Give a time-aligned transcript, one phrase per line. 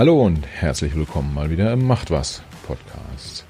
[0.00, 3.44] Hallo und herzlich willkommen mal wieder im Macht was Podcast.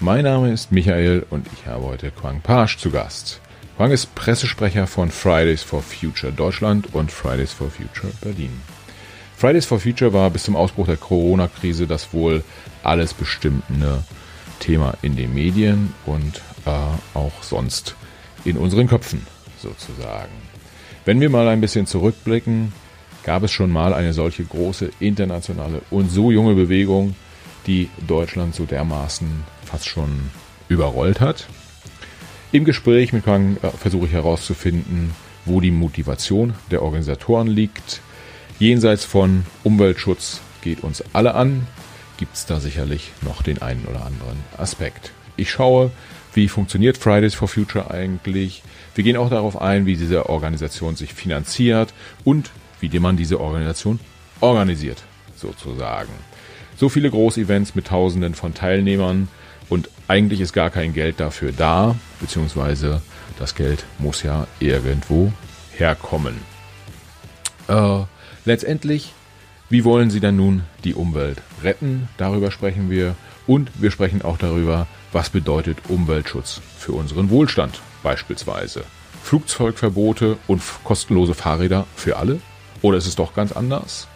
[0.00, 3.40] Mein Name ist Michael und ich habe heute Quang Pasch zu Gast.
[3.78, 8.50] Quang ist Pressesprecher von Fridays for Future Deutschland und Fridays for Future Berlin.
[9.34, 12.44] Fridays for Future war bis zum Ausbruch der Corona-Krise das wohl
[12.82, 14.04] alles bestimmende
[14.60, 17.94] Thema in den Medien und äh, auch sonst
[18.44, 20.32] in unseren Köpfen sozusagen.
[21.06, 22.74] Wenn wir mal ein bisschen zurückblicken,
[23.24, 27.16] gab es schon mal eine solche große internationale und so junge Bewegung,
[27.66, 29.28] die Deutschland so dermaßen
[29.64, 30.30] fast schon
[30.68, 31.46] überrollt hat.
[32.52, 35.10] Im Gespräch mit Kang äh, versuche ich herauszufinden,
[35.44, 38.00] wo die Motivation der Organisatoren liegt.
[38.58, 41.66] Jenseits von Umweltschutz geht uns alle an,
[42.16, 45.12] gibt es da sicherlich noch den einen oder anderen Aspekt.
[45.36, 45.90] Ich schaue,
[46.32, 48.62] wie funktioniert Fridays for Future eigentlich.
[48.94, 52.50] Wir gehen auch darauf ein, wie diese Organisation sich finanziert und
[52.92, 54.00] wie man diese Organisation
[54.40, 55.02] organisiert,
[55.36, 56.12] sozusagen.
[56.76, 59.28] So viele Großevents mit Tausenden von Teilnehmern
[59.68, 63.00] und eigentlich ist gar kein Geld dafür da, beziehungsweise
[63.38, 65.32] das Geld muss ja irgendwo
[65.76, 66.36] herkommen.
[67.68, 68.00] Äh,
[68.44, 69.12] letztendlich,
[69.70, 72.08] wie wollen Sie denn nun die Umwelt retten?
[72.16, 78.84] Darüber sprechen wir und wir sprechen auch darüber, was bedeutet Umweltschutz für unseren Wohlstand beispielsweise.
[79.22, 82.40] Flugzeugverbote und kostenlose Fahrräder für alle?
[82.84, 84.08] Oder ist es doch ganz anders?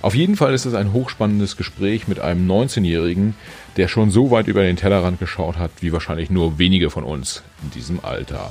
[0.00, 3.34] Auf jeden Fall ist es ein hochspannendes Gespräch mit einem 19-Jährigen,
[3.76, 7.42] der schon so weit über den Tellerrand geschaut hat, wie wahrscheinlich nur wenige von uns
[7.62, 8.50] in diesem Alter.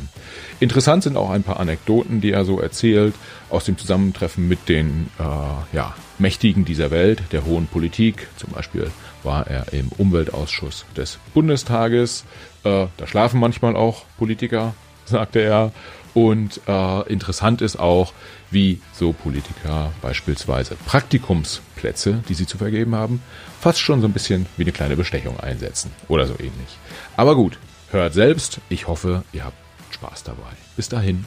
[0.60, 3.16] Interessant sind auch ein paar Anekdoten, die er so erzählt,
[3.50, 8.28] aus dem Zusammentreffen mit den äh, ja, Mächtigen dieser Welt, der hohen Politik.
[8.36, 8.92] Zum Beispiel
[9.24, 12.26] war er im Umweltausschuss des Bundestages.
[12.64, 15.72] Äh, da schlafen manchmal auch Politiker, sagte er.
[16.14, 18.12] Und äh, interessant ist auch,
[18.52, 23.22] wie so Politiker beispielsweise Praktikumsplätze, die sie zu vergeben haben,
[23.60, 26.78] fast schon so ein bisschen wie eine kleine Bestechung einsetzen oder so ähnlich.
[27.16, 27.58] Aber gut,
[27.92, 28.60] hört selbst.
[28.70, 29.58] Ich hoffe, ihr habt
[29.92, 30.52] Spaß dabei.
[30.76, 31.26] Bis dahin.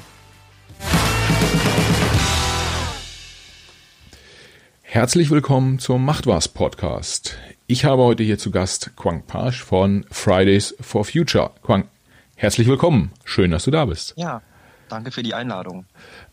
[4.82, 7.38] Herzlich willkommen zum Macht was Podcast.
[7.66, 11.52] Ich habe heute hier zu Gast Quang Pasch von Fridays for Future.
[11.62, 11.86] Quang,
[12.34, 13.12] herzlich willkommen.
[13.24, 14.14] Schön, dass du da bist.
[14.16, 14.42] Ja,
[14.90, 15.86] Danke für die Einladung.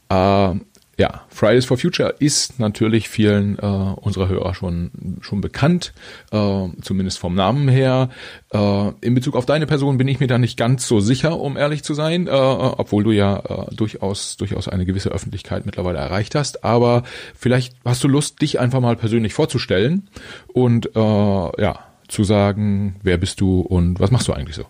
[0.09, 0.55] Äh,
[0.97, 5.93] ja, Fridays for Future ist natürlich vielen äh, unserer Hörer schon schon bekannt,
[6.31, 8.09] äh, zumindest vom Namen her.
[8.51, 11.55] Äh, in Bezug auf deine Person bin ich mir da nicht ganz so sicher, um
[11.55, 16.33] ehrlich zu sein, äh, obwohl du ja äh, durchaus durchaus eine gewisse Öffentlichkeit mittlerweile erreicht
[16.33, 16.63] hast.
[16.63, 17.03] Aber
[17.35, 20.09] vielleicht hast du Lust, dich einfach mal persönlich vorzustellen
[20.53, 24.65] und äh, ja zu sagen, wer bist du und was machst du eigentlich so?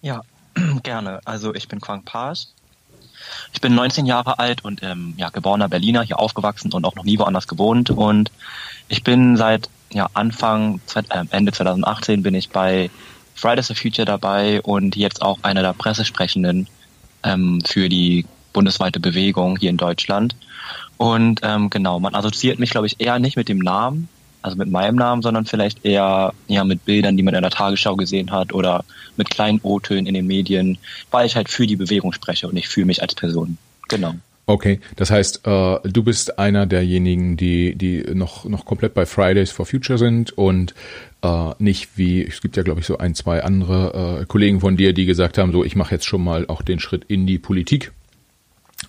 [0.00, 0.22] Ja,
[0.82, 1.20] gerne.
[1.26, 2.46] Also ich bin Quang Page,
[3.52, 7.04] ich bin 19 Jahre alt und ähm, ja, geborener Berliner, hier aufgewachsen und auch noch
[7.04, 7.90] nie woanders gewohnt.
[7.90, 8.30] Und
[8.88, 12.90] ich bin seit ja, Anfang, äh, Ende 2018 bin ich bei
[13.34, 16.68] Fridays for Future dabei und jetzt auch einer der Pressesprechenden
[17.22, 20.36] ähm, für die bundesweite Bewegung hier in Deutschland.
[20.96, 24.08] Und ähm, genau, man assoziiert mich, glaube ich, eher nicht mit dem Namen,
[24.42, 27.96] also mit meinem Namen, sondern vielleicht eher ja mit Bildern, die man in der Tagesschau
[27.96, 28.84] gesehen hat oder
[29.16, 30.78] mit kleinen O-Tönen in den Medien,
[31.10, 33.58] weil ich halt für die Bewegung spreche und ich fühle mich als Person.
[33.88, 34.14] Genau.
[34.44, 39.52] Okay, das heißt, äh, du bist einer derjenigen, die die noch noch komplett bei Fridays
[39.52, 40.74] for Future sind und
[41.22, 44.76] äh, nicht wie es gibt ja glaube ich so ein zwei andere äh, Kollegen von
[44.76, 47.38] dir, die gesagt haben, so ich mache jetzt schon mal auch den Schritt in die
[47.38, 47.92] Politik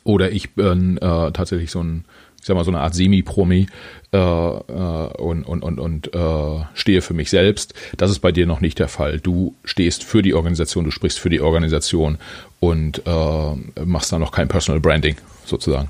[0.04, 2.06] oder ich bin äh, tatsächlich so ein
[2.44, 3.68] ich sag mal so eine Art Semi-Promi
[4.12, 7.74] äh, äh, und und und und äh, stehe für mich selbst.
[7.96, 9.22] Das ist bei dir noch nicht der Fall.
[9.22, 12.18] Du stehst für die Organisation, du sprichst für die Organisation
[12.60, 15.16] und äh, machst da noch kein Personal Branding
[15.46, 15.90] sozusagen.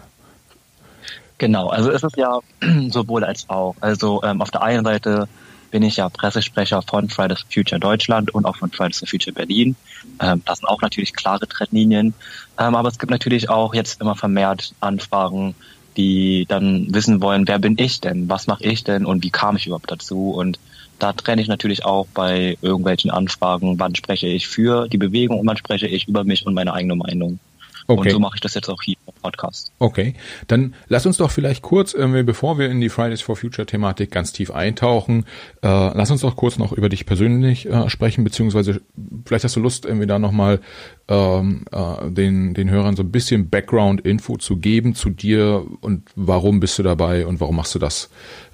[1.40, 2.40] Genau, also es ist ja
[2.90, 3.76] sowohl als auch.
[3.82, 5.28] Also ähm, auf der einen Seite
[5.72, 9.34] bin ich ja Pressesprecher von Fridays for Future Deutschland und auch von Fridays for Future
[9.34, 9.76] Berlin.
[10.22, 12.14] Ähm, das sind auch natürlich klare Trennlinien.
[12.60, 15.56] Ähm, aber es gibt natürlich auch jetzt immer vermehrt Anfragen
[15.98, 19.56] die dann wissen wollen, wer bin ich denn, was mache ich denn und wie kam
[19.56, 20.32] ich überhaupt dazu.
[20.32, 20.60] Und
[21.00, 25.48] da trenne ich natürlich auch bei irgendwelchen Anfragen, wann spreche ich für die Bewegung und
[25.48, 27.40] wann spreche ich über mich und meine eigene Meinung.
[27.88, 28.10] Okay.
[28.10, 29.72] Und so mache ich das jetzt auch hier im Podcast.
[29.80, 30.16] Okay,
[30.48, 34.12] dann lass uns doch vielleicht kurz, äh, bevor wir in die Fridays for Future Thematik
[34.12, 35.26] ganz tief eintauchen,
[35.62, 38.82] äh, lass uns doch kurz noch über dich persönlich äh, sprechen, beziehungsweise
[39.26, 40.62] vielleicht hast du Lust, irgendwie da nochmal
[41.08, 46.60] ähm, äh, den, den Hörern so ein bisschen Background-Info zu geben zu dir und warum
[46.60, 48.10] bist du dabei und warum machst du das,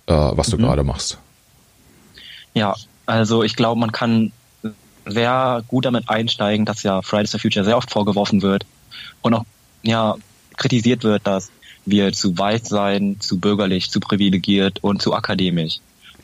[0.08, 0.64] äh, was du mhm.
[0.64, 1.20] gerade machst.
[2.56, 2.76] Ja,
[3.06, 4.32] also ich glaube, man kann
[5.06, 8.66] sehr gut damit einsteigen, dass ja Fridays for Future sehr oft vorgeworfen wird,
[9.22, 9.46] und auch
[9.84, 10.16] ja
[10.58, 11.52] kritisiert wird, dass
[11.86, 15.80] wir zu weiß sein, zu bürgerlich, zu privilegiert und zu akademisch.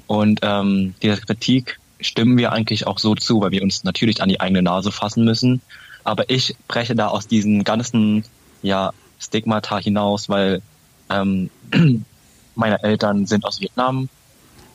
[0.08, 4.30] Und ähm, dieser Kritik stimmen wir eigentlich auch so zu, weil wir uns natürlich an
[4.30, 5.62] die eigene Nase fassen müssen.
[6.04, 8.26] Aber ich breche da aus diesen ganzen
[8.62, 10.62] ja, Stigmata hinaus, weil
[11.10, 11.50] ähm,
[12.56, 14.10] meine Eltern sind aus Vietnam.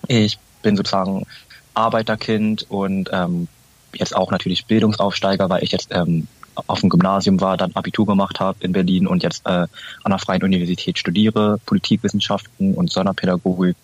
[0.09, 1.27] Ich bin sozusagen
[1.75, 3.49] Arbeiterkind und ähm,
[3.95, 6.27] jetzt auch natürlich Bildungsaufsteiger, weil ich jetzt ähm,
[6.67, 9.69] auf dem Gymnasium war, dann Abitur gemacht habe in Berlin und jetzt äh, an
[10.07, 13.77] der Freien Universität studiere, Politikwissenschaften und Sonderpädagogik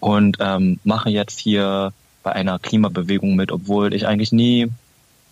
[0.00, 1.92] und ähm, mache jetzt hier
[2.22, 4.68] bei einer Klimabewegung mit, obwohl ich eigentlich nie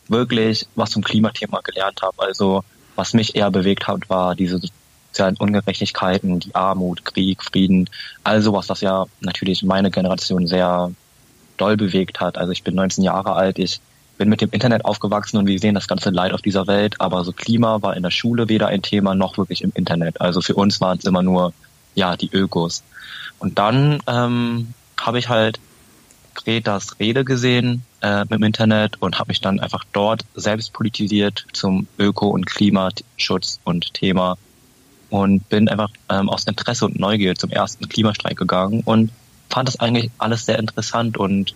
[0.09, 2.23] wirklich was zum Klimathema gelernt habe.
[2.23, 2.65] Also
[2.97, 4.61] was mich eher bewegt hat, war diese
[5.11, 7.89] sozialen Ungerechtigkeiten, die Armut, Krieg, Frieden,
[8.25, 10.93] all sowas, das ja natürlich meine Generation sehr
[11.57, 12.39] doll bewegt hat.
[12.39, 13.81] Also ich bin 19 Jahre alt, ich
[14.21, 17.25] bin mit dem Internet aufgewachsen und wir sehen das ganze Leid auf dieser Welt, aber
[17.25, 20.21] so Klima war in der Schule weder ein Thema noch wirklich im Internet.
[20.21, 21.55] Also für uns waren es immer nur,
[21.95, 22.83] ja, die Ökos.
[23.39, 25.59] Und dann ähm, habe ich halt
[26.35, 31.87] Gretas Rede gesehen äh, im Internet und habe mich dann einfach dort selbst politisiert zum
[31.99, 34.37] Öko- und Klimaschutz und Thema
[35.09, 39.13] und bin einfach ähm, aus Interesse und Neugier zum ersten Klimastreik gegangen und
[39.49, 41.55] fand das eigentlich alles sehr interessant und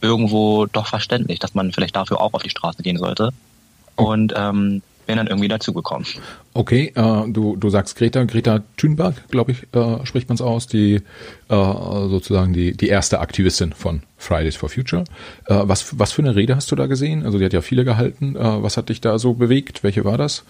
[0.00, 3.30] irgendwo doch verständlich, dass man vielleicht dafür auch auf die Straße gehen sollte.
[3.96, 6.06] Und ähm, bin dann irgendwie dazugekommen.
[6.52, 10.66] Okay, äh, du, du sagst Greta, Greta Thunberg, glaube ich, äh, spricht man es aus,
[10.66, 11.00] die äh,
[11.48, 15.04] sozusagen die, die erste Aktivistin von Fridays for Future.
[15.46, 17.24] Äh, was, was für eine Rede hast du da gesehen?
[17.24, 18.36] Also die hat ja viele gehalten.
[18.36, 19.82] Äh, was hat dich da so bewegt?
[19.82, 20.44] Welche war das?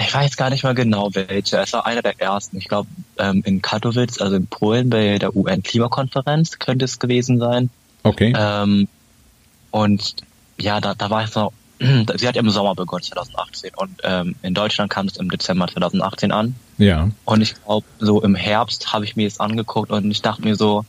[0.00, 1.58] Ich weiß gar nicht mal genau welche.
[1.58, 2.56] Es war einer der ersten.
[2.58, 2.88] Ich glaube
[3.18, 7.70] ähm, in Katowice, also in Polen bei der UN-Klimakonferenz könnte es gewesen sein.
[8.02, 8.32] Okay.
[8.36, 8.88] Ähm,
[9.70, 10.16] und
[10.58, 11.52] ja, da, da war ich so
[12.16, 13.70] sie hat im Sommer begonnen, 2018.
[13.76, 16.54] Und ähm, in Deutschland kam es im Dezember 2018 an.
[16.78, 17.10] Ja.
[17.24, 20.56] Und ich glaube, so im Herbst habe ich mir das angeguckt und ich dachte mir
[20.56, 20.84] so,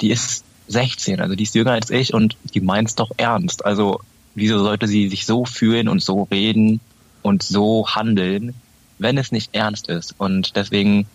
[0.00, 3.64] die ist 16, also die ist jünger als ich und die meint es doch ernst.
[3.64, 4.00] Also
[4.34, 6.80] wieso sollte sie sich so fühlen und so reden
[7.24, 8.54] und so handeln,
[8.98, 10.14] wenn es nicht ernst ist?
[10.18, 11.06] Und deswegen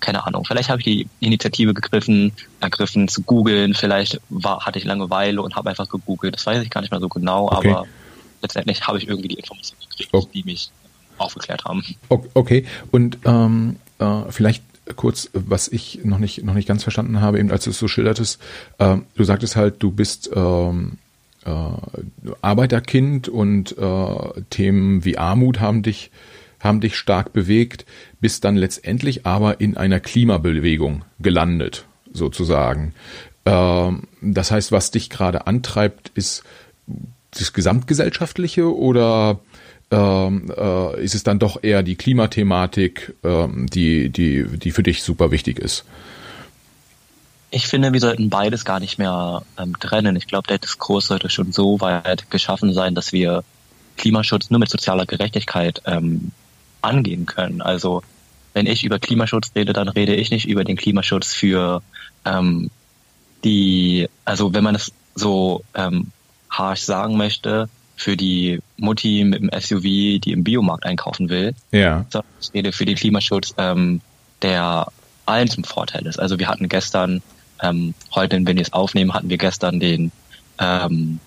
[0.00, 4.84] keine Ahnung, vielleicht habe ich die Initiative gegriffen, ergriffen zu googeln, vielleicht war, hatte ich
[4.84, 7.70] Langeweile und habe einfach gegoogelt, das weiß ich gar nicht mehr so genau, okay.
[7.70, 7.86] aber
[8.40, 10.28] letztendlich habe ich irgendwie die Informationen gekriegt, okay.
[10.34, 10.70] die mich
[11.18, 11.82] aufgeklärt haben.
[12.08, 14.62] Okay, und ähm, äh, vielleicht
[14.96, 17.88] kurz, was ich noch nicht noch nicht ganz verstanden habe, eben als du es so
[17.88, 18.40] schildertest,
[18.78, 20.98] äh, du sagtest halt, du bist ähm,
[21.48, 26.10] äh, Arbeiterkind und äh, Themen wie Armut haben dich
[26.60, 27.86] haben dich stark bewegt,
[28.20, 32.94] bist dann letztendlich aber in einer Klimabewegung gelandet, sozusagen.
[33.46, 36.42] Ähm, das heißt, was dich gerade antreibt, ist
[37.30, 39.38] das Gesamtgesellschaftliche oder
[39.90, 45.02] ähm, äh, ist es dann doch eher die Klimathematik, ähm, die, die, die für dich
[45.02, 45.84] super wichtig ist?
[47.50, 50.16] Ich finde, wir sollten beides gar nicht mehr ähm, trennen.
[50.16, 53.42] Ich glaube, der Diskurs sollte schon so weit geschaffen sein, dass wir
[53.96, 56.32] Klimaschutz nur mit sozialer Gerechtigkeit ähm,
[56.82, 57.62] angehen können.
[57.62, 58.02] Also
[58.52, 61.82] wenn ich über Klimaschutz rede, dann rede ich nicht über den Klimaschutz für
[62.24, 62.70] ähm,
[63.44, 66.10] die, also wenn man es so ähm,
[66.50, 71.54] harsh sagen möchte, für die Mutti mit dem SUV, die im Biomarkt einkaufen will.
[71.72, 72.06] Ja.
[72.10, 74.00] Sondern ich rede für den Klimaschutz, ähm,
[74.42, 74.86] der
[75.26, 76.18] allen zum Vorteil ist.
[76.18, 77.22] Also wir hatten gestern,
[77.62, 80.12] ähm, heute, wenn wir es aufnehmen, hatten wir gestern den,
[80.58, 81.20] ähm,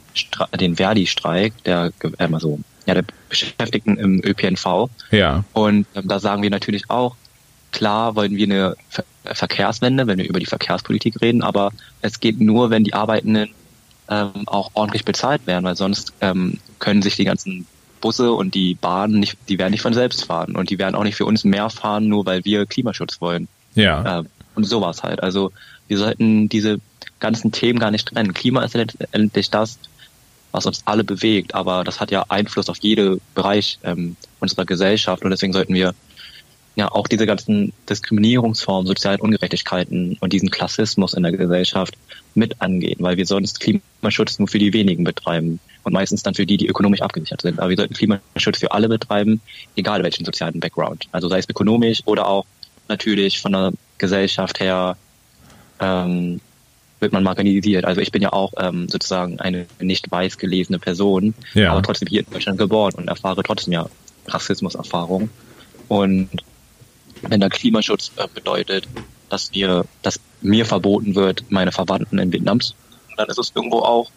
[0.59, 4.89] den Verdi-Streik, der, ähm, also, ja, der Beschäftigten im ÖPNV.
[5.11, 5.43] Ja.
[5.53, 7.15] Und ähm, da sagen wir natürlich auch,
[7.71, 11.71] klar wollen wir eine Ver Verkehrswende, wenn wir über die Verkehrspolitik reden, aber
[12.01, 13.51] es geht nur, wenn die Arbeitenden
[14.09, 17.67] ähm, auch ordentlich bezahlt werden, weil sonst ähm, können sich die ganzen
[18.01, 21.03] Busse und die Bahnen nicht, die werden nicht von selbst fahren und die werden auch
[21.03, 23.47] nicht für uns mehr fahren, nur weil wir Klimaschutz wollen.
[23.75, 24.19] Ja.
[24.19, 25.23] Ähm, und sowas halt.
[25.23, 25.51] Also
[25.91, 26.79] wir sollten diese
[27.19, 28.33] ganzen Themen gar nicht trennen.
[28.33, 29.77] Klima ist letztendlich das,
[30.53, 35.21] was uns alle bewegt, aber das hat ja Einfluss auf jeden Bereich ähm, unserer Gesellschaft
[35.23, 35.93] und deswegen sollten wir
[36.77, 41.97] ja auch diese ganzen Diskriminierungsformen, sozialen Ungerechtigkeiten und diesen Klassismus in der Gesellschaft
[42.35, 46.45] mit angehen, weil wir sonst Klimaschutz nur für die wenigen betreiben und meistens dann für
[46.45, 47.59] die, die ökonomisch abgesichert sind.
[47.59, 49.41] Aber wir sollten Klimaschutz für alle betreiben,
[49.75, 51.09] egal welchen sozialen Background.
[51.11, 52.45] Also sei es ökonomisch oder auch
[52.87, 54.95] natürlich von der Gesellschaft her
[55.81, 56.39] ähm,
[56.99, 57.85] wird man marginalisiert.
[57.85, 61.71] Also ich bin ja auch ähm, sozusagen eine nicht weiß gelesene Person, ja.
[61.71, 63.89] aber trotzdem hier in Deutschland geboren und erfahre trotzdem ja
[64.27, 65.29] Rassismuserfahrung.
[65.87, 66.29] Und
[67.23, 68.87] wenn der Klimaschutz äh, bedeutet,
[69.29, 72.73] dass wir, dass mir verboten wird, meine Verwandten in Vietnam zu
[73.17, 74.09] dann ist es irgendwo auch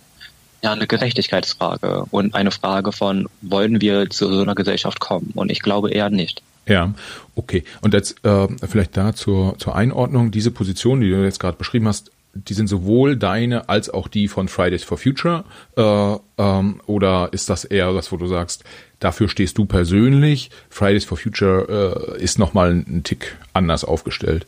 [0.62, 5.32] ja eine Gerechtigkeitsfrage und eine Frage von, wollen wir zu so einer Gesellschaft kommen?
[5.34, 6.42] Und ich glaube eher nicht.
[6.66, 6.94] Ja,
[7.34, 7.64] okay.
[7.82, 11.88] Und jetzt äh, vielleicht da zur, zur Einordnung, diese Position, die du jetzt gerade beschrieben
[11.88, 15.44] hast, die sind sowohl deine als auch die von Fridays for Future?
[15.76, 18.64] Äh, ähm, oder ist das eher was, wo du sagst,
[18.98, 24.46] dafür stehst du persönlich, Fridays for Future äh, ist nochmal ein Tick anders aufgestellt?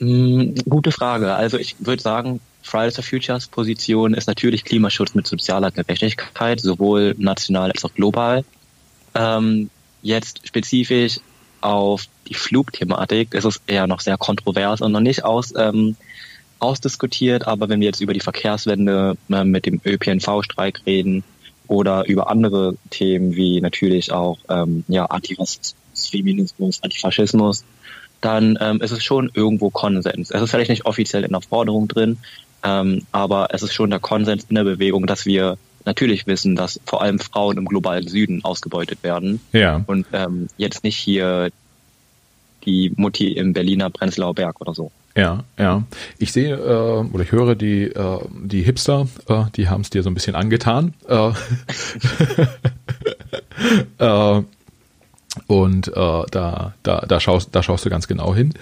[0.00, 1.34] Mm, gute Frage.
[1.34, 7.14] Also ich würde sagen, Fridays for Futures Position ist natürlich Klimaschutz mit sozialer Gerechtigkeit, sowohl
[7.18, 8.44] national als auch global.
[9.14, 9.70] Ähm,
[10.02, 11.20] jetzt spezifisch
[11.60, 15.96] auf die Flugthematik ist es eher noch sehr kontrovers und noch nicht aus, ähm,
[16.58, 17.46] ausdiskutiert.
[17.46, 21.24] Aber wenn wir jetzt über die Verkehrswende äh, mit dem ÖPNV-Streik reden
[21.66, 25.74] oder über andere Themen wie natürlich auch ähm, ja, Antirassismus,
[26.10, 27.64] Feminismus, Antifaschismus,
[28.20, 30.30] dann ähm, ist es schon irgendwo Konsens.
[30.30, 32.18] Es ist vielleicht nicht offiziell in der Forderung drin,
[32.62, 36.80] ähm, aber es ist schon der Konsens in der Bewegung, dass wir natürlich wissen, dass
[36.86, 39.40] vor allem Frauen im globalen Süden ausgebeutet werden.
[39.52, 39.82] Ja.
[39.86, 41.50] Und ähm, jetzt nicht hier
[42.64, 44.90] die Mutti im Berliner Prenzlauer Berg oder so.
[45.16, 45.84] Ja, ja.
[46.18, 50.02] Ich sehe äh, oder ich höre die äh, die Hipster, äh, die haben es dir
[50.02, 50.94] so ein bisschen angetan.
[51.08, 51.30] Äh,
[54.38, 54.42] äh,
[55.46, 58.54] und äh, da, da, da, schaust, da schaust du ganz genau hin.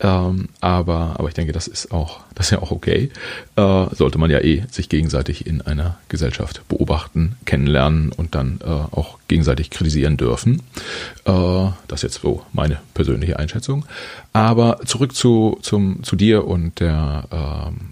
[0.00, 3.10] Ähm, aber, aber ich denke, das ist auch, das ist ja auch okay.
[3.56, 8.68] Äh, sollte man ja eh sich gegenseitig in einer Gesellschaft beobachten, kennenlernen und dann äh,
[8.68, 10.62] auch gegenseitig kritisieren dürfen.
[11.24, 11.32] Äh,
[11.88, 13.84] das ist jetzt so meine persönliche Einschätzung.
[14.32, 17.24] Aber zurück zu, zum, zu dir und der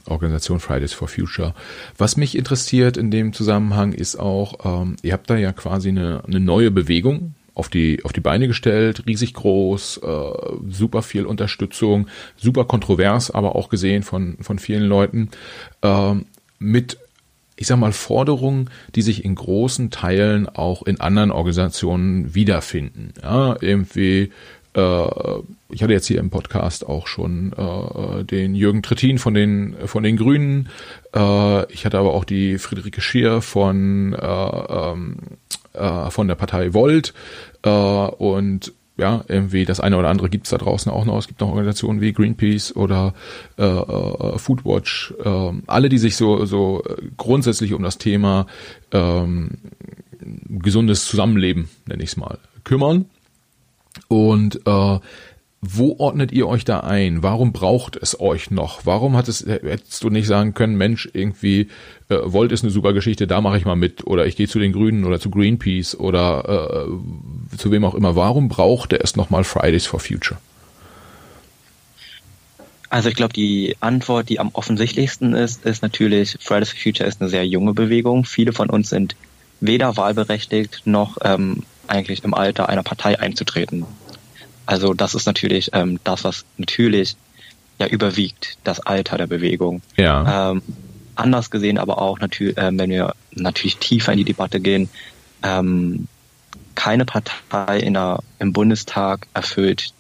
[0.07, 1.55] äh, Organisation Fridays for Future.
[1.99, 6.23] Was mich interessiert in dem Zusammenhang ist auch, ähm, ihr habt da ja quasi eine,
[6.25, 10.33] eine neue Bewegung auf die, auf die Beine gestellt, riesig groß, äh,
[10.69, 15.31] super viel Unterstützung, super kontrovers, aber auch gesehen von, von vielen Leuten,
[15.81, 16.15] äh,
[16.59, 16.99] mit,
[17.57, 23.15] ich sag mal, Forderungen, die sich in großen Teilen auch in anderen Organisationen wiederfinden.
[23.23, 24.33] Ja, irgendwie,
[24.77, 30.03] ich hatte jetzt hier im Podcast auch schon äh, den Jürgen Trittin von den, von
[30.03, 30.69] den Grünen,
[31.15, 35.17] äh, ich hatte aber auch die Friederike Schier von, äh, ähm,
[35.73, 37.15] äh, von der Partei Volt
[37.63, 41.19] äh, und ja, irgendwie das eine oder andere gibt es da draußen auch noch.
[41.19, 43.13] Es gibt noch Organisationen wie Greenpeace oder
[43.59, 46.83] äh, äh, Foodwatch, äh, alle, die sich so, so
[47.19, 48.47] grundsätzlich um das Thema
[48.93, 49.51] ähm,
[50.49, 53.05] gesundes Zusammenleben, nenne ich es mal, kümmern.
[54.09, 54.99] Und äh,
[55.63, 57.23] wo ordnet ihr euch da ein?
[57.23, 58.85] Warum braucht es euch noch?
[58.85, 61.69] Warum hat es, hättest du nicht sagen können, Mensch, irgendwie,
[62.09, 64.59] äh, Volt ist eine super Geschichte, da mache ich mal mit, oder ich gehe zu
[64.59, 68.17] den Grünen oder zu Greenpeace oder äh, zu wem auch immer.
[68.17, 70.39] Warum braucht es nochmal Fridays for Future?
[72.89, 77.21] Also ich glaube, die Antwort, die am offensichtlichsten ist, ist natürlich, Fridays for Future ist
[77.21, 78.25] eine sehr junge Bewegung.
[78.25, 79.17] Viele von uns sind
[79.61, 83.85] weder wahlberechtigt noch ähm, eigentlich im Alter einer Partei einzutreten.
[84.67, 87.17] Also das ist natürlich ähm, das, was natürlich
[87.79, 89.83] ja überwiegt, das Alter der Bewegung.
[89.97, 90.51] Ja.
[90.51, 90.63] Ähm,
[91.15, 94.89] anders gesehen aber auch natürlich, äh, wenn wir natürlich tiefer in die Debatte gehen,
[95.43, 96.09] ähm,
[96.75, 99.93] keine Partei in der, im Bundestag erfüllt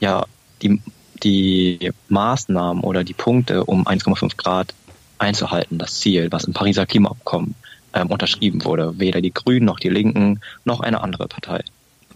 [0.00, 0.24] ja
[0.62, 0.80] die,
[1.22, 4.74] die Maßnahmen oder die Punkte, um 1,5 Grad
[5.18, 7.54] einzuhalten, das Ziel, was im Pariser Klimaabkommen
[7.98, 8.98] ähm, unterschrieben wurde.
[8.98, 11.62] Weder die Grünen noch die Linken noch eine andere Partei.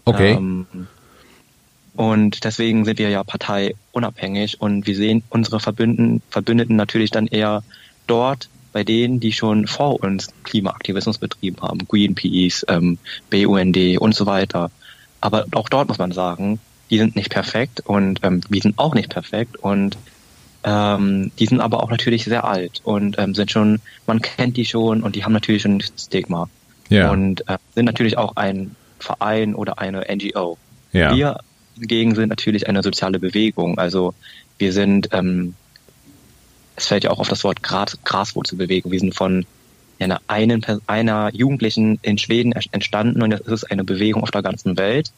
[0.05, 0.33] Okay.
[0.33, 0.67] Ähm,
[1.95, 7.63] und deswegen sind wir ja parteiunabhängig und wir sehen unsere Verbünden, Verbündeten natürlich dann eher
[8.07, 12.97] dort bei denen, die schon vor uns Klimaaktivismus betrieben haben, Greenpeace, ähm,
[13.29, 14.71] BUND und so weiter.
[15.21, 16.59] Aber auch dort muss man sagen,
[16.89, 19.97] die sind nicht perfekt und ähm, wir sind auch nicht perfekt und
[20.63, 24.65] ähm, die sind aber auch natürlich sehr alt und ähm, sind schon, man kennt die
[24.65, 26.49] schon und die haben natürlich schon ein Stigma.
[26.89, 27.11] Ja.
[27.11, 30.57] Und äh, sind natürlich auch ein Verein oder eine NGO.
[30.91, 31.15] Ja.
[31.15, 31.39] Wir
[31.75, 33.77] hingegen sind natürlich eine soziale Bewegung.
[33.77, 34.13] Also
[34.57, 35.55] wir sind, ähm,
[36.75, 38.91] es fällt ja auch auf das Wort Gras, Graswurzelbewegung.
[38.91, 39.45] Wir sind von
[39.99, 44.77] einer, einen, einer Jugendlichen in Schweden entstanden und es ist eine Bewegung auf der ganzen
[44.77, 45.11] Welt,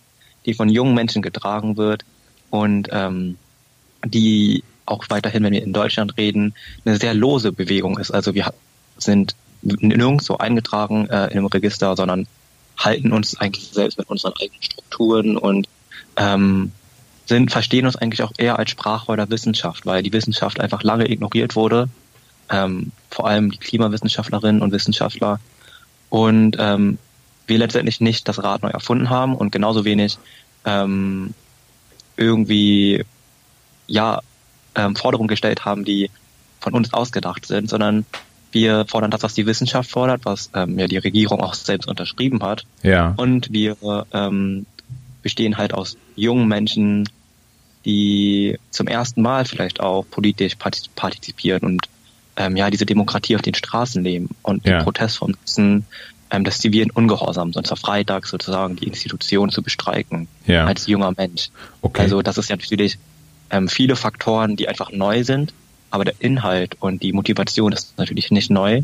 [0.46, 2.06] die von jungen Menschen getragen wird
[2.50, 3.38] und ähm,
[4.06, 6.54] die auch weiterhin, wenn wir in Deutschland reden,
[6.86, 8.12] eine sehr lose Bewegung ist.
[8.12, 8.54] Also wir
[8.98, 12.28] sind nirgendwo eingetragen äh, in einem Register, sondern
[12.78, 15.68] halten uns eigentlich selbst mit unseren eigenen Strukturen und
[16.18, 16.72] ähm,
[17.26, 21.10] sind, verstehen uns eigentlich auch eher als Sprachrohr der Wissenschaft, weil die Wissenschaft einfach lange
[21.10, 21.90] ignoriert wurde,
[22.50, 25.40] ähm, vor allem die Klimawissenschaftlerinnen und Wissenschaftler.
[26.10, 27.00] Und ähm,
[27.48, 30.18] wir letztendlich nicht das Rad neu erfunden haben und genauso wenig
[30.66, 31.34] ähm,
[32.18, 33.04] irgendwie
[33.88, 34.22] ja
[34.76, 36.10] ähm, Forderungen gestellt haben, die
[36.60, 38.06] von uns ausgedacht sind, sondern
[38.52, 42.42] Wir fordern das, was die Wissenschaft fordert, was ähm, ja die Regierung auch selbst unterschrieben
[42.42, 42.66] hat.
[42.84, 43.14] Ja.
[43.18, 43.76] Und wir
[44.14, 44.66] ähm,
[45.22, 47.10] bestehen halt aus jungen Menschen,
[47.84, 51.90] die zum ersten Mal vielleicht auch politisch partizipieren und
[52.38, 54.78] ähm, ja diese Demokratie auf den Straßen leben und ja.
[54.78, 55.86] den Protest vom nutzen,
[56.32, 60.66] ähm, des zivilen Ungehorsams und zwar freitags sozusagen die Institution zu bestreiken ja.
[60.66, 61.50] als junger Mensch.
[61.82, 62.04] Okay.
[62.04, 62.98] Also das ist ja natürlich
[63.56, 65.54] ähm, viele Faktoren, die einfach neu sind,
[65.90, 68.82] aber der Inhalt und die Motivation ist natürlich nicht neu.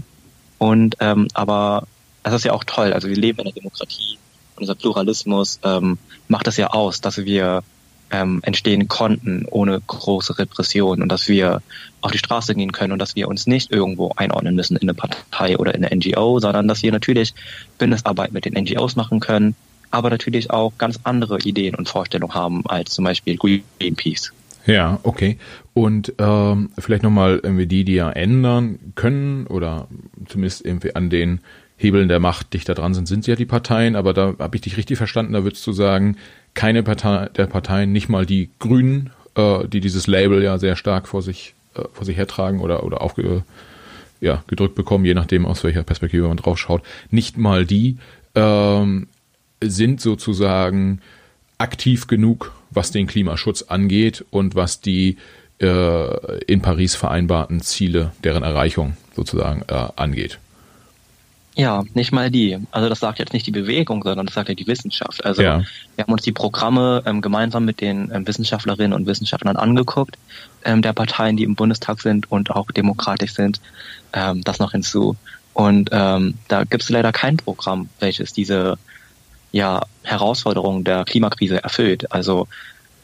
[0.59, 1.87] Und ähm, aber
[2.23, 2.93] das ist ja auch toll.
[2.93, 4.17] Also wir leben in einer Demokratie
[4.55, 5.97] und unser Pluralismus ähm,
[6.27, 7.63] macht es ja aus, dass wir
[8.11, 11.61] ähm, entstehen konnten ohne große Repression und dass wir
[12.01, 14.93] auf die Straße gehen können und dass wir uns nicht irgendwo einordnen müssen in eine
[14.93, 17.33] Partei oder in eine NGO, sondern dass wir natürlich
[17.77, 19.55] Bündnisarbeit mit den NGOs machen können,
[19.89, 24.31] aber natürlich auch ganz andere Ideen und Vorstellungen haben als zum Beispiel Greenpeace.
[24.65, 25.37] Ja, okay.
[25.73, 29.87] Und ähm, vielleicht nochmal irgendwie die, die ja ändern können oder
[30.27, 31.39] zumindest irgendwie an den
[31.77, 34.77] Hebeln der Macht dichter dran sind, sind ja die Parteien, aber da habe ich dich
[34.77, 36.17] richtig verstanden, da würdest du sagen,
[36.53, 41.07] keine Partei der Parteien, nicht mal die Grünen, äh, die dieses Label ja sehr stark
[41.07, 43.43] vor sich, äh, vor sich hertragen oder, oder aufge,
[44.19, 47.97] ja, gedrückt bekommen, je nachdem, aus welcher Perspektive man drauf schaut, nicht mal die
[48.35, 49.07] ähm,
[49.63, 50.99] sind sozusagen
[51.57, 55.17] aktiv genug, was den Klimaschutz angeht und was die
[55.59, 60.39] äh, in Paris vereinbarten Ziele, deren Erreichung sozusagen äh, angeht.
[61.55, 62.57] Ja, nicht mal die.
[62.71, 65.25] Also das sagt jetzt nicht die Bewegung, sondern das sagt ja die Wissenschaft.
[65.25, 65.61] Also ja.
[65.95, 70.17] wir haben uns die Programme ähm, gemeinsam mit den ähm, Wissenschaftlerinnen und Wissenschaftlern angeguckt,
[70.63, 73.59] ähm, der Parteien, die im Bundestag sind und auch demokratisch sind,
[74.13, 75.17] ähm, das noch hinzu.
[75.53, 78.77] Und ähm, da gibt es leider kein Programm, welches diese
[79.51, 82.11] ja, Herausforderungen der Klimakrise erfüllt.
[82.11, 82.47] Also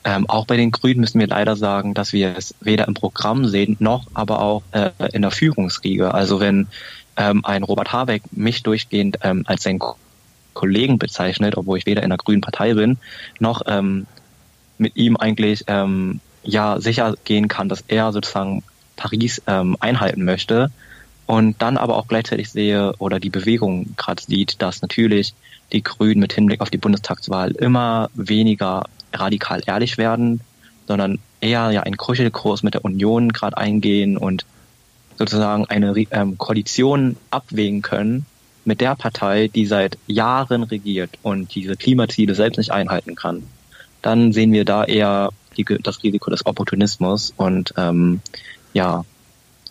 [0.03, 3.45] ähm, auch bei den Grünen müssen wir leider sagen, dass wir es weder im Programm
[3.45, 6.13] sehen, noch aber auch äh, in der Führungsriege.
[6.13, 6.67] Also wenn
[7.17, 9.81] ähm, ein Robert Habeck mich durchgehend ähm, als seinen
[10.53, 12.97] Kollegen bezeichnet, obwohl ich weder in der Grünen Partei bin,
[13.39, 14.07] noch ähm,
[14.77, 18.63] mit ihm eigentlich ähm, ja sicher gehen kann, dass er sozusagen
[18.95, 20.71] Paris ähm, einhalten möchte
[21.25, 25.33] und dann aber auch gleichzeitig sehe oder die Bewegung gerade sieht, dass natürlich
[25.71, 30.41] die Grünen mit Hinblick auf die Bundestagswahl immer weniger radikal ehrlich werden,
[30.87, 34.45] sondern eher ja einen Kuschelkurs mit der Union gerade eingehen und
[35.17, 38.25] sozusagen eine ähm, Koalition abwägen können
[38.65, 43.43] mit der Partei, die seit Jahren regiert und diese Klimaziele selbst nicht einhalten kann,
[44.01, 48.21] dann sehen wir da eher die, das Risiko des Opportunismus und ähm,
[48.73, 49.05] ja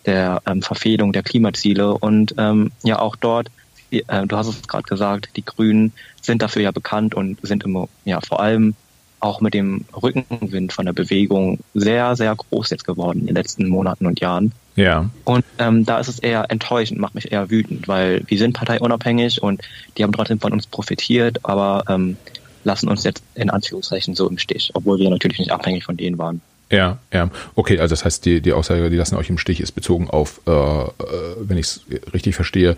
[0.05, 3.49] der ähm, Verfehlung der Klimaziele und ähm, ja auch dort,
[3.91, 7.87] äh, du hast es gerade gesagt, die Grünen sind dafür ja bekannt und sind immer
[8.05, 8.75] ja vor allem
[9.19, 13.67] auch mit dem Rückenwind von der Bewegung sehr, sehr groß jetzt geworden in den letzten
[13.67, 14.51] Monaten und Jahren.
[14.75, 15.09] Ja.
[15.23, 19.41] Und ähm, da ist es eher enttäuschend, macht mich eher wütend, weil wir sind parteiunabhängig
[19.41, 19.61] und
[19.97, 22.15] die haben trotzdem von uns profitiert, aber ähm,
[22.63, 26.19] lassen uns jetzt in Anführungszeichen so im Stich, obwohl wir natürlich nicht abhängig von denen
[26.19, 26.41] waren.
[26.69, 27.29] Ja, ja.
[27.55, 30.41] Okay, also das heißt, die, die Aussage, die lassen euch im Stich, ist bezogen auf,
[30.45, 30.91] äh, äh
[31.39, 31.81] wenn ich es
[32.13, 32.75] richtig verstehe,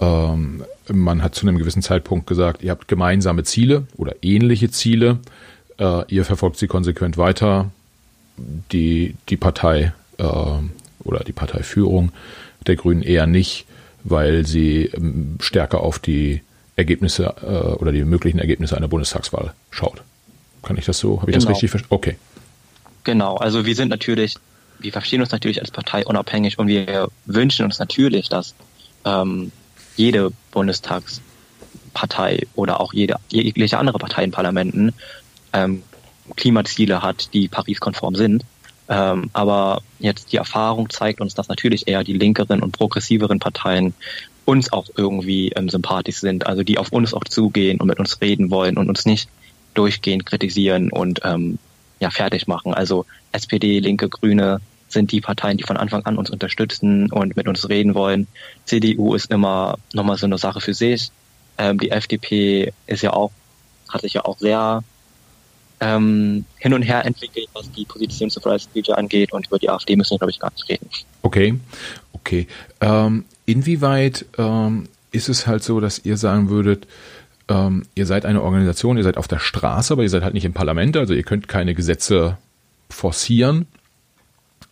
[0.00, 5.18] ähm, man hat zu einem gewissen Zeitpunkt gesagt, ihr habt gemeinsame Ziele oder ähnliche Ziele
[5.78, 7.70] äh, ihr verfolgt sie konsequent weiter.
[8.72, 12.10] Die, die Partei äh, oder die Parteiführung
[12.66, 13.66] der Grünen eher nicht,
[14.02, 16.42] weil sie ähm, stärker auf die
[16.74, 20.02] Ergebnisse äh, oder die möglichen Ergebnisse einer Bundestagswahl schaut.
[20.62, 21.20] Kann ich das so?
[21.20, 21.46] Habe ich genau.
[21.46, 21.94] das richtig verstanden?
[21.94, 22.16] Okay.
[23.04, 24.34] Genau, also wir sind natürlich,
[24.80, 28.54] wir verstehen uns natürlich als Partei unabhängig und wir wünschen uns natürlich, dass
[29.04, 29.52] ähm,
[29.96, 34.92] jede Bundestagspartei oder auch jede jegliche andere Partei in Parlamenten
[35.52, 35.82] ähm,
[36.36, 38.44] Klimaziele hat, die Paris-konform sind.
[38.88, 43.94] Ähm, aber jetzt die Erfahrung zeigt uns, dass natürlich eher die linkeren und progressiveren Parteien
[44.44, 48.20] uns auch irgendwie ähm, sympathisch sind, also die auf uns auch zugehen und mit uns
[48.20, 49.28] reden wollen und uns nicht
[49.72, 51.58] durchgehend kritisieren und ähm,
[52.00, 52.74] ja fertig machen.
[52.74, 54.60] Also SPD, Linke, Grüne
[54.94, 58.26] sind die Parteien, die von Anfang an uns unterstützen und mit uns reden wollen.
[58.64, 61.10] CDU ist immer nochmal so eine Sache für sich.
[61.58, 63.30] Ähm, die FDP ist ja auch,
[63.88, 64.82] hat sich ja auch sehr
[65.80, 69.68] ähm, hin und her entwickelt, was die Position zu Fridays for angeht und über die
[69.68, 70.88] AfD müssen wir, glaube ich, gar nicht reden.
[71.22, 71.58] Okay,
[72.12, 72.46] okay.
[72.80, 76.86] Ähm, inwieweit ähm, ist es halt so, dass ihr sagen würdet,
[77.48, 80.44] ähm, ihr seid eine Organisation, ihr seid auf der Straße, aber ihr seid halt nicht
[80.44, 82.38] im Parlament, also ihr könnt keine Gesetze
[82.88, 83.66] forcieren.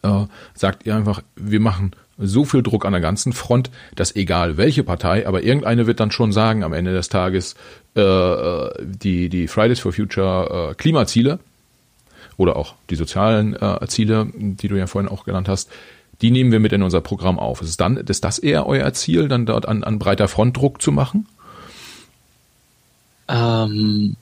[0.03, 4.57] Äh, sagt ihr einfach, wir machen so viel Druck an der ganzen Front, dass egal
[4.57, 7.55] welche Partei, aber irgendeine wird dann schon sagen am Ende des Tages,
[7.95, 11.39] äh, die, die Fridays for Future äh, Klimaziele
[12.37, 15.71] oder auch die sozialen äh, Ziele, die du ja vorhin auch genannt hast,
[16.21, 17.63] die nehmen wir mit in unser Programm auf.
[17.63, 20.93] Ist, dann, ist das eher euer Ziel, dann dort an, an breiter Front Druck zu
[20.93, 21.27] machen?
[23.29, 24.17] Ähm,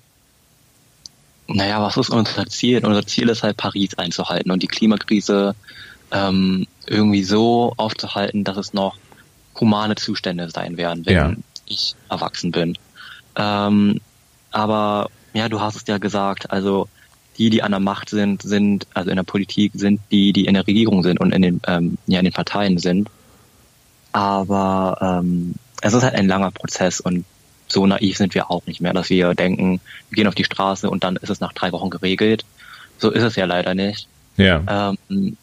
[1.55, 2.85] naja, was ist unser Ziel?
[2.85, 5.55] Unser Ziel ist halt Paris einzuhalten und die Klimakrise
[6.13, 8.97] ähm, irgendwie so aufzuhalten, dass es noch
[9.59, 11.33] humane Zustände sein werden, wenn ja.
[11.67, 12.77] ich erwachsen bin.
[13.37, 14.01] Ähm,
[14.51, 16.89] aber ja, du hast es ja gesagt, also
[17.39, 20.55] die, die an der Macht sind, sind, also in der Politik, sind die, die in
[20.55, 23.09] der Regierung sind und in den, ähm, ja, in den Parteien sind.
[24.13, 27.25] Aber ähm, es ist halt ein langer Prozess und
[27.73, 30.89] so naiv sind wir auch nicht mehr, dass wir denken, wir gehen auf die Straße
[30.91, 32.45] und dann ist es nach drei Wochen geregelt.
[32.99, 34.09] So ist es ja leider nicht.
[34.37, 34.91] Ja.
[35.01, 35.37] Ähm,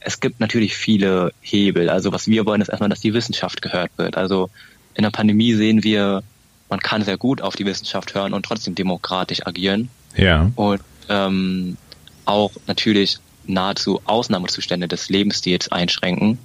[0.00, 1.90] es gibt natürlich viele Hebel.
[1.90, 4.16] Also was wir wollen, ist erstmal, dass die Wissenschaft gehört wird.
[4.16, 4.50] Also
[4.94, 6.22] in der Pandemie sehen wir,
[6.68, 9.88] man kann sehr gut auf die Wissenschaft hören und trotzdem demokratisch agieren.
[10.16, 10.50] Ja.
[10.54, 11.76] Und ähm,
[12.24, 16.38] auch natürlich nahezu Ausnahmezustände des Lebensstils einschränken.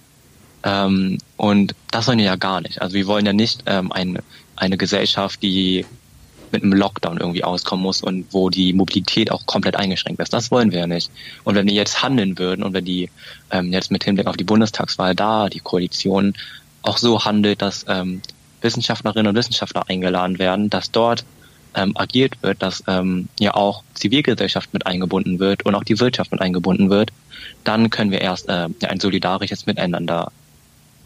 [0.64, 2.82] Ähm, und das wollen wir ja gar nicht.
[2.82, 4.24] Also wir wollen ja nicht ähm, eine,
[4.62, 5.86] eine Gesellschaft, die
[6.52, 10.34] mit einem Lockdown irgendwie auskommen muss und wo die Mobilität auch komplett eingeschränkt ist.
[10.34, 11.10] Das wollen wir ja nicht.
[11.44, 13.10] Und wenn wir jetzt handeln würden und wenn die
[13.52, 16.34] ähm, jetzt mit Hinblick auf die Bundestagswahl da die Koalition
[16.84, 18.22] auch so handelt, dass ähm,
[18.62, 21.24] Wissenschaftlerinnen und Wissenschaftler eingeladen werden, dass dort
[21.74, 26.32] ähm, agiert wird, dass ähm, ja auch Zivilgesellschaft mit eingebunden wird und auch die Wirtschaft
[26.32, 27.12] mit eingebunden wird,
[27.64, 30.32] dann können wir erst äh, ein solidarisches Miteinander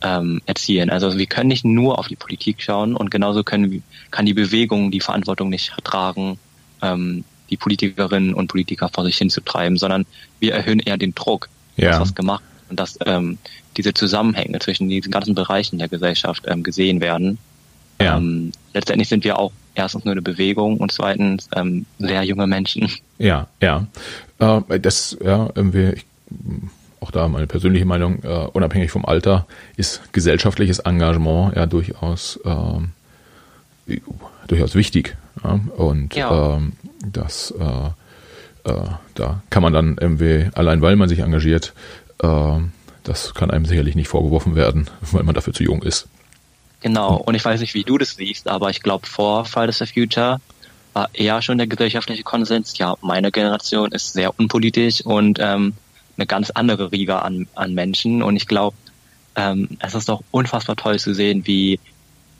[0.01, 0.89] ähm, erzielen.
[0.89, 4.91] Also wir können nicht nur auf die Politik schauen und genauso können, kann die Bewegung
[4.91, 6.37] die Verantwortung nicht tragen,
[6.81, 10.05] ähm, die Politikerinnen und Politiker vor sich hinzutreiben, sondern
[10.39, 11.91] wir erhöhen eher den Druck, ja.
[11.91, 13.37] dass was gemacht und dass ähm,
[13.77, 17.37] diese Zusammenhänge zwischen diesen ganzen Bereichen der Gesellschaft ähm, gesehen werden.
[18.01, 18.17] Ja.
[18.17, 22.89] Ähm, letztendlich sind wir auch erstens nur eine Bewegung und zweitens ähm, sehr junge Menschen.
[23.17, 23.87] Ja, ja.
[24.39, 26.05] Äh, das, ja, irgendwie, ich
[27.05, 29.45] auch da meine persönliche Meinung, äh, unabhängig vom Alter,
[29.77, 33.99] ist gesellschaftliches Engagement ja durchaus, äh,
[34.47, 35.15] durchaus wichtig.
[35.43, 35.59] Ja?
[35.77, 36.55] Und ja.
[36.55, 36.73] Ähm,
[37.11, 41.73] das, äh, äh, da kann man dann irgendwie, allein weil man sich engagiert,
[42.23, 42.57] äh,
[43.03, 46.07] das kann einem sicherlich nicht vorgeworfen werden, weil man dafür zu jung ist.
[46.81, 49.87] Genau, und ich weiß nicht, wie du das siehst, aber ich glaube, vor Fridays for
[49.87, 50.39] Future
[50.93, 55.73] war eher schon der gesellschaftliche Konsens, ja, meine Generation ist sehr unpolitisch und ähm,
[56.17, 58.23] eine ganz andere Riege an, an Menschen.
[58.23, 58.75] Und ich glaube,
[59.35, 61.79] ähm, es ist doch unfassbar toll zu sehen, wie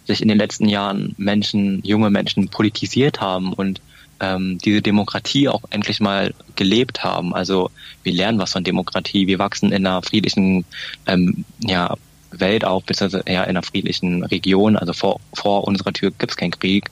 [0.05, 3.81] sich in den letzten Jahren Menschen, junge Menschen politisiert haben und
[4.19, 7.33] ähm, diese Demokratie auch endlich mal gelebt haben.
[7.33, 7.71] Also
[8.03, 10.65] wir lernen was von Demokratie, wir wachsen in einer friedlichen
[11.05, 11.95] ähm, ja,
[12.31, 14.77] Welt auf, beziehungsweise eher in einer friedlichen Region.
[14.77, 16.89] Also vor, vor unserer Tür gibt es keinen Krieg.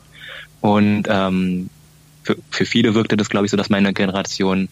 [0.61, 1.69] Und ähm,
[2.23, 4.69] für, für viele wirkte das, glaube ich, so, dass meine Generation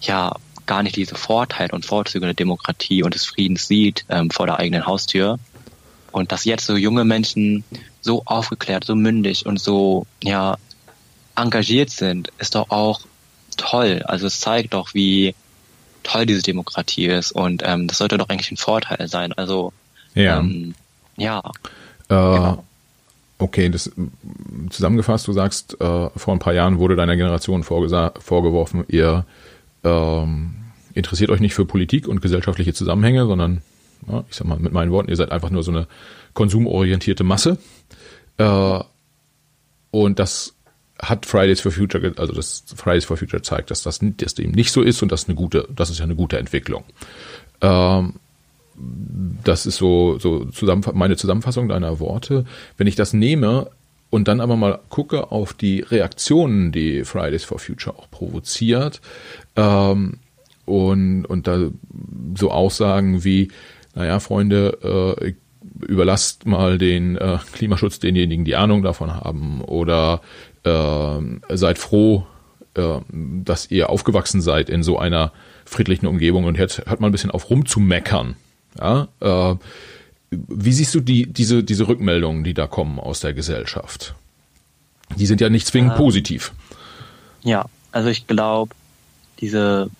[0.00, 0.34] ja
[0.66, 4.58] gar nicht diese Vorteile und Vorzüge der Demokratie und des Friedens sieht ähm, vor der
[4.58, 5.38] eigenen Haustür.
[6.12, 7.64] Und dass jetzt so junge Menschen
[8.00, 10.56] so aufgeklärt, so mündig und so ja
[11.36, 13.00] engagiert sind, ist doch auch
[13.56, 14.02] toll.
[14.04, 15.34] Also es zeigt doch, wie
[16.02, 19.32] toll diese Demokratie ist und ähm, das sollte doch eigentlich ein Vorteil sein.
[19.32, 19.72] Also
[20.14, 20.74] ja, ähm,
[21.16, 21.38] ja.
[22.08, 22.64] Äh, genau.
[23.38, 23.90] Okay, das
[24.70, 29.26] zusammengefasst, du sagst, äh, vor ein paar Jahren wurde deiner Generation vorgeworfen, ihr
[29.84, 30.54] ähm,
[30.94, 33.62] interessiert euch nicht für Politik und gesellschaftliche Zusammenhänge, sondern,
[34.08, 35.86] ja, ich sag mal mit meinen Worten, ihr seid einfach nur so eine
[36.32, 37.58] konsumorientierte Masse.
[38.38, 38.80] Äh,
[39.90, 40.54] und das
[41.00, 44.72] hat Fridays for Future, also das Fridays for Future zeigt, dass das, dass dem nicht
[44.72, 46.84] so ist und das ist eine gute, das ist ja eine gute Entwicklung.
[47.60, 48.14] Ähm,
[49.44, 52.44] das ist so, so zusammen, meine Zusammenfassung deiner Worte.
[52.76, 53.70] Wenn ich das nehme,
[54.14, 59.00] und dann aber mal gucke auf die Reaktionen, die Fridays for Future auch provoziert
[59.56, 60.20] ähm,
[60.66, 61.70] und, und da
[62.36, 63.48] so Aussagen wie,
[63.96, 65.32] naja, Freunde, äh,
[65.84, 70.20] überlasst mal den äh, Klimaschutz denjenigen, die Ahnung davon haben oder
[70.62, 72.24] äh, seid froh,
[72.74, 75.32] äh, dass ihr aufgewachsen seid in so einer
[75.64, 78.36] friedlichen Umgebung und jetzt hört mal ein bisschen auf rumzumeckern.
[78.78, 79.56] Ja, äh,
[80.48, 84.14] wie siehst du die, diese, diese Rückmeldungen, die da kommen aus der Gesellschaft?
[85.16, 86.52] Die sind ja nicht zwingend ähm, positiv.
[87.42, 88.74] Ja, also ich glaube,
[89.40, 89.90] diese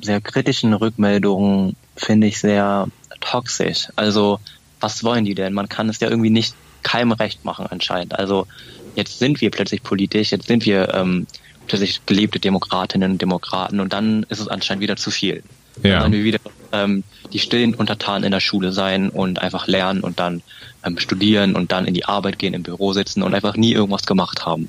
[0.00, 2.88] sehr kritischen Rückmeldungen finde ich sehr
[3.20, 3.88] toxisch.
[3.96, 4.40] Also
[4.80, 5.54] was wollen die denn?
[5.54, 8.18] Man kann es ja irgendwie nicht keinem recht machen anscheinend.
[8.18, 8.46] Also
[8.94, 11.26] jetzt sind wir plötzlich politisch, jetzt sind wir ähm,
[11.66, 15.42] plötzlich gelebte Demokratinnen und Demokraten und dann ist es anscheinend wieder zu viel.
[15.82, 16.00] Ja.
[16.00, 16.38] Dann wir wieder
[16.72, 20.42] ähm, die stillen Untertanen in der Schule sein und einfach lernen und dann
[20.84, 24.06] ähm, studieren und dann in die Arbeit gehen, im Büro sitzen und einfach nie irgendwas
[24.06, 24.68] gemacht haben.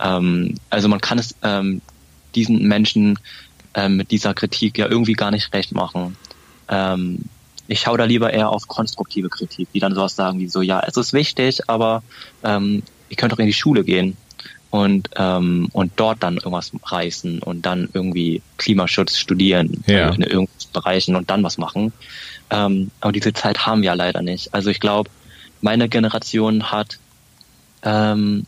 [0.00, 1.80] Ähm, also man kann es ähm,
[2.34, 3.18] diesen Menschen
[3.74, 6.16] ähm, mit dieser Kritik ja irgendwie gar nicht recht machen.
[6.68, 7.24] Ähm,
[7.66, 10.80] ich schaue da lieber eher auf konstruktive Kritik, die dann sowas sagen wie so, ja,
[10.86, 12.02] es ist wichtig, aber
[12.42, 14.16] ähm, ihr könnt doch in die Schule gehen
[14.70, 20.10] und ähm, und dort dann irgendwas reißen und dann irgendwie Klimaschutz studieren ja.
[20.10, 21.92] in irgendwelchen Bereichen und dann was machen.
[22.50, 24.52] Ähm, aber diese Zeit haben wir ja leider nicht.
[24.54, 25.10] Also ich glaube,
[25.60, 26.98] meine Generation hat
[27.82, 28.46] ähm,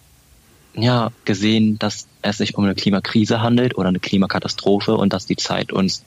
[0.75, 5.37] ja gesehen, dass es sich um eine Klimakrise handelt oder eine Klimakatastrophe und dass die
[5.37, 6.05] Zeit uns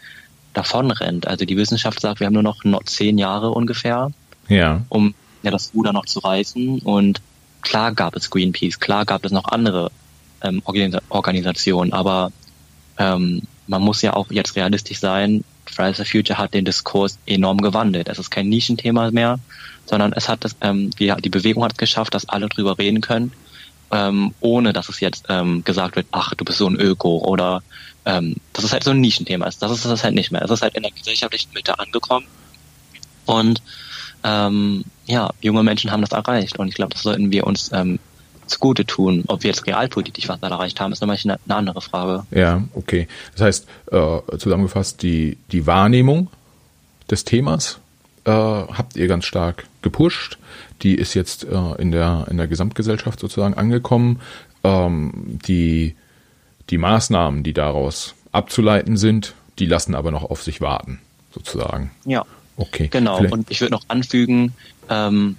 [0.54, 1.28] davon rennt.
[1.28, 4.12] Also die Wissenschaft sagt, wir haben nur noch zehn Jahre ungefähr,
[4.48, 4.82] ja.
[4.90, 6.80] um ja das Ruder noch zu reißen.
[6.80, 7.22] Und
[7.62, 9.92] klar gab es Greenpeace, klar gab es noch andere
[10.44, 10.62] ähm,
[11.10, 12.32] Organisationen, aber
[12.98, 15.44] ähm, man muss ja auch jetzt realistisch sein.
[15.66, 18.10] Fridays for Future hat den Diskurs enorm gewandelt.
[18.10, 19.40] Es ist kein Nischenthema mehr,
[19.86, 23.02] sondern es hat das, ähm, die, die Bewegung hat es geschafft, dass alle drüber reden
[23.02, 23.32] können,
[23.92, 27.64] ähm, ohne dass es jetzt ähm, gesagt wird, ach, du bist so ein Öko oder
[28.06, 29.62] ähm, dass es halt so ein Nischenthema ist.
[29.62, 30.42] Das ist es halt nicht mehr.
[30.42, 32.28] Es ist halt in der gesellschaftlichen Mitte angekommen
[33.26, 33.62] und
[34.24, 38.00] ähm, ja, junge Menschen haben das erreicht und ich glaube, das sollten wir uns ähm,
[38.48, 39.24] zugute tun.
[39.28, 42.26] Ob wir jetzt realpolitisch was erreicht haben, ist nochmal eine, eine andere Frage.
[42.32, 43.08] Ja, okay.
[43.34, 46.30] Das heißt, äh, zusammengefasst, die, die Wahrnehmung
[47.10, 47.80] des Themas
[48.26, 50.38] äh, habt ihr ganz stark gepusht.
[50.82, 54.20] Die ist jetzt äh, in, der, in der Gesamtgesellschaft sozusagen angekommen.
[54.64, 55.96] Ähm, die,
[56.70, 61.00] die Maßnahmen, die daraus abzuleiten sind, die lassen aber noch auf sich warten,
[61.34, 61.92] sozusagen.
[62.06, 62.26] Ja.
[62.56, 62.88] Okay.
[62.90, 63.18] Genau.
[63.18, 63.34] Vielleicht.
[63.34, 64.54] Und ich würde noch anfügen,
[64.90, 65.38] ähm,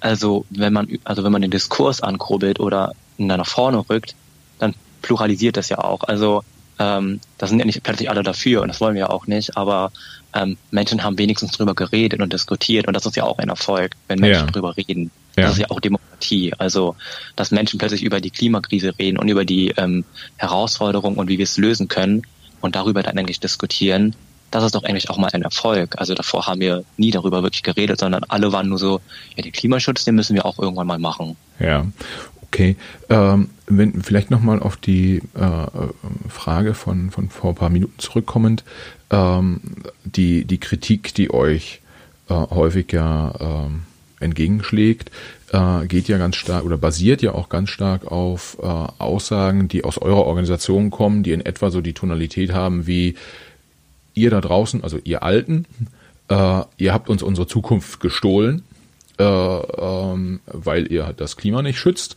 [0.00, 4.14] also wenn man, also wenn man den Diskurs ankurbelt oder nach vorne rückt,
[4.58, 6.02] dann pluralisiert das ja auch.
[6.04, 6.42] Also
[6.78, 9.56] ähm, da sind ja nicht plötzlich alle dafür und das wollen wir ja auch nicht,
[9.56, 9.92] aber
[10.34, 13.92] ähm, Menschen haben wenigstens drüber geredet und diskutiert und das ist ja auch ein Erfolg,
[14.08, 14.52] wenn Menschen ja.
[14.52, 15.10] drüber reden.
[15.34, 15.50] Das ja.
[15.50, 16.52] ist ja auch Demokratie.
[16.58, 16.96] Also,
[17.34, 20.04] dass Menschen plötzlich über die Klimakrise reden und über die ähm,
[20.36, 22.22] Herausforderungen und wie wir es lösen können
[22.60, 24.14] und darüber dann eigentlich diskutieren,
[24.50, 25.94] das ist doch eigentlich auch mal ein Erfolg.
[25.98, 29.00] Also davor haben wir nie darüber wirklich geredet, sondern alle waren nur so,
[29.36, 31.36] ja, den Klimaschutz, den müssen wir auch irgendwann mal machen.
[31.58, 31.86] Ja,
[32.42, 32.76] okay.
[33.08, 38.64] Ähm, wenn vielleicht nochmal auf die äh, Frage von, von vor ein paar Minuten zurückkommend,
[39.10, 39.60] ähm,
[40.04, 41.80] die, die Kritik, die euch
[42.28, 43.82] äh, häufig ja ähm,
[44.20, 45.10] entgegenschlägt,
[45.52, 49.84] äh, geht ja ganz stark oder basiert ja auch ganz stark auf äh, Aussagen, die
[49.84, 53.16] aus eurer Organisation kommen, die in etwa so die Tonalität haben wie
[54.16, 55.66] ihr da draußen, also ihr Alten,
[56.28, 58.62] äh, ihr habt uns unsere Zukunft gestohlen,
[59.18, 62.16] äh, ähm, weil ihr das Klima nicht schützt.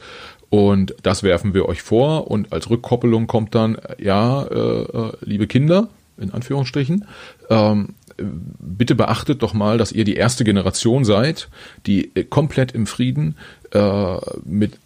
[0.49, 2.31] Und das werfen wir euch vor.
[2.31, 7.05] Und als Rückkoppelung kommt dann, ja, äh, äh liebe Kinder, in Anführungsstrichen,
[7.49, 11.49] ähm, bitte beachtet doch mal, dass ihr die erste Generation seid,
[11.85, 13.35] die komplett im Frieden
[13.71, 14.77] äh, mit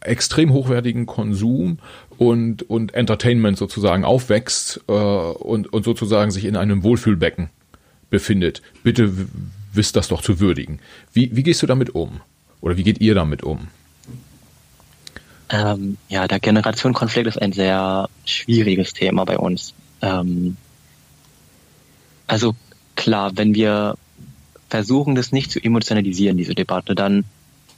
[0.00, 1.78] extrem hochwertigen Konsum
[2.20, 7.48] und, und Entertainment sozusagen aufwächst äh, und, und sozusagen sich in einem Wohlfühlbecken
[8.10, 8.60] befindet.
[8.82, 9.10] Bitte
[9.72, 10.80] wisst das doch zu würdigen.
[11.14, 12.20] Wie, wie gehst du damit um?
[12.60, 13.68] Oder wie geht ihr damit um?
[15.48, 19.72] Ähm, ja, der Generationenkonflikt ist ein sehr schwieriges Thema bei uns.
[20.02, 20.58] Ähm,
[22.26, 22.54] also
[22.96, 23.96] klar, wenn wir
[24.68, 27.24] versuchen, das nicht zu emotionalisieren, diese Debatte, dann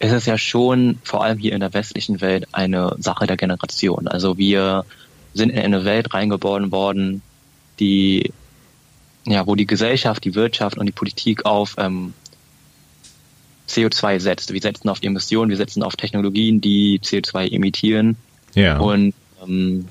[0.02, 4.08] ist es ja schon vor allem hier in der westlichen Welt eine Sache der Generation.
[4.08, 4.84] Also wir
[5.32, 7.22] sind in eine Welt reingeboren worden,
[7.78, 8.32] die
[9.24, 12.14] ja, wo die Gesellschaft, die Wirtschaft und die Politik auf ähm,
[13.68, 14.52] CO2 setzt.
[14.52, 18.16] Wir setzen auf Emissionen, wir setzen auf Technologien, die CO2 emittieren.
[18.54, 18.78] Ja.
[18.78, 19.86] Und ähm,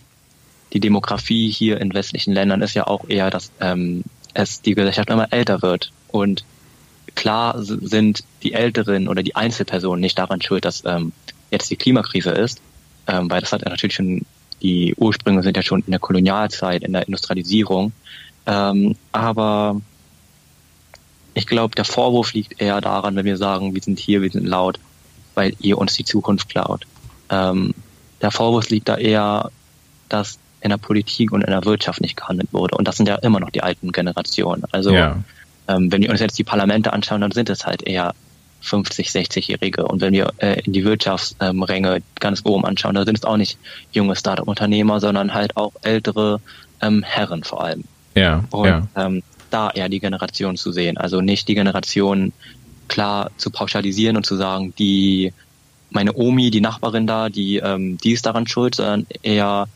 [0.73, 5.09] die Demografie hier in westlichen Ländern ist ja auch eher, dass ähm, es die Gesellschaft
[5.09, 5.93] immer älter wird.
[6.09, 6.43] Und
[7.15, 11.11] klar sind die Älteren oder die Einzelpersonen nicht daran schuld, dass ähm,
[11.49, 12.61] jetzt die Klimakrise ist,
[13.07, 14.25] ähm, weil das hat ja natürlich schon,
[14.61, 17.91] die Ursprünge sind ja schon in der Kolonialzeit, in der Industrialisierung.
[18.45, 19.81] Ähm, aber
[21.33, 24.45] ich glaube, der Vorwurf liegt eher daran, wenn wir sagen, wir sind hier, wir sind
[24.45, 24.79] laut,
[25.35, 26.85] weil ihr uns die Zukunft klaut.
[27.29, 27.73] Ähm,
[28.21, 29.51] der Vorwurf liegt da eher,
[30.09, 32.75] dass in der Politik und in der Wirtschaft nicht gehandelt wurde.
[32.75, 34.63] Und das sind ja immer noch die alten Generationen.
[34.71, 35.17] Also ja.
[35.71, 38.13] Ähm, wenn wir uns jetzt die Parlamente anschauen, dann sind es halt eher
[38.61, 39.85] 50, 60-Jährige.
[39.85, 43.37] Und wenn wir äh, in die Wirtschaftsränge ähm, ganz oben anschauen, dann sind es auch
[43.37, 43.57] nicht
[43.91, 46.39] junge Startup-Unternehmer, sondern halt auch ältere
[46.81, 47.83] ähm, Herren vor allem.
[48.15, 48.43] Ja.
[48.51, 48.87] Und ja.
[48.95, 50.97] Ähm, da eher die Generation zu sehen.
[50.97, 52.31] Also nicht die Generation
[52.87, 55.33] klar zu pauschalisieren und zu sagen, die
[55.89, 59.67] meine Omi, die Nachbarin da, die, ähm, die ist daran schuld, sondern eher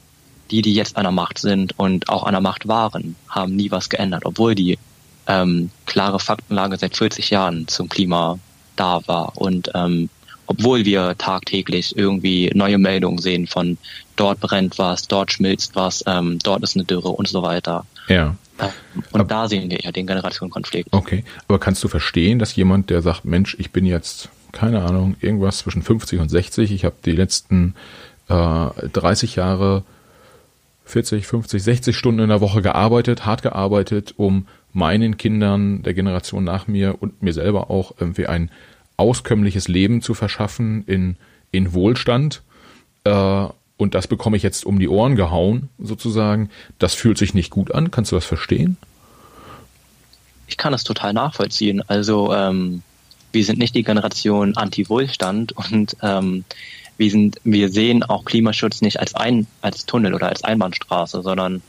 [0.51, 3.71] die, die jetzt an der Macht sind und auch an der Macht waren, haben nie
[3.71, 4.77] was geändert, obwohl die
[5.27, 8.39] ähm, klare Faktenlage seit 40 Jahren zum Klima
[8.75, 10.09] da war und ähm,
[10.47, 13.77] obwohl wir tagtäglich irgendwie neue Meldungen sehen von
[14.15, 17.85] dort brennt was, dort schmilzt was, ähm, dort ist eine Dürre und so weiter.
[18.07, 18.35] Ja.
[18.59, 18.69] Ähm,
[19.11, 20.89] und aber, da sehen wir ja den Generationenkonflikt.
[20.91, 25.15] Okay, aber kannst du verstehen, dass jemand, der sagt, Mensch, ich bin jetzt, keine Ahnung,
[25.19, 27.75] irgendwas zwischen 50 und 60, ich habe die letzten
[28.29, 29.83] äh, 30 Jahre
[30.85, 36.43] 40, 50, 60 Stunden in der Woche gearbeitet, hart gearbeitet, um meinen Kindern der Generation
[36.43, 38.51] nach mir und mir selber auch irgendwie ein
[38.97, 41.15] auskömmliches Leben zu verschaffen in,
[41.51, 42.43] in Wohlstand.
[43.05, 46.49] Äh, und das bekomme ich jetzt um die Ohren gehauen, sozusagen.
[46.77, 47.89] Das fühlt sich nicht gut an.
[47.89, 48.77] Kannst du das verstehen?
[50.47, 51.81] Ich kann das total nachvollziehen.
[51.88, 52.83] Also ähm,
[53.31, 56.43] wir sind nicht die Generation Anti-Wohlstand und ähm,
[56.97, 61.61] wir sind, wir sehen auch Klimaschutz nicht als ein, als Tunnel oder als Einbahnstraße, sondern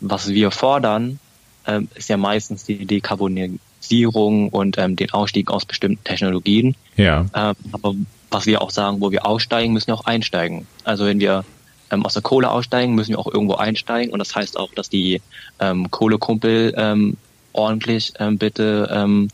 [0.00, 1.18] was wir fordern,
[1.66, 6.76] ähm, ist ja meistens die Dekarbonisierung und ähm, den Ausstieg aus bestimmten Technologien.
[6.96, 7.26] Ja.
[7.34, 7.94] Ähm, aber
[8.30, 10.66] was wir auch sagen, wo wir aussteigen, müssen wir auch einsteigen.
[10.84, 11.44] Also wenn wir
[11.90, 14.12] ähm, aus der Kohle aussteigen, müssen wir auch irgendwo einsteigen.
[14.12, 15.20] Und das heißt auch, dass die
[15.60, 17.16] ähm, Kohlekumpel ähm,
[17.52, 19.28] ordentlich ähm, bitte ähm,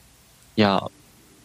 [0.57, 0.89] ja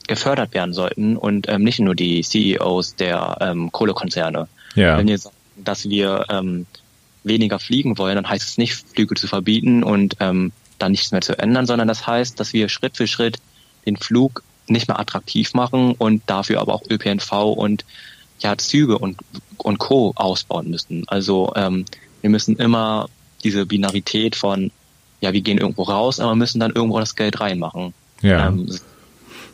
[0.07, 4.47] gefördert werden sollten und ähm, nicht nur die CEOs der ähm, Kohlekonzerne.
[4.75, 4.97] Ja.
[4.97, 6.65] Wenn wir sagen, dass wir ähm,
[7.23, 11.21] weniger fliegen wollen, dann heißt es nicht, Flüge zu verbieten und ähm, dann nichts mehr
[11.21, 13.37] zu ändern, sondern das heißt, dass wir Schritt für Schritt
[13.85, 17.85] den Flug nicht mehr attraktiv machen und dafür aber auch ÖPNV und
[18.39, 19.19] ja Züge und
[19.57, 21.03] und Co ausbauen müssen.
[21.07, 21.85] Also ähm,
[22.21, 23.09] wir müssen immer
[23.43, 24.71] diese Binarität von
[25.21, 27.93] ja wir gehen irgendwo raus, aber müssen dann irgendwo das Geld reinmachen.
[28.21, 28.47] Ja.
[28.47, 28.69] Ähm,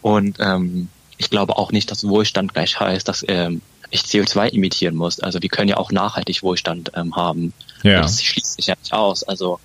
[0.02, 4.96] und ähm, ich glaube auch nicht, dass Wohlstand gleich heißt, dass ähm, ich CO2 emittieren
[4.96, 5.20] muss.
[5.20, 7.54] Also wir können ja auch nachhaltig Wohlstand ähm, haben.
[7.84, 8.02] Ja.
[8.02, 9.24] Das schließt sich ja nicht aus.
[9.24, 9.60] Also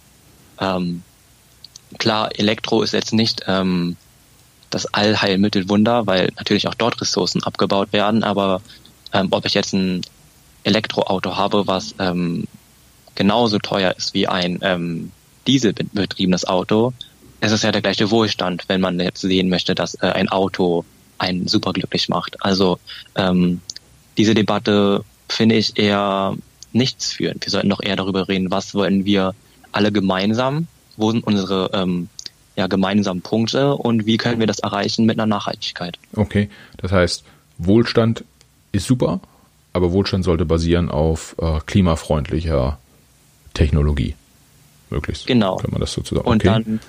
[0.61, 1.03] ähm,
[1.97, 3.97] klar, Elektro ist jetzt nicht ähm,
[4.71, 8.23] das Allheilmittelwunder, weil natürlich auch dort Ressourcen abgebaut werden.
[8.23, 8.61] Aber
[9.13, 10.03] ähm, ob ich jetzt ein
[10.65, 12.47] Elektroauto habe, was ähm,
[13.15, 15.13] genauso teuer ist wie ein ähm,
[15.47, 16.93] dieselbetriebenes Auto,
[17.41, 20.85] es ist ja der gleiche Wohlstand, wenn man jetzt sehen möchte, dass äh, ein Auto
[21.19, 22.43] einen superglücklich macht.
[22.43, 22.79] Also
[23.15, 23.61] ähm,
[24.17, 26.37] diese Debatte finde ich eher
[26.73, 27.39] nichts führen.
[27.41, 29.35] Wir sollten doch eher darüber reden, was wollen wir
[29.73, 30.67] alle gemeinsam,
[30.99, 32.09] wo sind unsere ähm,
[32.57, 35.99] ja, gemeinsamen Punkte und wie können wir das erreichen mit einer Nachhaltigkeit.
[36.15, 37.25] Okay, das heißt,
[37.59, 38.25] Wohlstand
[38.73, 39.21] ist super,
[39.73, 42.79] aber Wohlstand sollte basieren auf äh, klimafreundlicher
[43.55, 44.15] Technologie.
[44.91, 45.27] Möglichst.
[45.27, 45.57] Genau.
[45.57, 46.27] Kann man das sozusagen.
[46.27, 46.81] Und dann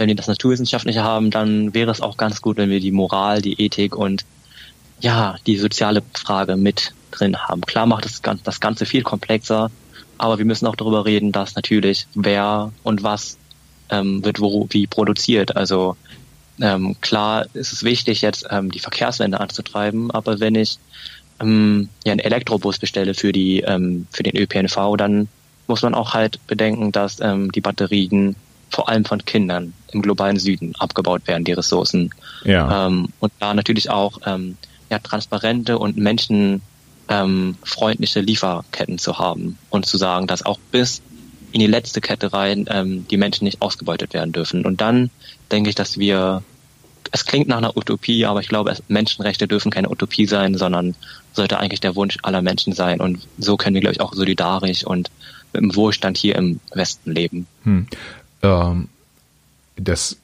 [0.00, 3.42] wenn wir das Naturwissenschaftliche haben, dann wäre es auch ganz gut, wenn wir die Moral,
[3.42, 4.24] die Ethik und
[5.00, 7.60] ja, die soziale Frage mit drin haben.
[7.62, 9.70] Klar macht das, das Ganze viel komplexer,
[10.16, 13.36] aber wir müssen auch darüber reden, dass natürlich wer und was
[13.90, 15.56] ähm, wird wo wie produziert.
[15.56, 15.96] Also
[16.60, 20.78] ähm, klar ist es wichtig, jetzt ähm, die Verkehrswende anzutreiben, aber wenn ich
[21.40, 25.28] ähm, ja einen Elektrobus bestelle für die ähm, für den ÖPNV, dann
[25.66, 28.36] muss man auch halt bedenken, dass ähm, die Batterien
[28.70, 32.10] vor allem von Kindern im globalen Süden abgebaut werden, die Ressourcen.
[32.44, 32.86] Ja.
[32.86, 34.56] Ähm, und da natürlich auch ähm,
[34.90, 41.00] ja, transparente und menschenfreundliche Lieferketten zu haben und zu sagen, dass auch bis
[41.52, 44.64] in die letzte Kette rein ähm, die Menschen nicht ausgebeutet werden dürfen.
[44.64, 45.10] Und dann
[45.50, 46.42] denke ich, dass wir,
[47.12, 50.94] es klingt nach einer Utopie, aber ich glaube, Menschenrechte dürfen keine Utopie sein, sondern
[51.32, 53.00] sollte eigentlich der Wunsch aller Menschen sein.
[53.00, 55.10] Und so können wir, glaube ich, auch solidarisch und
[55.54, 57.46] dem Wohlstand hier im Westen leben.
[57.64, 57.86] Hm.
[58.42, 58.88] Ähm,
[59.76, 60.16] das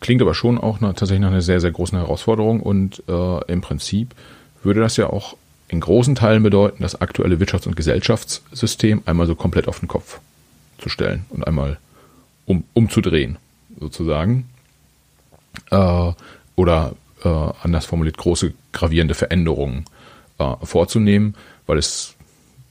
[0.00, 3.60] klingt aber schon auch nach, tatsächlich nach einer sehr, sehr großen Herausforderung und äh, im
[3.60, 4.14] Prinzip
[4.62, 5.36] würde das ja auch
[5.68, 10.20] in großen Teilen bedeuten, das aktuelle Wirtschafts- und Gesellschaftssystem einmal so komplett auf den Kopf
[10.78, 11.78] zu stellen und einmal
[12.46, 13.38] um, umzudrehen,
[13.78, 14.48] sozusagen.
[15.70, 16.12] Äh,
[16.56, 19.84] oder äh, anders formuliert, große gravierende Veränderungen
[20.38, 21.34] äh, vorzunehmen,
[21.66, 22.14] weil es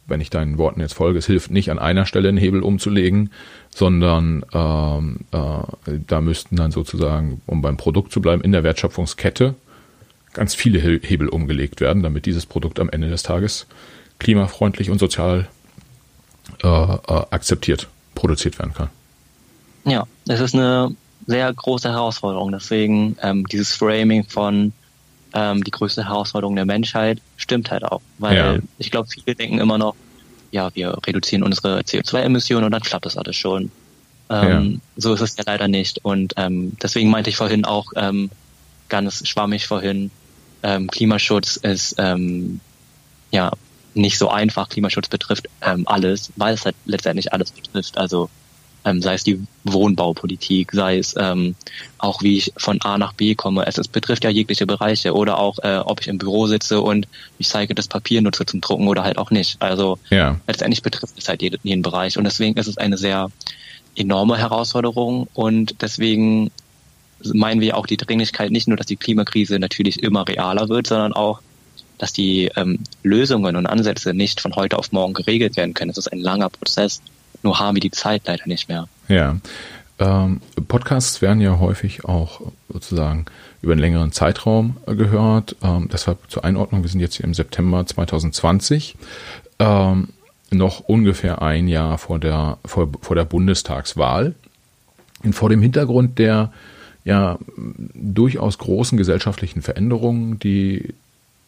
[0.08, 3.32] wenn ich deinen Worten jetzt folge, es hilft nicht an einer Stelle einen Hebel umzulegen,
[3.70, 9.56] sondern ähm, äh, da müssten dann sozusagen, um beim Produkt zu bleiben, in der Wertschöpfungskette
[10.34, 13.68] ganz viele Hebel umgelegt werden, damit dieses Produkt am Ende des Tages
[14.20, 15.48] klimafreundlich und sozial
[16.64, 16.98] äh, äh,
[17.30, 18.90] akzeptiert produziert werden kann.
[19.86, 20.96] Ja, es ist eine
[21.28, 22.52] sehr große Herausforderung.
[22.52, 24.74] Deswegen ähm, dieses Framing von
[25.34, 28.02] ähm, die größte Herausforderung der Menschheit stimmt halt auch.
[28.18, 28.58] Weil Ja.
[28.78, 29.96] ich glaube, viele denken immer noch,
[30.52, 33.72] ja, wir reduzieren unsere CO2-Emissionen und dann klappt das alles schon.
[34.30, 36.04] Ähm, So ist es ja leider nicht.
[36.04, 38.30] Und ähm, deswegen meinte ich vorhin auch ähm,
[38.90, 40.12] ganz schwammig vorhin,
[40.64, 42.60] ähm, Klimaschutz ist ähm,
[43.32, 43.52] ja
[43.98, 44.70] nicht so einfach.
[44.70, 47.98] Klimaschutz betrifft ähm, alles, weil es halt letztendlich alles betrifft.
[47.98, 48.30] Also
[48.86, 51.56] ähm, sei es die Wohnbaupolitik, sei es ähm,
[51.98, 53.66] auch wie ich von A nach B komme.
[53.66, 57.08] Es, es betrifft ja jegliche Bereiche oder auch, äh, ob ich im Büro sitze und
[57.40, 59.62] recyceltes Papier nutze zum Drucken oder halt auch nicht.
[59.62, 60.40] Also ja.
[60.48, 63.30] letztendlich betrifft es halt jeden, jeden Bereich und deswegen ist es eine sehr
[63.96, 66.52] enorme Herausforderung und deswegen
[67.34, 71.14] meinen wir auch die Dringlichkeit nicht nur, dass die Klimakrise natürlich immer realer wird, sondern
[71.14, 71.42] auch,
[71.98, 75.92] dass die ähm, Lösungen und Ansätze nicht von heute auf morgen geregelt werden können.
[75.92, 77.02] Es ist ein langer Prozess.
[77.44, 78.88] Nur haben wir die Zeit leider nicht mehr.
[79.08, 79.38] Ja.
[80.00, 83.26] Ähm, Podcasts werden ja häufig auch sozusagen
[83.62, 85.56] über einen längeren Zeitraum gehört.
[85.64, 88.96] Ähm, deshalb zur Einordnung, wir sind jetzt hier im September 2020,
[89.60, 90.10] ähm,
[90.52, 94.36] noch ungefähr ein Jahr vor der, vor, vor der Bundestagswahl.
[95.24, 96.52] Und vor dem Hintergrund der
[97.04, 100.94] ja durchaus großen gesellschaftlichen Veränderungen, die,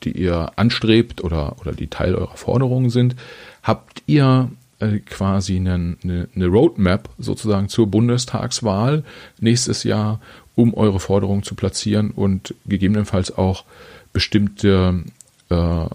[0.03, 3.15] die ihr anstrebt oder, oder die Teil eurer Forderungen sind,
[3.63, 9.03] habt ihr äh, quasi eine, eine, eine Roadmap sozusagen zur Bundestagswahl
[9.39, 10.21] nächstes Jahr,
[10.55, 13.65] um eure Forderungen zu platzieren und gegebenenfalls auch
[14.13, 15.03] bestimmte
[15.49, 15.85] äh,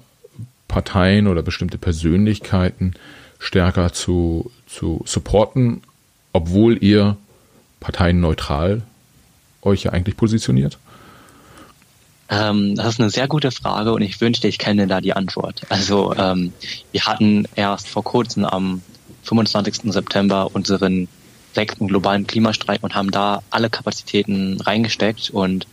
[0.69, 2.95] Parteien oder bestimmte Persönlichkeiten
[3.39, 5.83] stärker zu, zu supporten,
[6.33, 7.17] obwohl ihr
[7.81, 8.83] parteienneutral
[9.63, 10.79] euch ja eigentlich positioniert?
[12.35, 15.63] Ähm, das ist eine sehr gute Frage und ich wünschte, ich kenne da die Antwort.
[15.69, 16.53] Also ähm,
[16.93, 18.83] wir hatten erst vor kurzem am
[19.25, 19.93] 25.
[19.93, 21.09] September unseren
[21.53, 25.67] sechsten globalen Klimastreik und haben da alle Kapazitäten reingesteckt und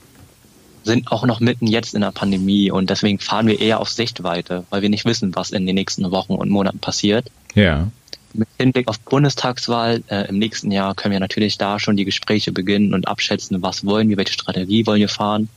[0.84, 4.66] sind auch noch mitten jetzt in der Pandemie und deswegen fahren wir eher auf Sichtweite,
[4.70, 7.28] weil wir nicht wissen, was in den nächsten Wochen und Monaten passiert.
[7.56, 7.88] Ja.
[8.34, 12.52] Mit Hinblick auf Bundestagswahl äh, im nächsten Jahr können wir natürlich da schon die Gespräche
[12.52, 15.50] beginnen und abschätzen, was wollen wir, welche Strategie wollen wir fahren.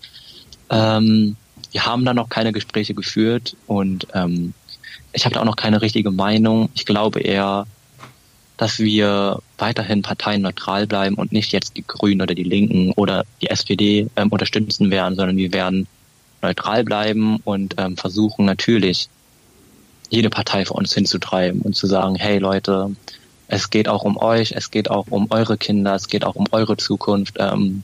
[0.70, 1.36] Ähm,
[1.72, 4.54] wir haben da noch keine Gespräche geführt und ähm,
[5.12, 6.70] ich habe da auch noch keine richtige Meinung.
[6.74, 7.66] Ich glaube eher,
[8.56, 13.50] dass wir weiterhin parteienneutral bleiben und nicht jetzt die Grünen oder die Linken oder die
[13.50, 15.86] SPD ähm, unterstützen werden, sondern wir werden
[16.42, 19.08] neutral bleiben und ähm, versuchen natürlich
[20.10, 22.94] jede Partei für uns hinzutreiben und zu sagen, hey Leute,
[23.48, 26.46] es geht auch um euch, es geht auch um eure Kinder, es geht auch um
[26.50, 27.36] eure Zukunft.
[27.38, 27.82] Ähm,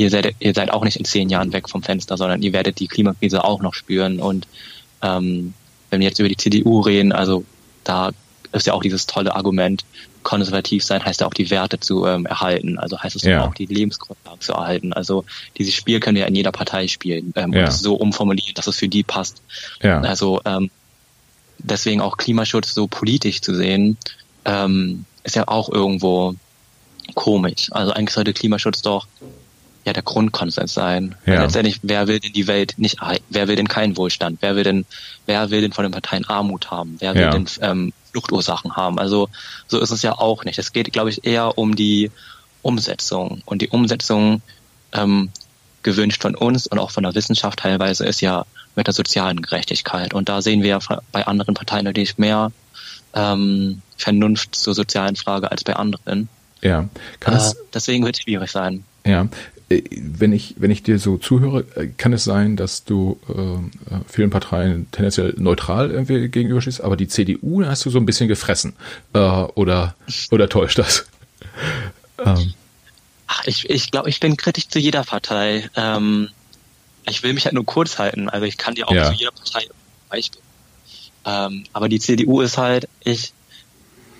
[0.00, 2.80] ihr seid, ihr seid auch nicht in zehn Jahren weg vom Fenster, sondern ihr werdet
[2.80, 4.18] die Klimakrise auch noch spüren.
[4.18, 4.46] Und
[5.02, 5.52] ähm,
[5.90, 7.44] wenn wir jetzt über die CDU reden, also
[7.84, 8.10] da
[8.52, 9.84] ist ja auch dieses tolle Argument,
[10.22, 12.78] konservativ sein heißt ja auch die Werte zu ähm, erhalten.
[12.78, 13.44] Also heißt es ja.
[13.44, 14.92] auch die Lebensgrundlagen zu erhalten.
[14.92, 15.24] Also
[15.58, 17.66] dieses Spiel können wir in jeder Partei spielen ähm, ja.
[17.66, 19.42] und so umformulieren, dass es für die passt.
[19.82, 20.00] Ja.
[20.00, 20.70] Also ähm,
[21.58, 23.98] deswegen auch Klimaschutz so politisch zu sehen,
[24.46, 26.34] ähm, ist ja auch irgendwo
[27.14, 27.68] komisch.
[27.70, 29.06] Also eigentlich sollte Klimaschutz doch
[29.84, 31.14] ja der Grundkonsens sein.
[31.26, 31.42] Ja.
[31.42, 34.38] letztendlich, wer will denn die Welt nicht, wer will denn keinen Wohlstand?
[34.40, 34.86] Wer will denn,
[35.26, 36.96] wer will denn von den Parteien Armut haben?
[37.00, 37.30] Wer will ja.
[37.30, 38.98] denn ähm, Fluchtursachen haben?
[38.98, 39.28] Also
[39.68, 40.58] so ist es ja auch nicht.
[40.58, 42.10] Es geht, glaube ich, eher um die
[42.62, 43.42] Umsetzung.
[43.46, 44.42] Und die Umsetzung
[44.92, 45.30] ähm,
[45.82, 48.44] gewünscht von uns und auch von der Wissenschaft teilweise ist ja
[48.76, 50.14] mit der sozialen Gerechtigkeit.
[50.14, 50.78] Und da sehen wir
[51.12, 52.52] bei anderen Parteien natürlich mehr
[53.14, 56.28] ähm, Vernunft zur sozialen Frage als bei anderen.
[56.62, 56.88] Ja,
[57.20, 58.84] kann äh, deswegen wird es schwierig sein.
[59.06, 59.26] Ja,
[59.70, 64.30] wenn ich, wenn ich dir so zuhöre, äh, kann es sein, dass du äh, vielen
[64.30, 68.74] Parteien tendenziell neutral irgendwie gegenüberstehst, aber die CDU hast du so ein bisschen gefressen.
[69.12, 69.94] Äh, oder,
[70.32, 71.06] oder täuscht das?
[72.18, 72.54] ähm.
[73.28, 75.70] Ach, ich, ich glaube, ich bin kritisch zu jeder Partei.
[75.76, 76.30] Ähm,
[77.08, 78.28] ich will mich halt nur kurz halten.
[78.28, 79.06] Also ich kann dir auch ja.
[79.06, 79.68] zu jeder Partei
[80.08, 80.42] Beispiel.
[81.24, 83.32] Ähm, aber die CDU ist halt, ich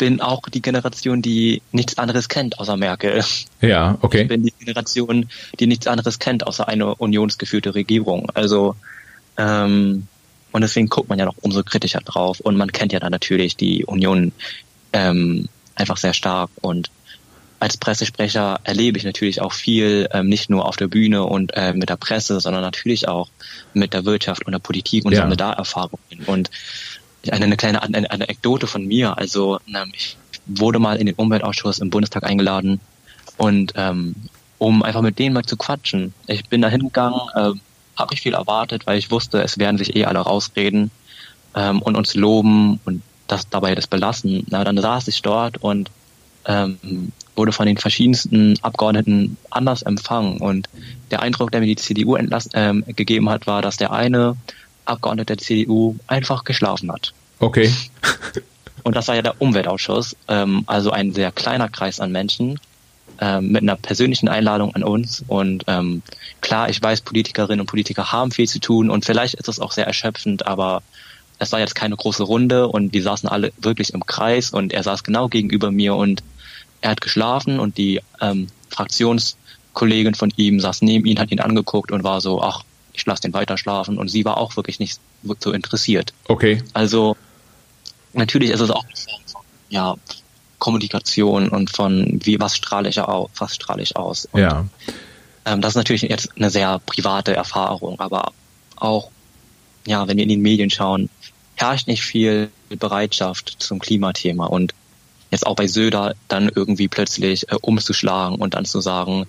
[0.01, 3.23] bin auch die Generation, die nichts anderes kennt außer Merkel.
[3.61, 4.23] Ja, okay.
[4.23, 5.29] Ich bin die Generation,
[5.61, 8.31] die nichts anderes kennt außer eine unionsgeführte Regierung.
[8.33, 8.77] Also
[9.37, 10.07] ähm,
[10.53, 12.41] und deswegen guckt man ja noch umso kritischer drauf.
[12.41, 14.33] Und man kennt ja dann natürlich die Union
[14.95, 16.91] ähm, einfach sehr stark und
[17.59, 21.75] als Pressesprecher erlebe ich natürlich auch viel, ähm, nicht nur auf der Bühne und äh,
[21.75, 23.29] mit der Presse, sondern natürlich auch
[23.75, 25.19] mit der Wirtschaft und der Politik und ja.
[25.19, 26.25] sammle da Erfahrungen.
[26.25, 26.51] Und
[27.31, 30.17] eine, eine kleine eine, eine Anekdote von mir, also ähm, ich
[30.47, 32.81] wurde mal in den Umweltausschuss im Bundestag eingeladen
[33.37, 34.15] und ähm,
[34.59, 36.13] um einfach mit denen mal zu quatschen.
[36.27, 37.53] Ich bin da hingegangen, äh,
[37.97, 40.91] habe ich viel erwartet, weil ich wusste, es werden sich eh alle rausreden
[41.55, 44.45] ähm, und uns loben und das dabei das belassen.
[44.51, 45.91] Na, dann saß ich dort und
[46.47, 50.39] ähm, wurde von den verschiedensten Abgeordneten anders empfangen.
[50.39, 50.69] Und
[51.11, 54.37] der Eindruck, der mir die CDU entlassen, ähm, gegeben hat, war, dass der eine
[54.91, 57.13] Abgeordnete der CDU einfach geschlafen hat.
[57.39, 57.73] Okay.
[58.83, 62.59] Und das war ja der Umweltausschuss, ähm, also ein sehr kleiner Kreis an Menschen
[63.21, 65.23] ähm, mit einer persönlichen Einladung an uns.
[65.29, 66.03] Und ähm,
[66.41, 69.73] klar, ich weiß, Politikerinnen und Politiker haben viel zu tun und vielleicht ist es auch
[69.73, 70.83] sehr erschöpfend, aber
[71.39, 74.83] es war jetzt keine große Runde und wir saßen alle wirklich im Kreis und er
[74.83, 76.23] saß genau gegenüber mir und
[76.81, 81.93] er hat geschlafen und die ähm, Fraktionskollegin von ihm saß neben ihm, hat ihn angeguckt
[81.93, 82.63] und war so, ach,
[83.01, 83.99] ich lasse den weiter schlafen.
[83.99, 85.01] Und sie war auch wirklich nicht
[85.41, 86.13] so interessiert.
[86.29, 86.63] Okay.
[86.73, 87.17] Also
[88.13, 88.85] natürlich ist es auch
[89.69, 89.97] ja,
[90.59, 94.29] Kommunikation und von wie was strahle ich aus, was strahle ich aus.
[94.33, 94.67] Und, ja.
[95.45, 98.33] Ähm, das ist natürlich jetzt eine sehr private Erfahrung, aber
[98.77, 99.11] auch
[99.87, 101.09] ja, wenn wir in den Medien schauen,
[101.55, 104.75] herrscht nicht viel Bereitschaft zum Klimathema und
[105.31, 109.27] jetzt auch bei Söder dann irgendwie plötzlich äh, umzuschlagen und dann zu sagen,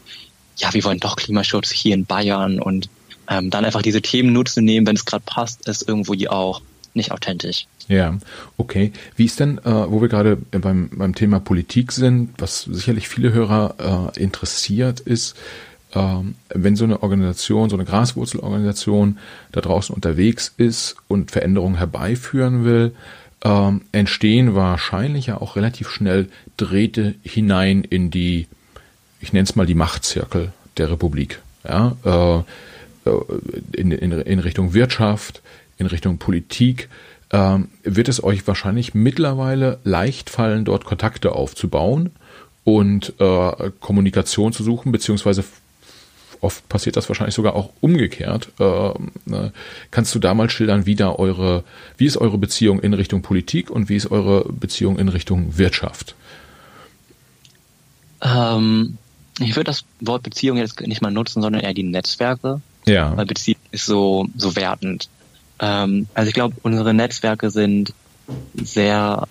[0.58, 2.90] ja, wir wollen doch Klimaschutz hier in Bayern und
[3.32, 6.62] ähm, dann einfach diese Themen nur zu nehmen, wenn es gerade passt, ist irgendwo auch
[6.94, 7.66] nicht authentisch.
[7.88, 8.18] Ja,
[8.58, 8.92] okay.
[9.16, 13.32] Wie ist denn, äh, wo wir gerade beim, beim Thema Politik sind, was sicherlich viele
[13.32, 15.38] Hörer äh, interessiert, ist,
[15.94, 19.18] ähm, wenn so eine Organisation, so eine Graswurzelorganisation
[19.54, 22.94] da draußen unterwegs ist und Veränderungen herbeiführen will,
[23.44, 26.28] ähm, entstehen wahrscheinlich ja auch relativ schnell
[26.58, 28.48] Drähte hinein in die,
[29.22, 31.42] ich nenne es mal die Machtzirkel der Republik.
[31.64, 32.44] Ja, äh
[33.74, 35.42] in, in, in Richtung Wirtschaft,
[35.78, 36.90] in Richtung Politik,
[37.32, 42.12] ähm, wird es euch wahrscheinlich mittlerweile leicht fallen, dort Kontakte aufzubauen
[42.64, 45.44] und äh, Kommunikation zu suchen, beziehungsweise
[46.42, 48.50] oft passiert das wahrscheinlich sogar auch umgekehrt.
[48.60, 48.92] Äh,
[49.26, 49.54] ne?
[49.92, 51.64] Kannst du da mal schildern, wie da eure,
[51.98, 56.16] wie ist eure Beziehung in Richtung Politik und wie ist eure Beziehung in Richtung Wirtschaft?
[58.22, 58.98] Ähm,
[59.40, 62.62] ich würde das Wort Beziehung jetzt nicht mal nutzen, sondern eher die Netzwerke.
[62.86, 63.16] Ja.
[63.16, 65.10] Weil Beziehung ist so, so wertend.
[65.60, 67.94] Ähm, also ich glaube, unsere Netzwerke sind
[68.56, 69.28] sehr,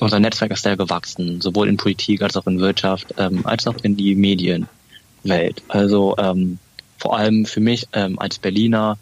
[0.00, 3.76] unser Netzwerk ist sehr gewachsen, sowohl in Politik als auch in Wirtschaft, ähm, als auch
[3.82, 4.68] in die Medien.
[5.22, 5.62] Welt.
[5.68, 6.58] Also ähm,
[6.98, 8.98] vor allem für mich ähm, als Berliner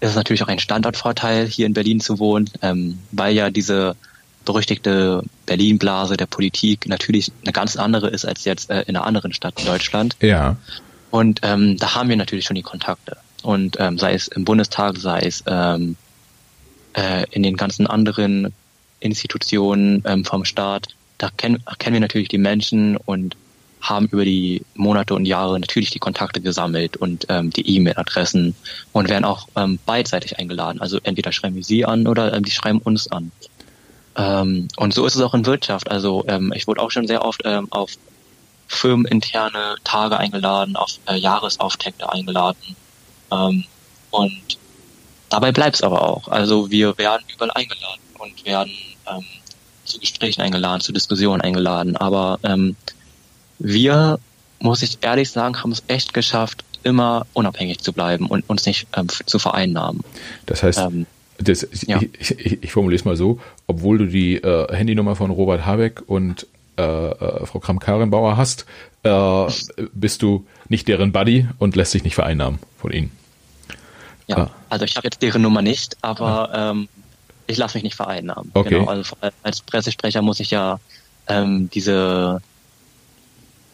[0.00, 3.96] ist es natürlich auch ein Standortvorteil, hier in Berlin zu wohnen, ähm, weil ja diese
[4.44, 9.32] berüchtigte Berlin-Blase der Politik natürlich eine ganz andere ist als jetzt äh, in einer anderen
[9.32, 10.16] Stadt in Deutschland.
[10.20, 10.56] Ja.
[11.10, 13.16] Und ähm, da haben wir natürlich schon die Kontakte.
[13.46, 15.94] Und ähm, sei es im Bundestag, sei es ähm,
[16.94, 18.52] äh, in den ganzen anderen
[18.98, 20.88] Institutionen ähm, vom Staat,
[21.18, 23.36] da kennen, kennen wir natürlich die Menschen und
[23.80, 28.56] haben über die Monate und Jahre natürlich die Kontakte gesammelt und ähm, die E-Mail-Adressen
[28.90, 30.80] und werden auch ähm, beidseitig eingeladen.
[30.80, 33.30] Also entweder schreiben wir sie an oder ähm, die schreiben uns an.
[34.16, 35.88] Ähm, und so ist es auch in Wirtschaft.
[35.88, 37.92] Also ähm, ich wurde auch schon sehr oft ähm, auf
[38.66, 42.74] firmeninterne Tage eingeladen, auf äh, Jahresauftakte eingeladen.
[43.30, 43.64] Ähm,
[44.10, 44.58] und
[45.28, 46.28] dabei bleibt es aber auch.
[46.28, 48.72] Also wir werden überall eingeladen und werden
[49.10, 49.24] ähm,
[49.84, 51.96] zu Gesprächen eingeladen, zu Diskussionen eingeladen.
[51.96, 52.76] Aber ähm,
[53.58, 54.18] wir,
[54.58, 58.86] muss ich ehrlich sagen, haben es echt geschafft, immer unabhängig zu bleiben und uns nicht
[58.96, 60.02] ähm, zu vereinnahmen.
[60.46, 61.06] Das heißt, ähm,
[61.38, 62.00] das, ja.
[62.18, 66.02] ich, ich, ich formuliere es mal so, obwohl du die äh, Handynummer von Robert Habeck
[66.06, 66.46] und
[66.78, 68.66] äh, äh, Frau Kram-Karenbauer hast,
[69.02, 69.46] äh,
[69.92, 73.12] bist du nicht deren Buddy und lässt dich nicht vereinnahmen von ihnen.
[74.26, 74.50] Ja, ah.
[74.68, 76.70] also ich habe jetzt deren Nummer nicht, aber ah.
[76.70, 76.88] ähm,
[77.46, 78.50] ich lasse mich nicht vereinnahmen.
[78.54, 78.70] Okay.
[78.70, 80.80] Genau, also als Pressesprecher muss ich ja
[81.28, 82.42] ähm, diese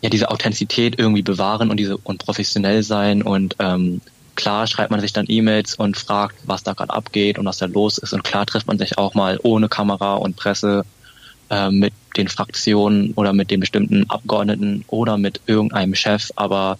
[0.03, 4.01] ja diese Authentizität irgendwie bewahren und diese und professionell sein und ähm,
[4.35, 7.67] klar schreibt man sich dann E-Mails und fragt, was da gerade abgeht und was da
[7.67, 10.85] los ist und klar trifft man sich auch mal ohne Kamera und Presse
[11.53, 16.79] äh, mit den Fraktionen oder mit den bestimmten Abgeordneten oder mit irgendeinem Chef, aber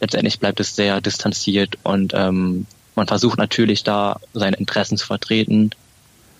[0.00, 2.66] letztendlich bleibt es sehr distanziert und ähm,
[2.96, 5.70] man versucht natürlich da seine Interessen zu vertreten,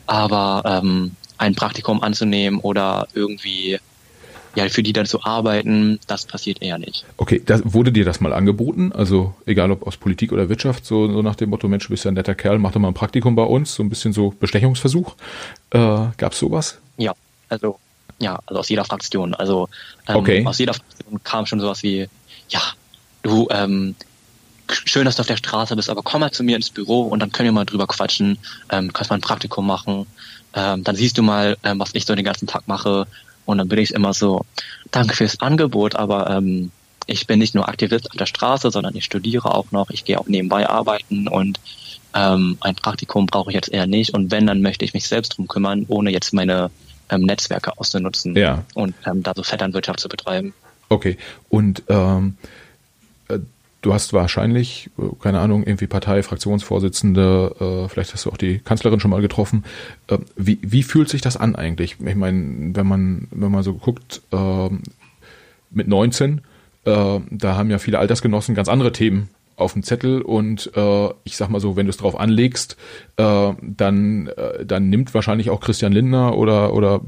[0.07, 3.79] aber ähm, ein Praktikum anzunehmen oder irgendwie
[4.57, 7.05] ja, für die dann zu arbeiten, das passiert eher nicht.
[7.17, 8.91] Okay, das, wurde dir das mal angeboten?
[8.93, 12.05] Also egal ob aus Politik oder Wirtschaft, so, so nach dem Motto, Mensch, du bist
[12.05, 14.35] ja ein netter Kerl, mach doch mal ein Praktikum bei uns, so ein bisschen so
[14.41, 15.15] Bestechungsversuch.
[15.71, 15.79] Äh,
[16.17, 16.81] Gab es sowas?
[16.97, 17.15] Ja,
[17.49, 17.79] also
[18.19, 19.35] ja, also aus jeder Fraktion.
[19.35, 19.69] Also
[20.07, 20.47] ähm, okay.
[20.47, 22.09] aus jeder Fraktion kam schon sowas wie,
[22.49, 22.61] ja,
[23.23, 23.95] du, ähm,
[24.71, 27.21] schön, dass du auf der Straße bist, aber komm mal zu mir ins Büro und
[27.21, 28.39] dann können wir mal drüber quatschen,
[28.71, 30.07] ähm, kannst mal ein Praktikum machen,
[30.55, 33.07] ähm, dann siehst du mal, ähm, was ich so den ganzen Tag mache
[33.47, 34.45] und dann bin ich immer so,
[34.91, 36.71] danke fürs Angebot, aber ähm,
[37.07, 40.19] ich bin nicht nur Aktivist auf der Straße, sondern ich studiere auch noch, ich gehe
[40.19, 41.59] auch nebenbei arbeiten und
[42.15, 44.13] ähm, ein Praktikum brauche ich jetzt eher nicht.
[44.15, 46.71] Und wenn, dann möchte ich mich selbst drum kümmern, ohne jetzt meine
[47.11, 48.65] ähm, Netzwerke auszunutzen ja.
[48.75, 50.55] und ähm, da so Vetternwirtschaft zu betreiben.
[50.89, 51.17] Okay.
[51.49, 52.37] Und ähm,
[53.81, 58.59] Du hast wahrscheinlich, äh, keine Ahnung, irgendwie Partei, Fraktionsvorsitzende, äh, vielleicht hast du auch die
[58.59, 59.65] Kanzlerin schon mal getroffen.
[60.09, 61.97] Äh, wie, wie fühlt sich das an eigentlich?
[62.05, 64.69] Ich meine, wenn man, wenn man so guckt, äh,
[65.71, 66.41] mit 19,
[66.85, 69.29] äh, da haben ja viele Altersgenossen ganz andere Themen
[69.59, 72.77] auf dem Zettel und äh, ich sag mal so, wenn du es drauf anlegst,
[73.17, 77.01] äh, dann, äh, dann nimmt wahrscheinlich auch Christian Lindner oder, oder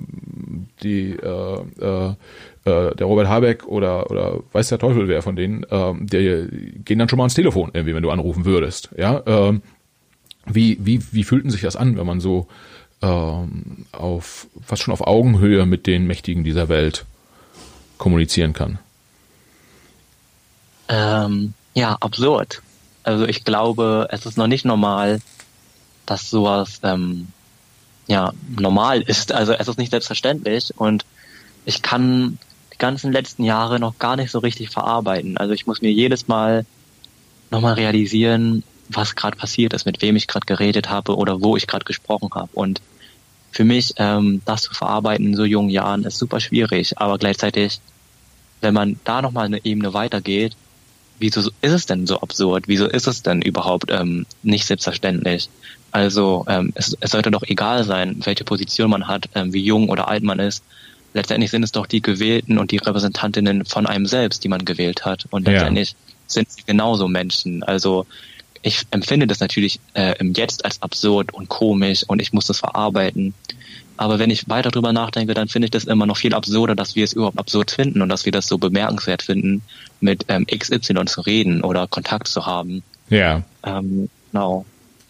[0.83, 2.15] die äh, äh,
[2.65, 6.99] äh, der Robert Habeck oder oder weiß der Teufel wer von denen, äh, der gehen
[6.99, 8.91] dann schon mal ans Telefon, irgendwie, wenn du anrufen würdest.
[8.97, 9.21] Ja,
[9.51, 9.59] äh,
[10.47, 12.49] wie wie wie fühlten sich das an, wenn man so
[13.03, 17.07] ähm, auf fast schon auf Augenhöhe mit den Mächtigen dieser Welt
[17.99, 18.79] kommunizieren kann?
[20.89, 22.63] Ähm, ja, absurd.
[23.03, 25.21] Also ich glaube, es ist noch nicht normal,
[26.07, 27.29] dass sowas ähm,
[28.07, 29.33] ja normal ist.
[29.33, 31.05] Also es ist nicht selbstverständlich und
[31.65, 32.39] ich kann
[32.73, 35.37] die ganzen letzten Jahre noch gar nicht so richtig verarbeiten.
[35.37, 36.67] Also ich muss mir jedes Mal
[37.51, 41.67] nochmal realisieren, was gerade passiert ist, mit wem ich gerade geredet habe oder wo ich
[41.67, 42.51] gerade gesprochen habe.
[42.53, 42.81] Und
[43.53, 46.99] für mich, ähm, das zu verarbeiten in so jungen Jahren, ist super schwierig.
[46.99, 47.81] Aber gleichzeitig,
[48.61, 50.57] wenn man da nochmal eine Ebene weitergeht,
[51.21, 52.65] wieso ist es denn so absurd?
[52.67, 55.49] Wieso ist es denn überhaupt ähm, nicht selbstverständlich?
[55.93, 59.89] Also ähm, es, es sollte doch egal sein, welche Position man hat, ähm, wie jung
[59.89, 60.65] oder alt man ist.
[61.13, 65.05] Letztendlich sind es doch die Gewählten und die Repräsentantinnen von einem selbst, die man gewählt
[65.05, 65.27] hat.
[65.31, 65.97] Und letztendlich ja.
[66.27, 67.63] sind sie genauso Menschen.
[67.65, 68.07] Also
[68.63, 72.59] ich empfinde das natürlich äh, im Jetzt als absurd und komisch und ich muss das
[72.59, 73.35] verarbeiten.
[74.01, 76.97] Aber wenn ich weiter drüber nachdenke, dann finde ich das immer noch viel absurder, dass
[76.97, 79.61] wir es überhaupt absurd finden und dass wir das so bemerkenswert finden,
[80.01, 82.83] mit ähm, XY zu reden oder Kontakt zu haben.
[83.11, 83.43] Ja.
[83.63, 84.65] Ähm, genau.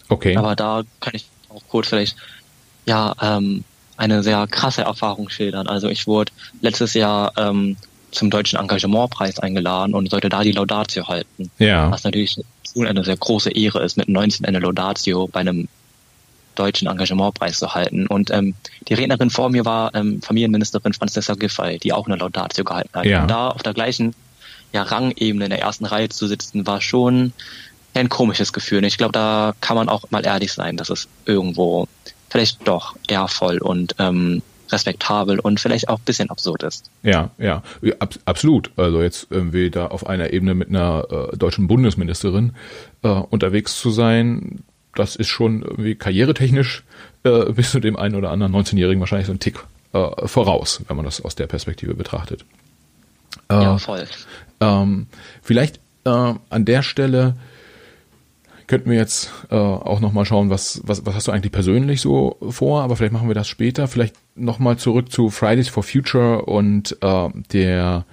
[0.09, 0.35] Okay.
[0.35, 2.17] Aber da kann ich auch kurz vielleicht,
[2.85, 3.63] ja, ähm,
[3.95, 5.67] eine sehr krasse Erfahrung schildern.
[5.67, 7.77] Also ich wurde letztes Jahr ähm,
[8.11, 11.49] zum Deutschen Engagementpreis eingeladen und sollte da die Laudatio halten.
[11.59, 11.89] Ja.
[11.89, 12.41] Was natürlich
[12.77, 15.69] eine sehr große Ehre ist, mit 19 eine Laudatio bei einem
[16.55, 18.07] deutschen Engagementpreis zu halten.
[18.07, 18.55] Und ähm,
[18.87, 23.05] die Rednerin vor mir war ähm, Familienministerin Franziska Giffey, die auch eine Laudatio gehalten hat.
[23.05, 23.21] Ja.
[23.21, 24.15] Und da auf der gleichen
[24.73, 27.33] ja, Rangebene in der ersten Reihe zu sitzen, war schon
[27.93, 28.79] ein komisches Gefühl.
[28.79, 31.87] Und ich glaube, da kann man auch mal ehrlich sein, dass es irgendwo
[32.29, 34.41] vielleicht doch ehrvoll und ähm,
[34.71, 36.89] respektabel und vielleicht auch ein bisschen absurd ist.
[37.03, 37.61] Ja, ja,
[37.99, 38.71] ab, absolut.
[38.77, 42.53] Also jetzt irgendwie da auf einer Ebene mit einer äh, deutschen Bundesministerin
[43.03, 44.63] äh, unterwegs zu sein,
[44.95, 46.83] das ist schon irgendwie karrieretechnisch
[47.23, 49.63] äh, bis zu dem einen oder anderen 19-Jährigen wahrscheinlich so ein Tick
[49.93, 52.45] äh, voraus, wenn man das aus der Perspektive betrachtet.
[53.49, 54.05] Äh, ja, voll.
[54.59, 55.07] Ähm,
[55.41, 56.09] vielleicht äh,
[56.49, 57.35] an der Stelle
[58.67, 62.37] könnten wir jetzt äh, auch nochmal schauen, was, was, was hast du eigentlich persönlich so
[62.49, 63.89] vor, aber vielleicht machen wir das später.
[63.89, 68.05] Vielleicht nochmal zurück zu Fridays for Future und äh, der,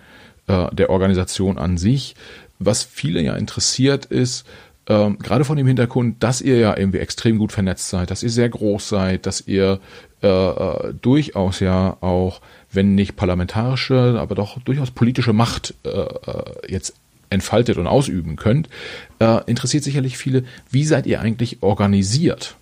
[0.49, 2.17] äh, der Organisation an sich.
[2.59, 4.47] Was viele ja interessiert ist,
[4.89, 8.31] ähm, gerade von dem Hintergrund, dass ihr ja irgendwie extrem gut vernetzt seid, dass ihr
[8.31, 9.81] sehr groß seid, dass ihr
[10.23, 12.41] äh, äh, durchaus ja auch,
[12.73, 16.95] wenn nicht parlamentarische, aber doch durchaus politische Macht äh, äh, jetzt
[17.31, 18.71] entfaltet und ausüben könnt,
[19.19, 22.57] äh, interessiert sicherlich viele, wie seid ihr eigentlich organisiert?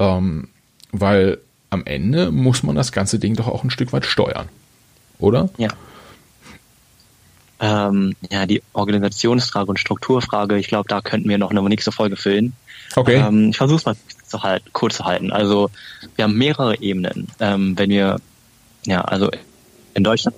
[0.00, 0.48] Ähm,
[0.90, 1.38] weil
[1.70, 4.48] am Ende muss man das ganze Ding doch auch ein Stück weit steuern,
[5.20, 5.50] oder?
[5.56, 5.68] Ja.
[7.62, 12.16] Ähm, ja, die Organisationsfrage und Strukturfrage, ich glaube, da könnten wir noch eine nächste Folge
[12.16, 12.54] füllen.
[12.96, 13.16] Okay.
[13.16, 13.96] Ähm, ich versuche es mal
[14.26, 15.30] zu halten, kurz zu halten.
[15.30, 15.70] Also
[16.16, 17.28] wir haben mehrere Ebenen.
[17.38, 18.16] Ähm, wenn wir,
[18.86, 19.30] ja, also
[19.92, 20.36] in Deutschland,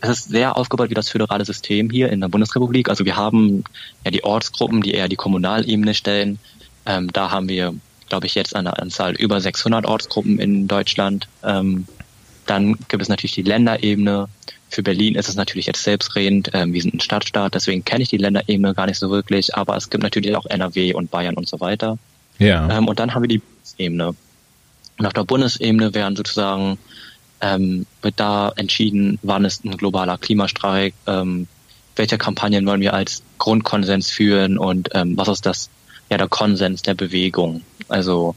[0.00, 2.88] es ist sehr aufgebaut wie das föderale System hier in der Bundesrepublik.
[2.88, 3.64] Also wir haben
[4.04, 6.38] ja die Ortsgruppen, die eher die Kommunalebene stellen.
[6.84, 7.74] Ähm, da haben wir,
[8.08, 11.28] glaube ich, jetzt eine Anzahl über 600 Ortsgruppen in Deutschland.
[11.44, 11.86] Ähm,
[12.46, 14.28] dann gibt es natürlich die Länderebene
[14.70, 16.50] für Berlin ist es natürlich jetzt selbstredend.
[16.52, 19.54] Ähm, wir sind ein Stadtstaat, deswegen kenne ich die Länderebene gar nicht so wirklich.
[19.54, 21.98] Aber es gibt natürlich auch NRW und Bayern und so weiter.
[22.38, 22.68] Ja.
[22.70, 24.14] Ähm, und dann haben wir die Bundesebene.
[24.98, 26.78] Und auf der Bundesebene werden sozusagen
[27.40, 31.46] ähm, wird da entschieden, wann ist ein globaler Klimastreik, ähm,
[31.96, 35.70] welche Kampagnen wollen wir als Grundkonsens führen und ähm, was ist das
[36.10, 37.62] ja der Konsens der Bewegung.
[37.88, 38.34] Also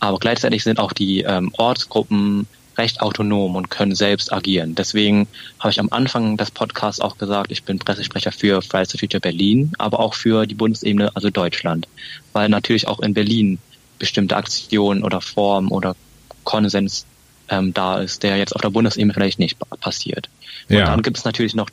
[0.00, 2.46] aber gleichzeitig sind auch die ähm, Ortsgruppen
[2.78, 4.74] recht autonom und können selbst agieren.
[4.74, 5.26] Deswegen
[5.58, 9.20] habe ich am Anfang des Podcasts auch gesagt, ich bin Pressesprecher für Fridays for Future
[9.20, 11.88] Berlin, aber auch für die Bundesebene, also Deutschland.
[12.32, 13.58] Weil natürlich auch in Berlin
[13.98, 15.96] bestimmte Aktionen oder Formen oder
[16.44, 17.04] Konsens
[17.48, 20.28] ähm, da ist, der jetzt auf der Bundesebene vielleicht nicht passiert.
[20.68, 20.80] Ja.
[20.80, 21.68] Und dann gibt es natürlich noch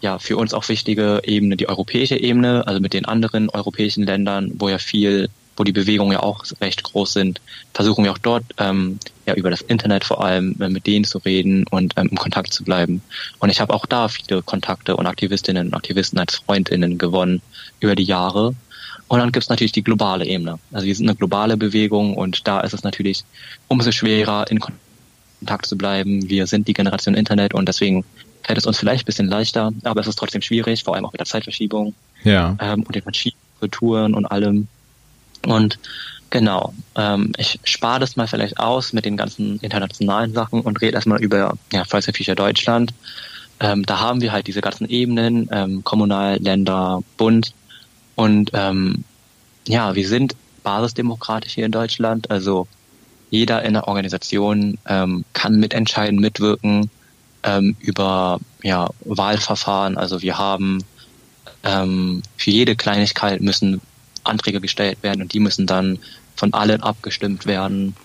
[0.00, 4.52] ja für uns auch wichtige Ebene, die europäische Ebene, also mit den anderen europäischen Ländern,
[4.54, 7.40] wo ja viel wo die Bewegungen ja auch recht groß sind,
[7.74, 11.18] versuchen wir auch dort ähm, ja über das Internet vor allem äh, mit denen zu
[11.18, 13.02] reden und ähm, im Kontakt zu bleiben.
[13.38, 17.42] Und ich habe auch da viele Kontakte und Aktivistinnen und Aktivisten als Freundinnen gewonnen
[17.80, 18.54] über die Jahre.
[19.08, 20.58] Und dann gibt's natürlich die globale Ebene.
[20.72, 23.24] Also wir sind eine globale Bewegung und da ist es natürlich
[23.68, 26.28] umso schwerer, in Kontakt zu bleiben.
[26.28, 28.04] Wir sind die Generation Internet und deswegen
[28.42, 31.12] fällt es uns vielleicht ein bisschen leichter, aber es ist trotzdem schwierig, vor allem auch
[31.12, 32.56] mit der Zeitverschiebung ja.
[32.60, 34.68] ähm, und den verschiedenen Kulturen und allem.
[35.46, 35.78] Und
[36.30, 36.74] Genau.
[36.96, 41.22] Ähm, ich spare das mal vielleicht aus mit den ganzen internationalen Sachen und rede erstmal
[41.22, 42.92] über ja, Fridays Future Deutschland.
[43.60, 47.54] Ähm, da haben wir halt diese ganzen Ebenen, ähm, Kommunal, Länder, Bund.
[48.16, 49.04] Und ähm,
[49.66, 52.30] ja, wir sind basisdemokratisch hier in Deutschland.
[52.30, 52.66] Also
[53.30, 56.90] jeder in der Organisation ähm, kann mitentscheiden, mitwirken
[57.44, 59.96] ähm, über ja, Wahlverfahren.
[59.96, 60.84] Also wir haben
[61.62, 63.80] ähm, für jede Kleinigkeit müssen
[64.26, 65.98] Anträge gestellt werden und die müssen dann
[66.34, 67.96] von allen abgestimmt werden.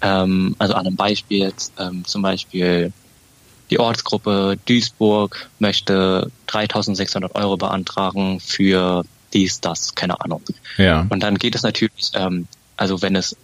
[0.00, 2.92] Ähm, also an einem Beispiel jetzt ähm, zum Beispiel
[3.70, 10.42] die Ortsgruppe Duisburg möchte 3600 Euro beantragen für dies, das, keine Ahnung.
[10.76, 11.06] Ja.
[11.08, 12.46] Und dann geht es natürlich, ähm,
[12.76, 13.34] also wenn es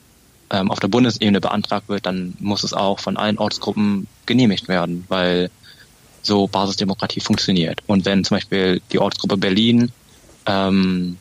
[0.51, 5.05] ähm, auf der Bundesebene beantragt wird, dann muss es auch von allen Ortsgruppen genehmigt werden,
[5.09, 5.51] weil
[6.23, 7.81] so Basisdemokratie funktioniert.
[7.87, 9.91] Und wenn zum Beispiel die Ortsgruppe Berlin
[10.47, 11.17] ähm,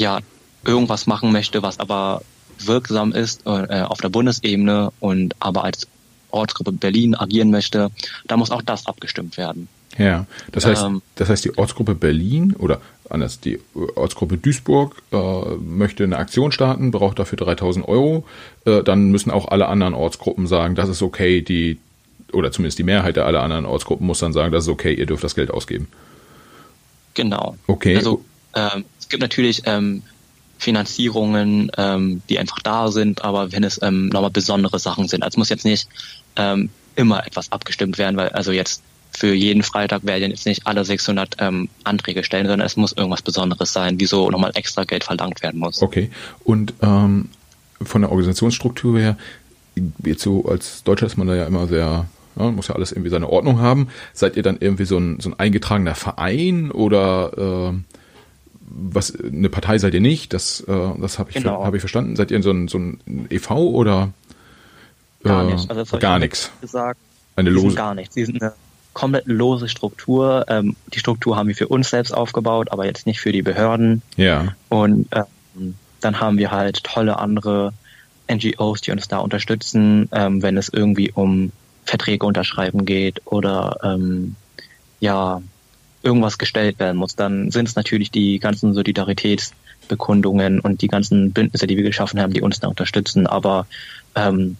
[0.00, 0.18] ja
[0.64, 2.22] irgendwas machen möchte, was aber
[2.58, 5.86] wirksam ist äh, auf der Bundesebene und aber als
[6.30, 7.90] Ortsgruppe Berlin agieren möchte,
[8.26, 9.68] da muss auch das abgestimmt werden.
[9.98, 13.58] Ja, das heißt, ähm, das heißt, die Ortsgruppe Berlin oder anders, die
[13.96, 15.16] Ortsgruppe Duisburg äh,
[15.56, 18.24] möchte eine Aktion starten, braucht dafür 3000 Euro.
[18.64, 21.78] Äh, dann müssen auch alle anderen Ortsgruppen sagen, das ist okay, die,
[22.32, 25.06] oder zumindest die Mehrheit der aller anderen Ortsgruppen muss dann sagen, das ist okay, ihr
[25.06, 25.88] dürft das Geld ausgeben.
[27.14, 27.56] Genau.
[27.66, 27.96] Okay.
[27.96, 28.24] Also
[28.54, 30.02] ähm, es gibt natürlich ähm,
[30.58, 35.38] Finanzierungen, ähm, die einfach da sind, aber wenn es ähm, nochmal besondere Sachen sind, also
[35.38, 35.88] muss jetzt nicht
[36.36, 38.82] ähm, immer etwas abgestimmt werden, weil also jetzt
[39.12, 43.22] für jeden Freitag werden jetzt nicht alle 600 ähm, Anträge stellen, sondern es muss irgendwas
[43.22, 45.82] Besonderes sein, wieso nochmal extra Geld verlangt werden muss.
[45.82, 46.10] Okay.
[46.44, 47.30] Und ähm,
[47.82, 49.16] von der Organisationsstruktur her,
[50.04, 52.06] jetzt so als Deutscher ist man da ja immer sehr
[52.38, 53.88] ja, muss ja alles irgendwie seine Ordnung haben.
[54.12, 57.89] Seid ihr dann irgendwie so ein, so ein eingetragener Verein oder äh,
[58.70, 60.32] was eine Partei seid ihr nicht?
[60.32, 61.64] Das, äh, das habe ich, genau.
[61.64, 62.16] hab ich verstanden.
[62.16, 63.70] Seid ihr so ein, so ein e.V.
[63.70, 64.12] oder
[65.24, 65.70] äh, gar nicht?
[65.70, 66.50] Also gar nichts.
[66.60, 67.00] Gesagt,
[67.36, 67.74] eine lose.
[67.74, 68.14] gar nichts.
[68.14, 68.52] Sie sind eine
[68.92, 70.46] komplett lose Struktur.
[70.48, 74.02] Ähm, die Struktur haben wir für uns selbst aufgebaut, aber jetzt nicht für die Behörden.
[74.16, 74.54] Ja.
[74.68, 77.72] Und ähm, dann haben wir halt tolle andere
[78.30, 81.52] NGOs, die uns da unterstützen, ähm, wenn es irgendwie um
[81.84, 84.36] Verträge unterschreiben geht oder ähm,
[85.00, 85.42] ja
[86.02, 91.66] irgendwas gestellt werden muss, dann sind es natürlich die ganzen Solidaritätsbekundungen und die ganzen Bündnisse,
[91.66, 93.26] die wir geschaffen haben, die uns da unterstützen.
[93.26, 93.66] Aber
[94.14, 94.56] ähm,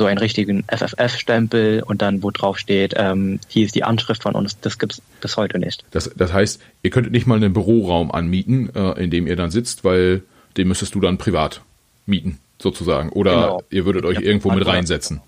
[0.00, 4.34] so einen richtigen FFF-Stempel und dann, wo drauf steht, ähm, hier ist die Anschrift von
[4.34, 5.84] uns, das gibt's bis heute nicht.
[5.90, 9.50] Das, das heißt, ihr könntet nicht mal einen Büroraum anmieten, äh, in dem ihr dann
[9.50, 10.22] sitzt, weil
[10.56, 11.60] den müsstest du dann privat
[12.06, 13.10] mieten, sozusagen.
[13.10, 13.62] Oder genau.
[13.68, 15.20] ihr würdet euch ja, irgendwo mit reinsetzen.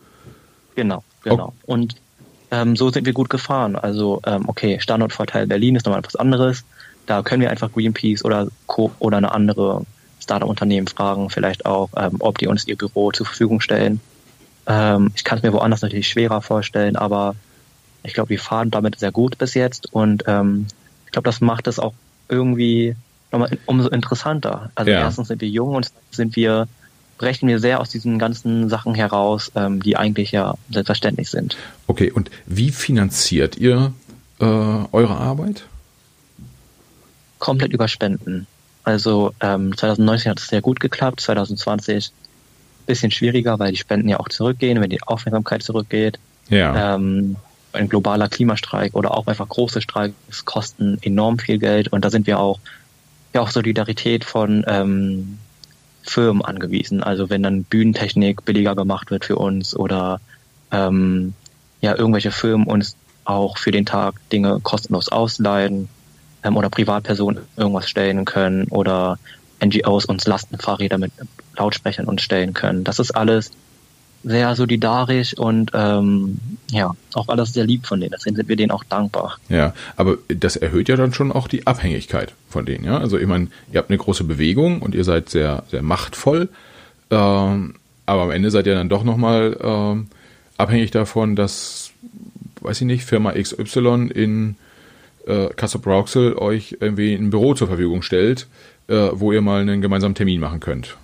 [0.75, 1.49] Genau, genau.
[1.49, 1.55] Okay.
[1.67, 1.97] Und
[2.53, 3.75] ähm, so sind wir gut gefahren.
[3.75, 6.65] Also, ähm, okay, Standortvorteil Berlin ist nochmal etwas anderes.
[7.07, 8.93] Da können wir einfach Greenpeace oder Co.
[9.01, 9.85] oder eine andere
[10.21, 14.01] Startup-Unternehmen fragen, vielleicht auch, ähm, ob die uns ihr Büro zur Verfügung stellen.
[14.67, 17.35] Ähm, ich kann es mir woanders natürlich schwerer vorstellen, aber
[18.05, 20.67] ich glaube, wir fahren damit sehr gut bis jetzt und ähm,
[21.07, 21.95] ich glaube, das macht es auch
[22.29, 22.95] irgendwie
[23.33, 24.71] nochmal umso interessanter.
[24.75, 25.01] Also ja.
[25.01, 26.69] erstens sind wir jung und sind wir
[27.23, 31.57] brechen wir sehr aus diesen ganzen Sachen heraus, ähm, die eigentlich ja selbstverständlich sind.
[31.87, 33.93] Okay, und wie finanziert ihr
[34.41, 35.63] äh, eure Arbeit?
[37.39, 38.49] Komplett über Spenden.
[38.83, 42.11] Also ähm, 2019 hat es sehr gut geklappt, 2020
[42.87, 46.19] bisschen schwieriger, weil die Spenden ja auch zurückgehen, wenn die Aufmerksamkeit zurückgeht.
[46.49, 46.97] Ja.
[46.97, 47.37] Ähm,
[47.73, 52.27] ein globaler Klimastreik oder auch einfach große Streiks kosten enorm viel Geld und da sind
[52.27, 52.59] wir auch
[53.33, 55.39] ja auch Solidarität von ähm,
[56.03, 57.03] Firmen angewiesen.
[57.03, 60.21] Also wenn dann Bühnentechnik billiger gemacht wird für uns oder
[60.71, 61.35] ähm,
[61.81, 65.89] ja irgendwelche Firmen uns auch für den Tag Dinge kostenlos ausleihen
[66.43, 69.19] ähm, oder Privatpersonen irgendwas stellen können oder
[69.65, 71.13] NGOs uns Lastenfahrräder mit
[71.57, 72.83] Lautsprechern uns stellen können.
[72.85, 73.53] Das ist alles
[74.25, 76.39] sehr solidarisch und ähm,
[76.71, 78.13] ja, auch alles sehr lieb von denen.
[78.13, 79.39] Deswegen sind wir denen auch dankbar.
[79.49, 82.99] Ja, aber das erhöht ja dann schon auch die Abhängigkeit von denen, ja.
[82.99, 86.49] Also ich meine, ihr habt eine große Bewegung und ihr seid sehr, sehr machtvoll,
[87.11, 87.75] ähm,
[88.07, 90.09] aber am Ende seid ihr dann doch nochmal ähm,
[90.57, 91.91] abhängig davon, dass,
[92.61, 94.57] weiß ich nicht, Firma XY in
[95.27, 98.47] äh, Kassel-Brauxel euch irgendwie ein Büro zur Verfügung stellt,
[98.89, 100.97] äh, wo ihr mal einen gemeinsamen Termin machen könnt.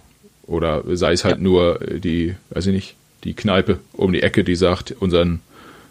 [0.47, 1.43] Oder sei es halt ja.
[1.43, 5.41] nur die, weiß ich nicht, die Kneipe um die Ecke, die sagt, unseren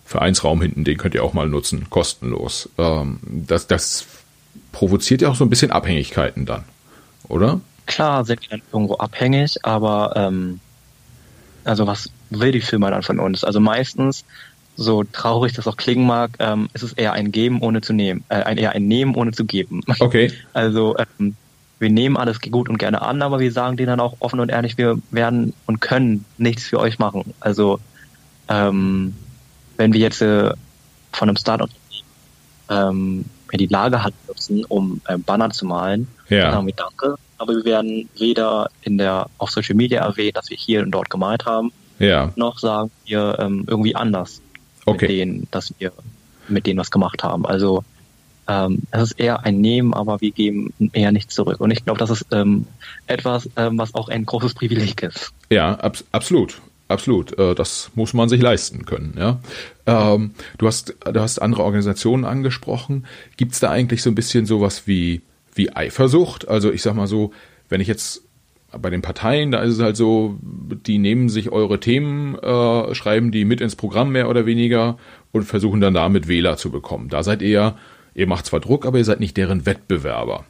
[0.05, 2.69] Vereinsraum hinten, den könnt ihr auch mal nutzen, kostenlos.
[2.78, 4.05] Ähm, das, das
[4.71, 6.63] provoziert ja auch so ein bisschen Abhängigkeiten dann,
[7.28, 7.59] oder?
[7.86, 10.59] Klar sind wir dann irgendwo abhängig, aber ähm,
[11.63, 13.43] also was will die Firma dann von uns?
[13.43, 14.23] Also meistens,
[14.78, 18.23] so traurig das auch klingen mag, ähm, ist es eher ein Geben ohne zu nehmen,
[18.30, 19.82] äh, ein, eher ein Nehmen ohne zu geben.
[19.99, 20.32] Okay.
[20.53, 21.36] Also ähm,
[21.80, 24.49] wir nehmen alles gut und gerne an, aber wir sagen denen dann auch offen und
[24.49, 27.34] ehrlich, wir werden und können nichts für euch machen.
[27.39, 27.80] Also
[28.47, 29.15] ähm,
[29.78, 30.51] wenn wir jetzt äh,
[31.11, 31.69] von einem Startup
[32.69, 36.43] ähm, die Lage hat nutzen, um äh, Banner zu malen, ja.
[36.43, 40.49] dann sagen wir Danke, aber wir werden weder in der auf Social Media erwähnt, dass
[40.49, 42.32] wir hier und dort gemalt haben, ja.
[42.36, 44.41] noch sagen wir ähm, irgendwie anders
[44.86, 45.05] okay.
[45.05, 45.91] mit denen, dass wir
[46.47, 47.45] mit denen was gemacht haben.
[47.45, 47.84] Also
[48.47, 51.59] ähm, es ist eher ein Nehmen, aber wir geben eher nichts zurück.
[51.59, 52.65] Und ich glaube, das ist ähm,
[53.07, 55.31] etwas, ähm, was auch ein großes Privileg ist.
[55.49, 56.61] Ja, ab absolut.
[56.89, 59.13] Absolut, äh, das muss man sich leisten können.
[59.17, 59.39] Ja,
[59.85, 63.05] ähm, du hast du hast andere Organisationen angesprochen.
[63.35, 65.21] Gibt es da eigentlich so ein bisschen sowas wie
[65.53, 66.47] wie Eifersucht?
[66.47, 67.33] Also ich sag mal so,
[67.67, 68.21] wenn ich jetzt
[68.71, 73.31] bei den Parteien, da ist es halt so, die nehmen sich eure Themen, äh, schreiben
[73.31, 74.97] die mit ins Programm mehr oder weniger
[75.31, 77.09] und versuchen dann damit Wähler zu bekommen.
[77.09, 77.75] Da seid ihr
[78.18, 80.43] Ihr macht zwar Druck, aber ihr seid nicht deren Wettbewerber.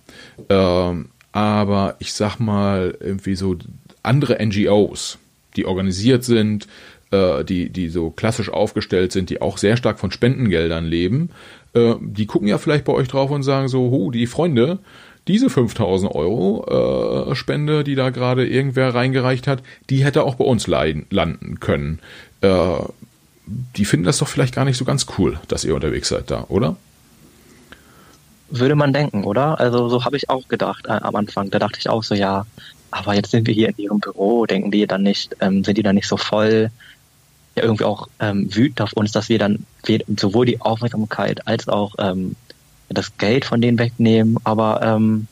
[0.47, 3.57] Ähm, aber ich sag mal, irgendwie so
[4.03, 5.17] andere NGOs,
[5.57, 6.65] die organisiert sind,
[7.11, 11.29] äh, die, die so klassisch aufgestellt sind, die auch sehr stark von Spendengeldern leben,
[11.73, 14.79] äh, die gucken ja vielleicht bei euch drauf und sagen so, hu, die Freunde,
[15.27, 20.45] diese 5000 Euro äh, Spende, die da gerade irgendwer reingereicht hat, die hätte auch bei
[20.45, 21.99] uns leiden, landen können.
[22.39, 22.77] Äh,
[23.45, 26.45] die finden das doch vielleicht gar nicht so ganz cool, dass ihr unterwegs seid da,
[26.47, 26.77] oder?
[28.49, 29.59] Würde man denken, oder?
[29.59, 31.49] Also so habe ich auch gedacht äh, am Anfang.
[31.49, 32.45] Da dachte ich auch so, ja,
[32.91, 35.83] aber jetzt sind wir hier in ihrem Büro, denken die dann nicht, ähm, sind die
[35.83, 36.71] dann nicht so voll,
[37.55, 39.65] ja irgendwie auch ähm, wütend auf uns, dass wir dann
[40.15, 42.35] sowohl die Aufmerksamkeit als auch ähm,
[42.89, 44.37] das Geld von denen wegnehmen.
[44.43, 45.27] Aber ähm,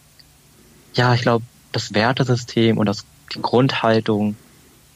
[0.93, 4.35] ja, ich glaube, das Wertesystem und das, die Grundhaltung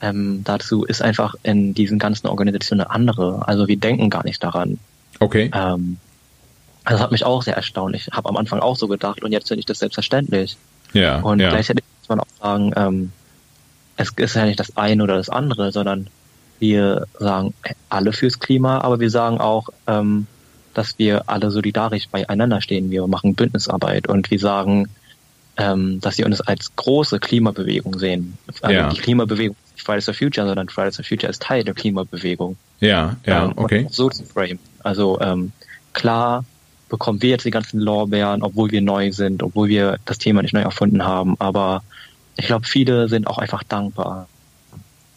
[0.01, 3.47] ähm, dazu ist einfach in diesen ganzen Organisationen eine andere.
[3.47, 4.79] Also wir denken gar nicht daran.
[5.19, 5.51] Okay.
[5.53, 5.97] Ähm,
[6.89, 7.95] das hat mich auch sehr erstaunt.
[7.95, 10.57] Ich habe am Anfang auch so gedacht und jetzt finde ich das selbstverständlich.
[10.93, 11.19] Ja.
[11.19, 11.49] Und ja.
[11.49, 13.11] gleichzeitig muss man auch sagen, ähm,
[13.97, 16.07] es ist ja nicht das eine oder das andere, sondern
[16.59, 17.53] wir sagen
[17.89, 20.27] alle fürs Klima, aber wir sagen auch, ähm,
[20.73, 22.89] dass wir alle solidarisch beieinander stehen.
[22.89, 24.87] Wir machen Bündnisarbeit und wir sagen,
[25.57, 28.37] ähm, dass wir uns als große Klimabewegung sehen.
[28.61, 28.89] Also ja.
[28.89, 32.55] Die Klimabewegung ist nicht Fridays for Future, sondern Fridays for Future ist Teil der Klimabewegung.
[32.79, 33.87] Ja, ja, ähm, okay.
[33.89, 34.59] So zu frame.
[34.83, 35.51] Also ähm,
[35.93, 36.45] klar
[36.89, 40.53] bekommen wir jetzt die ganzen Lorbeeren, obwohl wir neu sind, obwohl wir das Thema nicht
[40.53, 41.35] neu erfunden haben.
[41.39, 41.83] Aber
[42.35, 44.27] ich glaube, viele sind auch einfach dankbar.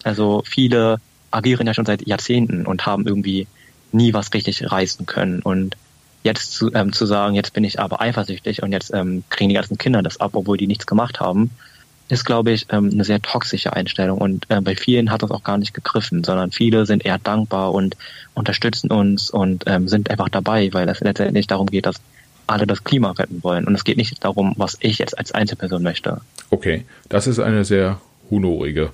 [0.05, 1.01] Also viele
[1.31, 3.47] agieren ja schon seit Jahrzehnten und haben irgendwie
[3.93, 5.41] nie was richtig reißen können.
[5.41, 5.77] Und
[6.23, 9.55] jetzt zu, ähm, zu sagen, jetzt bin ich aber eifersüchtig und jetzt ähm, kriegen die
[9.55, 11.51] ganzen Kinder das ab, obwohl die nichts gemacht haben,
[12.12, 14.18] ist, glaube ich, ähm, eine sehr toxische Einstellung.
[14.18, 17.72] Und äh, bei vielen hat das auch gar nicht gegriffen, sondern viele sind eher dankbar
[17.72, 17.96] und
[18.34, 21.96] unterstützen uns und ähm, sind einfach dabei, weil es letztendlich darum geht, dass
[22.46, 23.66] alle das Klima retten wollen.
[23.66, 26.20] Und es geht nicht darum, was ich jetzt als Einzelperson möchte.
[26.50, 27.98] Okay, das ist eine sehr
[28.30, 28.92] honorige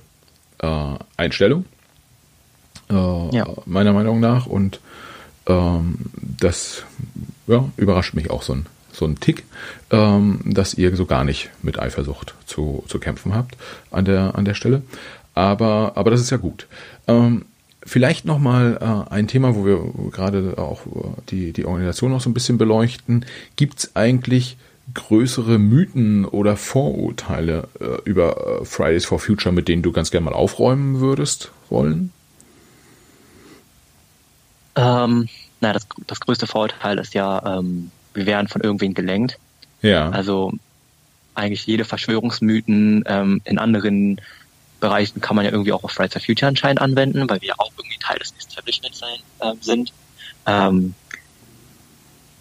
[0.59, 1.65] äh, Einstellung,
[2.89, 3.45] äh, ja.
[3.65, 4.45] meiner Meinung nach.
[4.45, 4.79] Und
[5.45, 6.83] ähm, das
[7.47, 8.65] ja, überrascht mich auch so ein
[8.99, 9.45] so ein Tick,
[9.91, 13.57] ähm, dass ihr so gar nicht mit Eifersucht zu, zu kämpfen habt
[13.91, 14.83] an der, an der Stelle.
[15.33, 16.67] Aber, aber das ist ja gut.
[17.07, 17.45] Ähm,
[17.83, 20.81] vielleicht nochmal äh, ein Thema, wo wir gerade auch
[21.29, 23.25] die, die Organisation noch so ein bisschen beleuchten.
[23.55, 24.57] Gibt es eigentlich
[24.93, 30.25] größere Mythen oder Vorurteile äh, über äh, Fridays for Future, mit denen du ganz gerne
[30.25, 32.11] mal aufräumen würdest wollen?
[34.75, 35.27] Ähm,
[35.61, 39.37] na, das, das größte Vorurteil ist ja, ähm, wir werden von irgendwen gelenkt.
[39.81, 40.09] Ja.
[40.09, 40.53] Also
[41.35, 44.19] eigentlich jede Verschwörungsmythen ähm, in anderen
[44.79, 47.55] Bereichen kann man ja irgendwie auch auf Fridays for Future anscheinend anwenden, weil wir ja
[47.57, 49.93] auch irgendwie Teil des Establishments sein, äh, sind.
[50.45, 50.93] Ähm,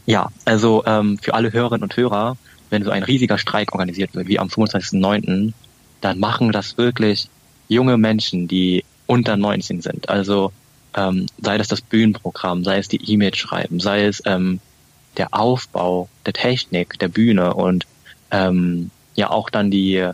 [0.06, 2.36] ja, also ähm, für alle Hörerinnen und Hörer,
[2.70, 5.52] wenn so ein riesiger Streik organisiert wird, wie am 25.09.,
[6.00, 7.28] dann machen das wirklich
[7.68, 10.08] junge Menschen, die unter 19 sind.
[10.08, 10.52] Also
[10.94, 14.60] ähm, sei das das Bühnenprogramm, sei es die E-Mail schreiben, sei es ähm,
[15.18, 17.86] der Aufbau der Technik, der Bühne und
[18.30, 20.08] ähm, ja auch dann die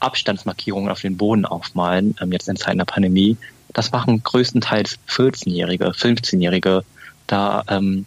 [0.00, 3.36] Abstandsmarkierungen auf den Boden aufmalen, ähm, jetzt in Zeiten der Pandemie,
[3.72, 6.82] das machen größtenteils 14-Jährige, 15-Jährige.
[7.26, 8.06] Da, ähm,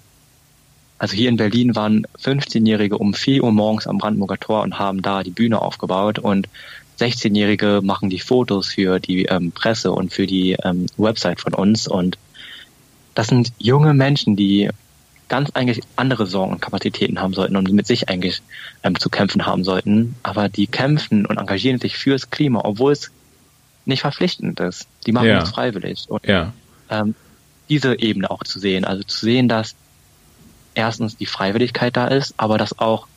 [0.97, 5.01] also hier in Berlin waren 15-Jährige um 4 Uhr morgens am Brandenburger Tor und haben
[5.01, 6.49] da die Bühne aufgebaut und
[6.99, 11.87] 16-Jährige machen die Fotos für die ähm, Presse und für die ähm, Website von uns
[11.87, 12.17] und
[13.15, 14.69] das sind junge Menschen, die
[15.29, 18.41] ganz eigentlich andere Sorgen und Kapazitäten haben sollten und mit sich eigentlich
[18.83, 20.15] ähm, zu kämpfen haben sollten.
[20.23, 23.11] Aber die kämpfen und engagieren sich fürs Klima, obwohl es
[23.85, 24.87] nicht verpflichtend ist.
[25.05, 25.41] Die machen ja.
[25.41, 26.05] es freiwillig.
[26.09, 26.53] Und ja.
[26.89, 27.15] ähm,
[27.69, 29.75] diese Ebene auch zu sehen, also zu sehen, dass
[30.73, 33.07] erstens die Freiwilligkeit da ist, aber dass auch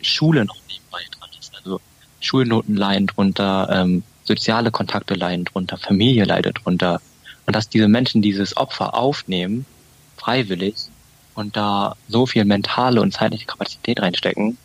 [0.00, 1.52] Schule noch nebenbei dran ist.
[1.56, 1.80] Also
[2.20, 7.00] Schulnoten leiden drunter, ähm, soziale Kontakte leiden drunter, Familie leidet drunter.
[7.46, 9.66] Und dass diese Menschen dieses Opfer aufnehmen,
[10.26, 10.74] freiwillig,
[11.36, 14.56] und da so viel mentale und zeitliche Kapazität reinstecken,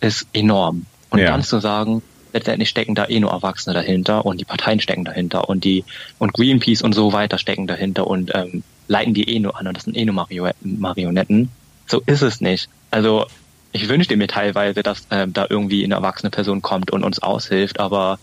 [0.00, 0.86] ist enorm.
[1.10, 1.26] Und ja.
[1.26, 5.48] dann zu sagen, letztendlich stecken da eh nur Erwachsene dahinter und die Parteien stecken dahinter
[5.48, 5.84] und die
[6.18, 9.76] und Greenpeace und so weiter stecken dahinter und ähm, leiten die eh nur an und
[9.76, 11.50] das sind eh nur Mario Marionetten.
[11.86, 12.68] So ist es nicht.
[12.90, 13.26] Also
[13.72, 17.80] ich wünschte mir teilweise, dass ähm, da irgendwie eine erwachsene Person kommt und uns aushilft,
[17.80, 18.18] aber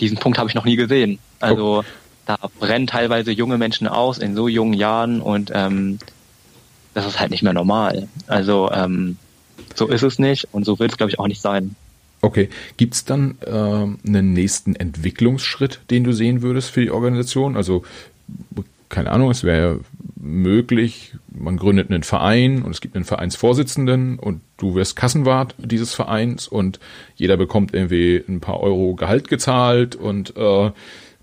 [0.00, 1.18] diesen Punkt habe ich noch nie gesehen.
[1.40, 1.84] Also
[2.26, 5.98] da brennen teilweise junge Menschen aus in so jungen Jahren und ähm,
[6.92, 8.08] das ist halt nicht mehr normal.
[8.26, 9.16] Also ähm,
[9.74, 11.76] so ist es nicht und so wird es, glaube ich, auch nicht sein.
[12.20, 12.48] Okay.
[12.76, 17.56] Gibt es dann äh, einen nächsten Entwicklungsschritt, den du sehen würdest für die Organisation?
[17.56, 17.84] Also,
[18.88, 19.80] keine Ahnung, es wäre
[20.16, 25.94] möglich, man gründet einen Verein und es gibt einen Vereinsvorsitzenden und du wirst Kassenwart dieses
[25.94, 26.80] Vereins und
[27.14, 30.70] jeder bekommt irgendwie ein paar Euro Gehalt gezahlt und äh,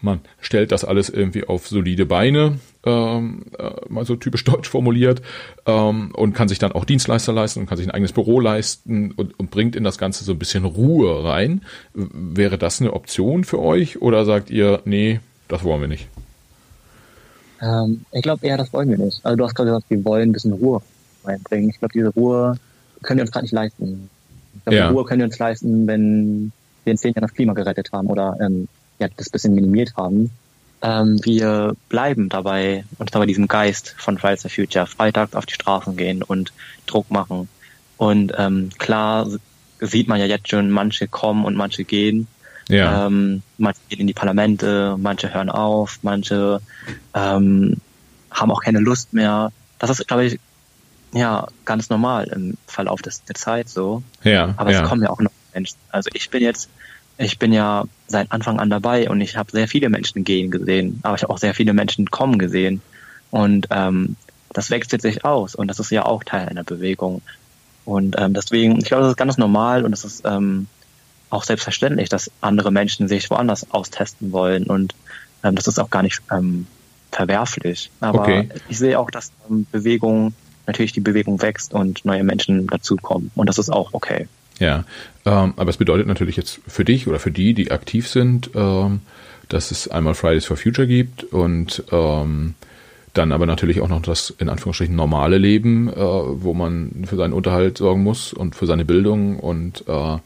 [0.03, 5.21] man stellt das alles irgendwie auf solide Beine, ähm, äh, mal so typisch deutsch formuliert,
[5.65, 9.11] ähm, und kann sich dann auch Dienstleister leisten und kann sich ein eigenes Büro leisten
[9.11, 11.61] und, und bringt in das Ganze so ein bisschen Ruhe rein.
[11.93, 16.07] Wäre das eine Option für euch oder sagt ihr, nee, das wollen wir nicht?
[17.61, 19.25] Ähm, ich glaube eher, das wollen wir nicht.
[19.25, 20.81] Also du hast gerade gesagt, wir wollen ein bisschen Ruhe
[21.23, 21.69] reinbringen.
[21.69, 22.57] Ich glaube, diese Ruhe
[23.01, 24.09] können wir uns gerade nicht leisten.
[24.55, 24.89] Ich glaube, ja.
[24.89, 26.51] Ruhe können wir uns leisten, wenn
[26.83, 28.67] wir in zehn Jahren das Klima gerettet haben oder ähm,
[29.03, 30.31] ja, das bisschen minimiert haben.
[30.81, 35.53] Ähm, wir bleiben dabei und bei diesem Geist von Fridays for Future, freitags auf die
[35.53, 36.51] Straßen gehen und
[36.87, 37.47] Druck machen.
[37.97, 39.27] Und ähm, klar
[39.79, 42.27] sieht man ja jetzt schon, manche kommen und manche gehen.
[42.69, 43.07] Ja.
[43.07, 46.61] Ähm, manche gehen in die Parlamente, manche hören auf, manche
[47.13, 47.77] ähm,
[48.31, 49.51] haben auch keine Lust mehr.
[49.79, 50.39] Das ist, glaube ich,
[51.13, 54.01] ja, ganz normal im Verlauf des, der Zeit so.
[54.23, 54.53] Ja.
[54.57, 54.81] Aber ja.
[54.81, 55.77] es kommen ja auch noch Menschen.
[55.91, 56.69] Also ich bin jetzt
[57.17, 60.99] ich bin ja seit Anfang an dabei und ich habe sehr viele Menschen gehen gesehen,
[61.03, 62.81] aber ich habe auch sehr viele Menschen kommen gesehen.
[63.31, 64.15] Und ähm,
[64.51, 67.21] das wechselt sich aus und das ist ja auch Teil einer Bewegung.
[67.85, 70.67] Und ähm, deswegen, ich glaube, das ist ganz normal und es ist ähm,
[71.29, 74.95] auch selbstverständlich, dass andere Menschen sich woanders austesten wollen und
[75.43, 76.67] ähm, das ist auch gar nicht ähm,
[77.11, 77.89] verwerflich.
[77.99, 78.49] Aber okay.
[78.69, 80.33] ich sehe auch, dass ähm, Bewegung,
[80.67, 84.27] natürlich die Bewegung wächst und neue Menschen dazukommen und das ist auch okay.
[84.59, 84.85] Ja,
[85.25, 89.01] ähm, aber es bedeutet natürlich jetzt für dich oder für die, die aktiv sind, ähm,
[89.49, 92.55] dass es einmal Fridays for Future gibt und ähm,
[93.13, 97.33] dann aber natürlich auch noch das in Anführungsstrichen normale Leben, äh, wo man für seinen
[97.33, 100.17] Unterhalt sorgen muss und für seine Bildung und äh,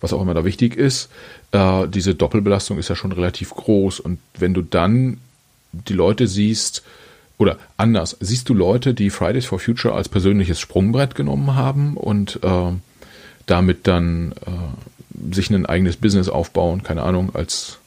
[0.00, 1.10] was auch immer da wichtig ist.
[1.52, 5.18] Äh, diese Doppelbelastung ist ja schon relativ groß und wenn du dann
[5.72, 6.82] die Leute siehst,
[7.38, 12.40] oder anders, siehst du Leute, die Fridays for Future als persönliches Sprungbrett genommen haben und
[12.42, 12.72] äh,
[13.46, 17.78] damit dann äh, sich ein eigenes Business aufbauen, keine Ahnung, als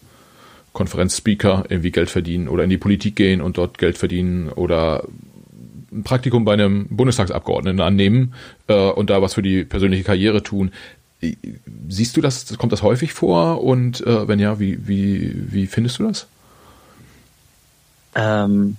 [0.74, 5.04] Konferenzspeaker irgendwie Geld verdienen oder in die Politik gehen und dort Geld verdienen oder
[5.92, 8.34] ein Praktikum bei einem Bundestagsabgeordneten annehmen
[8.68, 10.72] äh, und da was für die persönliche Karriere tun.
[11.90, 16.00] Siehst du das, kommt das häufig vor und äh, wenn ja, wie, wie, wie findest
[16.00, 16.28] du das?
[18.16, 18.78] Ähm,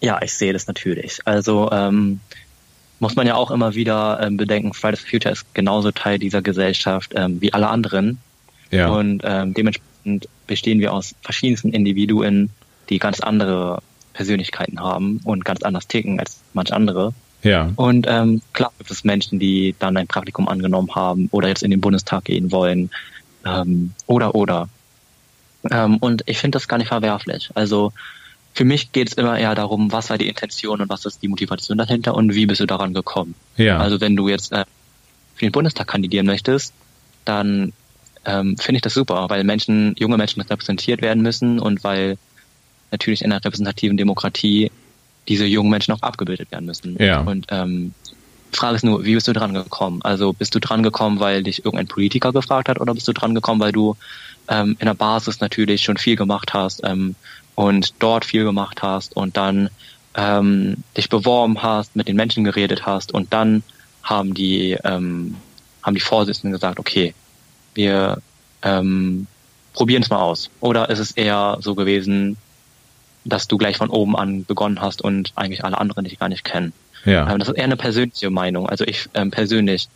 [0.00, 1.20] ja, ich sehe das natürlich.
[1.24, 2.20] Also ähm,
[2.98, 6.42] muss man ja auch immer wieder ähm, bedenken, Fridays for Future ist genauso Teil dieser
[6.42, 8.18] Gesellschaft ähm, wie alle anderen.
[8.70, 8.88] Ja.
[8.88, 12.50] Und ähm, dementsprechend bestehen wir aus verschiedensten Individuen,
[12.88, 13.82] die ganz andere
[14.12, 17.12] Persönlichkeiten haben und ganz anders ticken als manch andere.
[17.42, 17.70] Ja.
[17.76, 21.70] Und ähm, klar gibt es Menschen, die dann ein Praktikum angenommen haben oder jetzt in
[21.70, 22.90] den Bundestag gehen wollen
[23.44, 24.68] ähm, oder oder.
[25.70, 27.50] Ähm, und ich finde das gar nicht verwerflich.
[27.54, 27.92] Also
[28.56, 31.28] für mich geht es immer eher darum, was war die Intention und was ist die
[31.28, 33.34] Motivation dahinter und wie bist du daran gekommen.
[33.58, 33.76] Ja.
[33.78, 34.64] Also wenn du jetzt äh,
[35.34, 36.72] für den Bundestag kandidieren möchtest,
[37.26, 37.74] dann
[38.24, 42.16] ähm, finde ich das super, weil Menschen, junge Menschen repräsentiert werden müssen und weil
[42.90, 44.70] natürlich in einer repräsentativen Demokratie
[45.28, 46.96] diese jungen Menschen auch abgebildet werden müssen.
[46.98, 47.20] Ja.
[47.20, 47.92] Und ähm,
[48.54, 50.00] die Frage ist nur, wie bist du dran gekommen?
[50.02, 53.34] Also bist du dran gekommen, weil dich irgendein Politiker gefragt hat oder bist du dran
[53.34, 53.96] gekommen, weil du
[54.48, 57.16] ähm, in der Basis natürlich schon viel gemacht hast, ähm,
[57.56, 59.70] und dort viel gemacht hast und dann
[60.14, 63.64] ähm, dich beworben hast, mit den Menschen geredet hast und dann
[64.04, 65.36] haben die ähm,
[65.82, 67.14] haben die Vorsitzenden gesagt, okay,
[67.74, 68.18] wir
[68.62, 69.26] ähm,
[69.72, 70.50] probieren es mal aus.
[70.60, 72.36] Oder ist es eher so gewesen,
[73.24, 76.44] dass du gleich von oben an begonnen hast und eigentlich alle anderen dich gar nicht
[76.44, 76.72] kennen?
[77.04, 77.30] Ja.
[77.30, 78.68] Ähm, das ist eher eine persönliche Meinung.
[78.68, 79.88] Also ich ähm, persönlich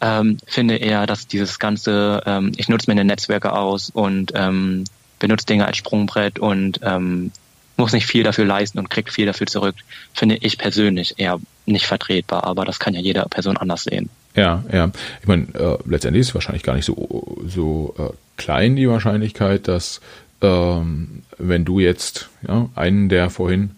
[0.00, 4.84] ähm, finde eher, dass dieses ganze, ähm, ich nutze meine Netzwerke aus und ähm,
[5.24, 7.32] benutzt Dinge als Sprungbrett und ähm,
[7.78, 9.74] muss nicht viel dafür leisten und kriegt viel dafür zurück,
[10.12, 14.10] finde ich persönlich eher nicht vertretbar, aber das kann ja jede Person anders sehen.
[14.36, 14.90] Ja, ja.
[15.22, 20.02] Ich meine, äh, letztendlich ist wahrscheinlich gar nicht so, so äh, klein die Wahrscheinlichkeit, dass
[20.42, 23.70] ähm, wenn du jetzt ja, einen der vorhin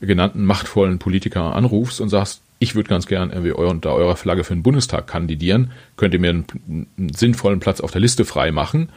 [0.00, 4.54] genannten machtvollen Politiker anrufst und sagst, ich würde ganz gern irgendwie unter eurer Flagge für
[4.54, 8.88] den Bundestag kandidieren, könnt ihr mir einen, einen sinnvollen Platz auf der Liste frei machen,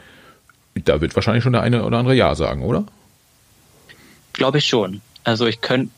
[0.76, 2.86] da wird wahrscheinlich schon der eine oder andere Ja sagen, oder?
[4.34, 5.02] Glaube ich schon.
[5.24, 5.92] Also ich könnte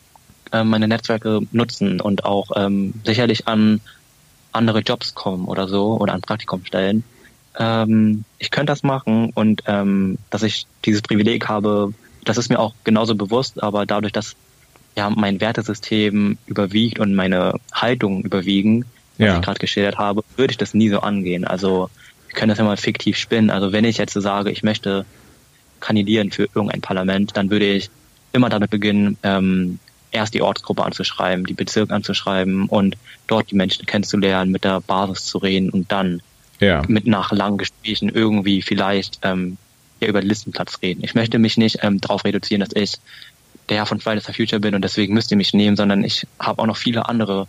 [0.52, 3.82] äh, meine Netzwerke nutzen und auch ähm, sicherlich an
[4.52, 7.04] andere Jobs kommen oder so oder an Praktikumstellen.
[7.58, 12.60] Ähm, ich könnte das machen und ähm, dass ich dieses Privileg habe, das ist mir
[12.60, 14.36] auch genauso bewusst, aber dadurch, dass
[14.96, 18.86] ja mein Wertesystem überwiegt und meine Haltungen überwiegen,
[19.18, 19.36] was ja.
[19.36, 21.46] ich gerade geschildert habe, würde ich das nie so angehen.
[21.46, 21.90] Also
[22.36, 23.50] können das ja mal fiktiv spinnen.
[23.50, 25.06] Also wenn ich jetzt so sage, ich möchte
[25.80, 27.90] kandidieren für irgendein Parlament, dann würde ich
[28.34, 29.80] immer damit beginnen, ähm,
[30.12, 35.26] erst die Ortsgruppe anzuschreiben, die Bezirke anzuschreiben und dort die Menschen kennenzulernen, mit der Basis
[35.26, 36.22] zu reden und dann
[36.60, 36.82] ja.
[36.88, 39.58] mit nach langen Gesprächen irgendwie vielleicht ähm,
[40.00, 41.04] ja, über den Listenplatz reden.
[41.04, 42.96] Ich möchte mich nicht ähm, darauf reduzieren, dass ich
[43.70, 46.26] der Herr von Fridays for Future bin und deswegen müsst ihr mich nehmen, sondern ich
[46.40, 47.48] habe auch noch viele andere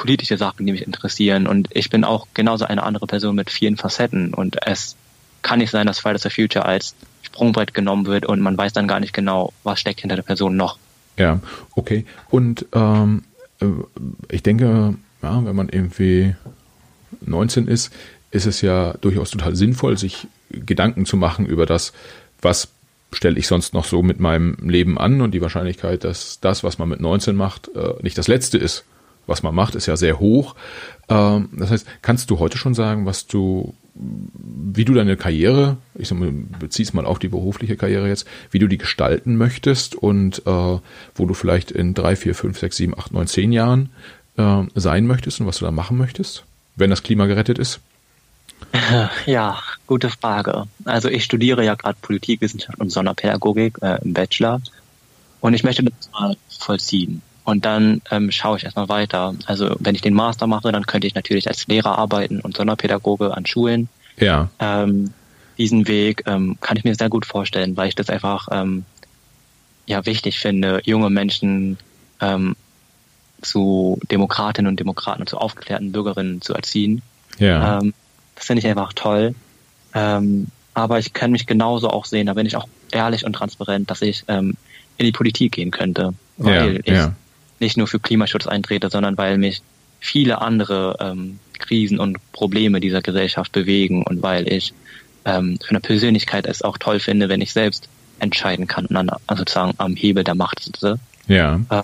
[0.00, 3.76] politische Sachen, die mich interessieren und ich bin auch genauso eine andere Person mit vielen
[3.76, 4.96] Facetten und es
[5.42, 8.88] kann nicht sein, dass Fridays for Future als Sprungbrett genommen wird und man weiß dann
[8.88, 10.78] gar nicht genau, was steckt hinter der Person noch.
[11.18, 11.40] Ja,
[11.74, 12.06] okay.
[12.30, 13.24] Und ähm,
[13.60, 13.66] äh,
[14.30, 16.34] ich denke, ja, wenn man irgendwie
[17.20, 17.92] 19 ist,
[18.30, 21.92] ist es ja durchaus total sinnvoll, sich Gedanken zu machen über das,
[22.40, 22.68] was
[23.12, 26.78] stelle ich sonst noch so mit meinem Leben an und die Wahrscheinlichkeit, dass das, was
[26.78, 28.86] man mit 19 macht, äh, nicht das Letzte ist,
[29.30, 30.54] was man macht, ist ja sehr hoch.
[31.08, 36.08] Ähm, das heißt, kannst du heute schon sagen, was du, wie du deine Karriere, ich
[36.08, 40.42] sag mal, beziehst mal auf die berufliche Karriere jetzt, wie du die gestalten möchtest und
[40.46, 40.78] äh,
[41.14, 43.90] wo du vielleicht in drei, vier, fünf, sechs, sieben, acht, neun, zehn Jahren
[44.36, 46.44] äh, sein möchtest und was du da machen möchtest,
[46.76, 47.80] wenn das Klima gerettet ist?
[49.26, 50.64] Ja, gute Frage.
[50.84, 54.60] Also ich studiere ja gerade Politikwissenschaft und Sonderpädagogik äh, im Bachelor
[55.40, 57.22] und ich möchte das mal vollziehen.
[57.44, 59.34] Und dann ähm, schaue ich erstmal weiter.
[59.46, 63.36] Also wenn ich den Master mache, dann könnte ich natürlich als Lehrer arbeiten und Sonderpädagoge
[63.36, 63.88] an Schulen.
[64.18, 64.50] Ja.
[64.58, 65.12] Ähm,
[65.58, 68.84] diesen Weg ähm, kann ich mir sehr gut vorstellen, weil ich das einfach ähm,
[69.86, 71.78] ja wichtig finde, junge Menschen
[72.20, 72.56] ähm,
[73.42, 77.02] zu Demokratinnen und Demokraten und zu aufgeklärten Bürgerinnen zu erziehen.
[77.38, 77.78] Ja.
[77.78, 77.94] Ähm,
[78.36, 79.34] das finde ich einfach toll.
[79.94, 83.90] Ähm, aber ich kann mich genauso auch sehen, da bin ich auch ehrlich und transparent,
[83.90, 84.56] dass ich ähm,
[84.96, 87.14] in die Politik gehen könnte, weil ja, ich ja.
[87.60, 89.62] Nicht nur für Klimaschutz eintrete, sondern weil mich
[90.00, 94.72] viele andere ähm, Krisen und Probleme dieser Gesellschaft bewegen und weil ich
[95.24, 97.88] ähm, für eine Persönlichkeit es auch toll finde, wenn ich selbst
[98.18, 100.98] entscheiden kann und dann also sozusagen am Hebel der Macht sitze.
[101.26, 101.60] Ja.
[101.70, 101.82] Äh,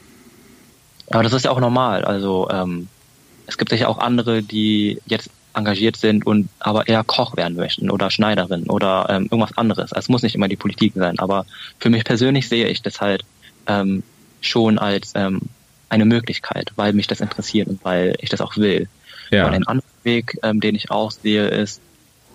[1.10, 2.04] aber das ist ja auch normal.
[2.04, 2.88] Also ähm,
[3.46, 7.90] es gibt sicher auch andere, die jetzt engagiert sind und aber eher Koch werden möchten
[7.90, 9.92] oder Schneiderin oder ähm, irgendwas anderes.
[9.92, 11.46] Es muss nicht immer die Politik sein, aber
[11.78, 13.24] für mich persönlich sehe ich das halt
[13.66, 14.02] ähm,
[14.40, 15.40] schon als ähm,
[15.88, 18.88] eine Möglichkeit, weil mich das interessiert und weil ich das auch will.
[19.30, 19.46] Ja.
[19.46, 21.80] Und ein anderer Weg, ähm, den ich auch sehe, ist,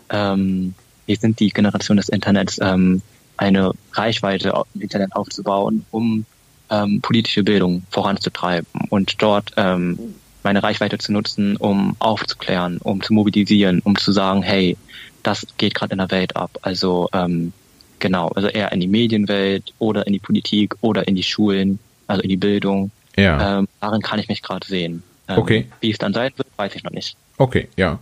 [0.10, 0.74] ähm,
[1.06, 3.02] wir sind die Generation des Internets, ähm,
[3.38, 6.26] eine Reichweite im Internet aufzubauen, um
[6.70, 13.14] ähm, politische Bildung voranzutreiben und dort ähm, meine Reichweite zu nutzen, um aufzuklären, um zu
[13.14, 14.78] mobilisieren, um zu sagen, hey,
[15.24, 16.58] das geht gerade in der Welt ab.
[16.62, 17.54] Also ähm,
[18.00, 22.22] genau, also eher in die Medienwelt oder in die Politik oder in die Schulen, also
[22.24, 22.92] in die Bildung.
[23.16, 23.60] Ja.
[23.60, 25.04] Ähm, darin kann ich mich gerade sehen.
[25.28, 25.68] Ähm, okay.
[25.80, 27.16] Wie es dann sein wird, weiß ich noch nicht.
[27.38, 28.00] Okay, ja.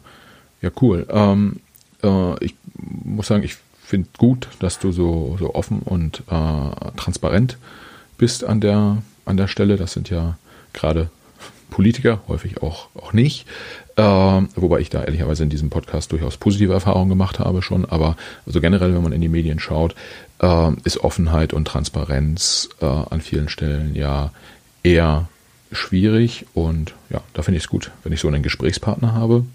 [0.62, 1.07] Ja, cool.
[1.10, 1.62] Ähm,
[2.03, 7.57] äh, ich muss sagen, ich finde gut, dass du so, so offen und äh, transparent
[8.18, 9.78] bist an der, an der Stelle.
[9.78, 10.38] Das sind ja
[10.74, 11.09] gerade
[11.70, 13.46] Politiker, häufig auch, auch nicht.
[13.96, 17.86] Äh, wobei ich da ehrlicherweise in diesem Podcast durchaus positive Erfahrungen gemacht habe schon.
[17.86, 18.16] Aber
[18.46, 19.96] also generell, wenn man in die Medien schaut,
[20.42, 24.32] äh, ist Offenheit und Transparenz äh, an vielen Stellen ja
[24.84, 25.28] eher
[25.72, 26.46] schwierig.
[26.54, 29.46] Und ja, da finde ich es gut, wenn ich so einen Gesprächspartner habe,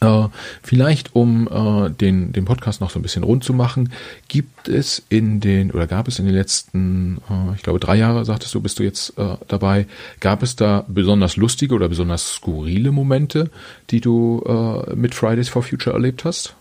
[0.00, 0.28] äh,
[0.62, 3.92] vielleicht, um äh, den, den Podcast noch so ein bisschen rund zu machen,
[4.28, 8.24] gibt es in den, oder gab es in den letzten, äh, ich glaube, drei Jahre,
[8.24, 9.86] sagtest du, bist du jetzt äh, dabei,
[10.20, 13.50] gab es da besonders lustige oder besonders skurrile Momente,
[13.90, 16.54] die du äh, mit Fridays for Future erlebt hast?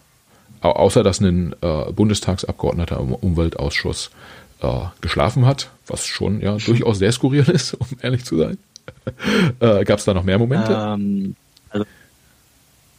[0.61, 4.09] Au außer, dass ein äh, Bundestagsabgeordneter im Umweltausschuss
[4.61, 8.57] äh, geschlafen hat, was schon ja durchaus sehr skurril ist, um ehrlich zu sein.
[9.59, 10.71] äh, Gab es da noch mehr Momente?
[10.73, 11.35] Ähm,
[11.69, 11.85] also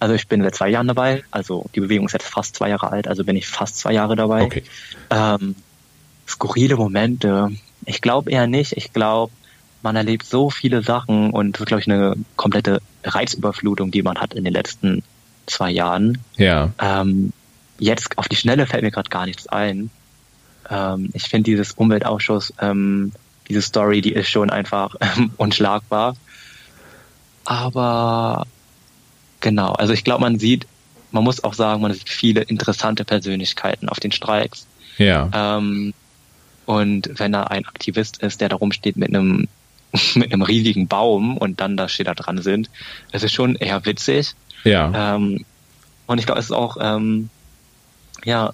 [0.00, 2.92] also ich bin seit zwei Jahren dabei, also die Bewegung ist jetzt fast zwei Jahre
[2.92, 4.44] alt, also bin ich fast zwei Jahre dabei.
[4.44, 4.62] Okay.
[5.10, 5.56] Ähm,
[6.28, 7.50] skurrile Momente,
[7.84, 8.72] ich glaube eher nicht.
[8.76, 9.32] Ich glaube,
[9.82, 14.18] man erlebt so viele Sachen und das ist, glaube ich, eine komplette Reizüberflutung, die man
[14.18, 15.02] hat in den letzten
[15.46, 16.18] zwei Jahren.
[16.36, 16.70] Ja.
[16.78, 17.32] Ähm,
[17.78, 19.90] jetzt auf die Schnelle fällt mir gerade gar nichts ein.
[20.70, 23.12] Ähm, ich finde dieses Umweltausschuss, ähm,
[23.48, 26.16] diese Story, die ist schon einfach ähm, unschlagbar.
[27.44, 28.46] Aber
[29.40, 30.66] genau, also ich glaube, man sieht,
[31.10, 34.66] man muss auch sagen, man sieht viele interessante Persönlichkeiten auf den Streiks.
[34.98, 35.30] Ja.
[35.32, 35.94] Ähm,
[36.66, 39.48] und wenn da ein Aktivist ist, der da rumsteht mit einem
[40.14, 42.68] mit einem riesigen Baum und dann da steht da dran sind,
[43.10, 44.34] das ist schon eher witzig.
[44.64, 45.14] Ja.
[45.14, 45.46] Ähm,
[46.06, 47.30] und ich glaube, es ist auch ähm,
[48.24, 48.52] ja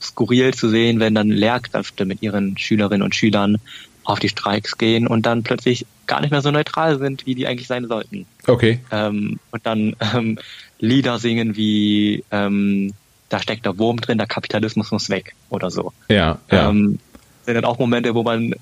[0.00, 3.56] skurril zu sehen, wenn dann Lehrkräfte mit ihren Schülerinnen und Schülern
[4.04, 7.46] auf die Streiks gehen und dann plötzlich gar nicht mehr so neutral sind, wie die
[7.46, 8.26] eigentlich sein sollten.
[8.46, 8.80] Okay.
[8.90, 10.38] Ähm, und dann ähm,
[10.78, 12.94] Lieder singen wie ähm,
[13.28, 15.92] da steckt der Wurm drin, der Kapitalismus muss weg oder so.
[16.08, 16.70] Ja, ja.
[16.70, 16.98] Ähm,
[17.44, 18.54] sind dann auch Momente, wo man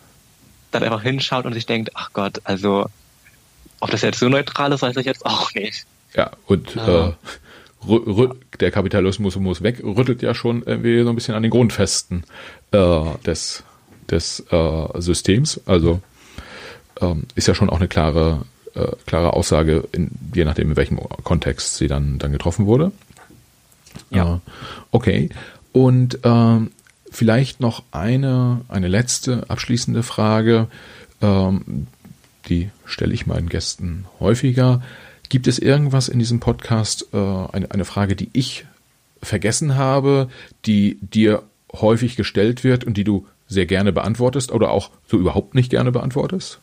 [0.72, 2.86] dann einfach hinschaut und sich denkt, ach Gott, also
[3.78, 5.86] ob das jetzt so neutral ist, weiß ich jetzt auch nicht.
[6.16, 7.12] ja, und äh,
[7.86, 12.24] rü- der Kapitalismus muss weg, rüttelt ja schon irgendwie so ein bisschen an den Grundfesten
[12.72, 13.62] äh, des,
[14.10, 15.60] des äh, Systems.
[15.66, 16.00] Also
[17.00, 18.42] ähm, ist ja schon auch eine klare,
[18.74, 22.92] äh, klare Aussage, in, je nachdem, in welchem Kontext sie dann, dann getroffen wurde.
[24.10, 24.36] Ja.
[24.36, 24.38] Äh,
[24.90, 25.28] okay.
[25.72, 26.70] Und ähm,
[27.10, 30.68] vielleicht noch eine, eine letzte abschließende Frage.
[31.20, 31.86] Ähm,
[32.48, 34.82] die stelle ich meinen Gästen häufiger.
[35.28, 38.66] Gibt es irgendwas in diesem Podcast, äh, eine, eine Frage, die ich
[39.22, 40.28] vergessen habe,
[40.66, 41.42] die dir
[41.72, 45.92] häufig gestellt wird und die du sehr gerne beantwortest oder auch so überhaupt nicht gerne
[45.92, 46.58] beantwortest?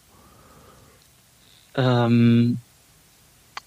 [1.75, 2.57] Ähm,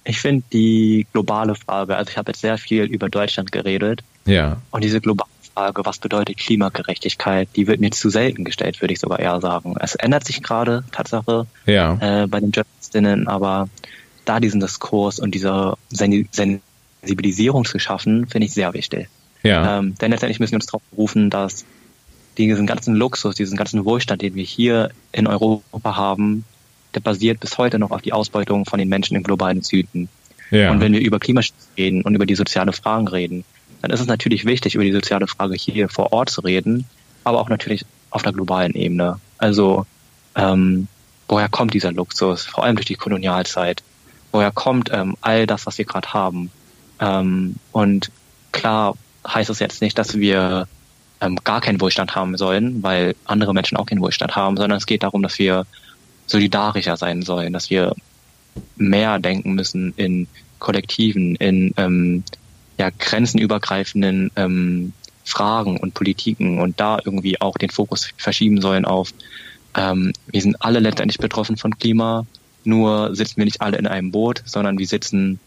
[0.05, 4.61] ich finde die globale Frage, also ich habe jetzt sehr viel über Deutschland geredet Ja,
[4.71, 9.01] und diese globale Frage, was bedeutet Klimagerechtigkeit, die wird mir zu selten gestellt, würde ich
[9.01, 9.75] sogar eher sagen.
[9.81, 13.69] Es ändert sich gerade, Tatsache, ja, äh, bei den Journalistinnen, aber
[14.27, 16.29] da diesen Diskurs und diese Sen
[17.03, 19.09] Sensibilisierung zu schaffen, finde ich sehr wichtig.
[19.43, 21.65] ja, Ähm, denn letztendlich müssen wir uns darauf berufen, dass
[22.37, 26.45] diesen ganzen Luxus, diesen ganzen Wohlstand, den wir hier in Europa haben,
[26.95, 30.09] der basiert bis heute noch auf die Ausbeutung von den Menschen im globalen Süden.
[30.51, 30.71] ja.
[30.71, 33.45] Und wenn wir über Klimaschutz reden und über die soziale Fragen reden,
[33.83, 36.87] dann ist es natürlich wichtig, über die soziale Frage hier vor Ort zu reden,
[37.25, 39.21] aber auch natürlich auf der globalen Ebene.
[39.39, 39.87] Also
[40.35, 40.89] ähm,
[41.29, 43.83] woher kommt dieser Luxus, vor allem durch die Kolonialzeit?
[44.37, 46.51] Woher kommt ähm, all das, was wir gerade haben?
[47.01, 48.11] Ähm, und
[48.53, 48.95] klar
[49.27, 50.69] heißt es jetzt nicht, dass wir
[51.23, 54.85] ähm, gar keinen Wohlstand haben sollen, weil andere Menschen auch keinen Wohlstand haben, sondern es
[54.85, 55.65] geht darum, dass wir
[56.27, 57.95] solidarischer sein sollen, dass wir
[58.77, 62.23] mehr denken müssen in Kollektiven, in ähm,
[62.79, 64.93] ja, grenzenübergreifenden ähm,
[65.25, 69.15] Fragen und Politiken und da irgendwie auch den Fokus verschieben sollen auf,
[69.75, 72.27] ähm, wir sind alle letztendlich betroffen von Klima,
[72.67, 75.41] nur sitzen wir nicht alle in einem Boot, sondern wir sitzen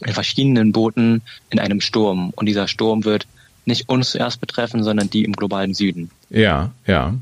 [0.00, 3.26] in verschiedenen Booten in einem Sturm und dieser Sturm wird
[3.66, 6.10] nicht uns zuerst betreffen, sondern die im globalen Süden.
[6.30, 7.14] Ja, ja.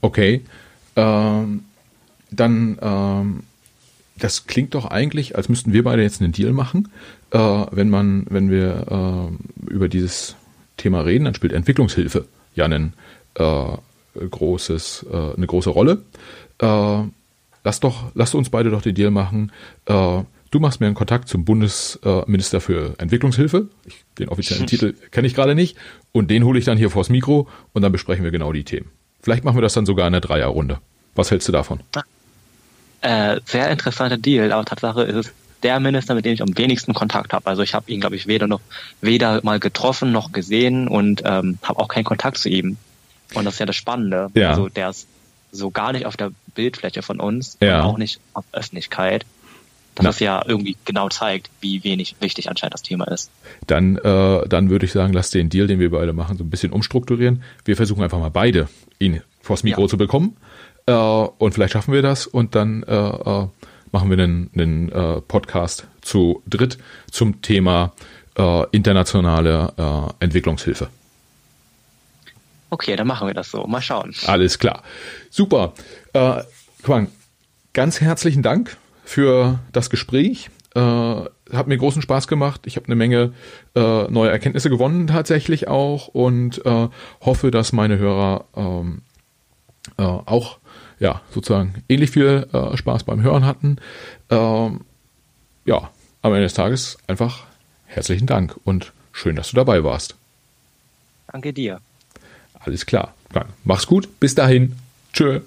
[0.00, 0.42] Okay.
[0.96, 1.64] Ähm,
[2.30, 3.42] dann, ähm,
[4.16, 6.88] das klingt doch eigentlich, als müssten wir beide jetzt einen Deal machen.
[7.30, 9.30] Äh, wenn man, wenn wir
[9.68, 10.36] äh, über dieses
[10.76, 12.92] Thema reden, dann spielt Entwicklungshilfe ja einen,
[13.34, 13.64] äh,
[14.30, 16.02] großes, äh, eine große Rolle.
[17.64, 19.52] Lass doch, lass uns beide doch den Deal machen.
[19.86, 23.68] Äh, du machst mir einen Kontakt zum Bundesminister für Entwicklungshilfe.
[23.84, 25.76] Ich, den offiziellen Titel kenne ich gerade nicht.
[26.12, 28.90] Und den hole ich dann hier vors Mikro und dann besprechen wir genau die Themen.
[29.20, 30.78] Vielleicht machen wir das dann sogar in einer Dreierrunde.
[31.14, 31.80] Was hältst du davon?
[33.00, 35.32] Äh, sehr interessanter Deal, aber Tatsache ist es
[35.62, 37.46] der Minister, mit dem ich am wenigsten Kontakt habe.
[37.46, 38.60] Also ich habe ihn, glaube ich, weder noch
[39.00, 42.76] weder mal getroffen noch gesehen und ähm, habe auch keinen Kontakt zu ihm.
[43.34, 44.30] Und das ist ja das Spannende.
[44.34, 44.50] Ja.
[44.50, 45.06] Also der ist
[45.52, 47.80] so gar nicht auf der Bildfläche von uns Ja.
[47.80, 49.24] und auch nicht auf Öffentlichkeit.
[50.00, 53.32] Das ja irgendwie genau zeigt, wie wenig wichtig anscheinend das Thema ist.
[53.66, 56.50] Dann, äh, dann würde ich sagen, lass den Deal, den wir beide machen, so ein
[56.50, 57.42] bisschen umstrukturieren.
[57.64, 58.68] Wir versuchen einfach mal beide,
[59.00, 59.88] ihn vors Mikro Ja.
[59.88, 60.36] zu bekommen.
[60.86, 63.46] Äh, und vielleicht schaffen wir das und dann äh, äh,
[63.90, 66.78] machen wir einen, einen äh, Podcast zu dritt
[67.10, 67.92] zum Thema
[68.38, 70.90] äh, internationale äh, Entwicklungshilfe.
[72.70, 73.66] Okay, dann machen wir das so.
[73.66, 74.14] Mal schauen.
[74.26, 74.82] Alles klar.
[75.30, 75.72] Super.
[76.12, 76.42] Äh,
[76.82, 77.08] Quang,
[77.72, 80.50] ganz herzlichen Dank für das Gespräch.
[80.74, 82.62] Äh, hat mir großen Spaß gemacht.
[82.66, 83.32] Ich habe eine Menge
[83.74, 86.88] äh, neue Erkenntnisse gewonnen tatsächlich auch und äh,
[87.22, 89.02] hoffe, dass meine Hörer ähm,
[89.96, 90.58] äh, auch
[90.98, 93.78] ja sozusagen ähnlich viel äh, Spaß beim Hören hatten.
[94.28, 94.82] Ähm,
[95.64, 95.90] ja,
[96.22, 97.44] am Ende des Tages einfach
[97.86, 100.16] herzlichen Dank und schön, dass du dabei warst.
[101.32, 101.80] Danke dir.
[102.68, 103.14] Alles klar.
[103.32, 104.20] Quang, Mach's gut.
[104.20, 104.76] Bis dahin.
[105.14, 105.40] Tschö.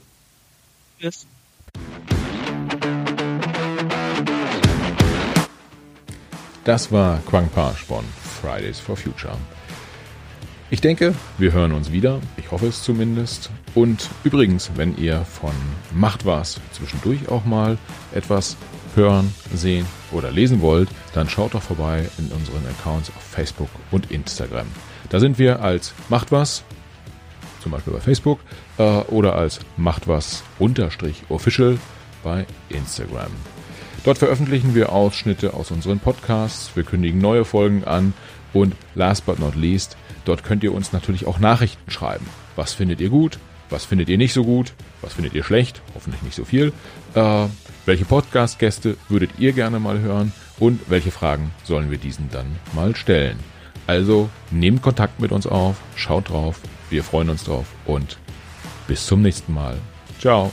[0.99, 1.27] Tschüss.
[6.63, 8.03] Das war Quang Pasch von
[8.41, 9.37] Fridays for Future.
[10.71, 12.21] Ich denke, wir hören uns wieder.
[12.37, 13.51] Ich hoffe es zumindest.
[13.75, 15.53] Und übrigens, wenn ihr von
[15.93, 17.77] Macht was zwischendurch auch mal
[18.15, 18.57] etwas
[18.95, 24.09] hören, sehen oder lesen wollt, dann schaut doch vorbei in unseren Accounts auf Facebook und
[24.09, 24.65] Instagram.
[25.09, 26.63] Da sind wir als Macht was,
[27.61, 28.39] zum Beispiel bei Facebook,
[28.77, 31.77] äh, oder als Macht was unterstrich official
[32.23, 33.31] bei Instagram.
[34.03, 38.13] Dort veröffentlichen wir Ausschnitte aus unseren Podcasts, wir kündigen neue Folgen an
[38.51, 42.25] und last but not least, dort könnt ihr uns natürlich auch Nachrichten schreiben.
[42.55, 43.37] Was findet ihr gut?
[43.69, 44.73] Was findet ihr nicht so gut?
[45.01, 45.81] Was findet ihr schlecht?
[45.95, 46.73] Hoffentlich nicht so viel.
[47.13, 47.45] Äh,
[47.85, 50.33] welche Podcast-Gäste würdet ihr gerne mal hören?
[50.59, 53.39] Und welche Fragen sollen wir diesen dann mal stellen?
[53.87, 56.59] Also nehmt Kontakt mit uns auf, schaut drauf,
[56.91, 58.17] wir freuen uns drauf und
[58.85, 59.77] bis zum nächsten Mal.
[60.19, 60.51] Ciao.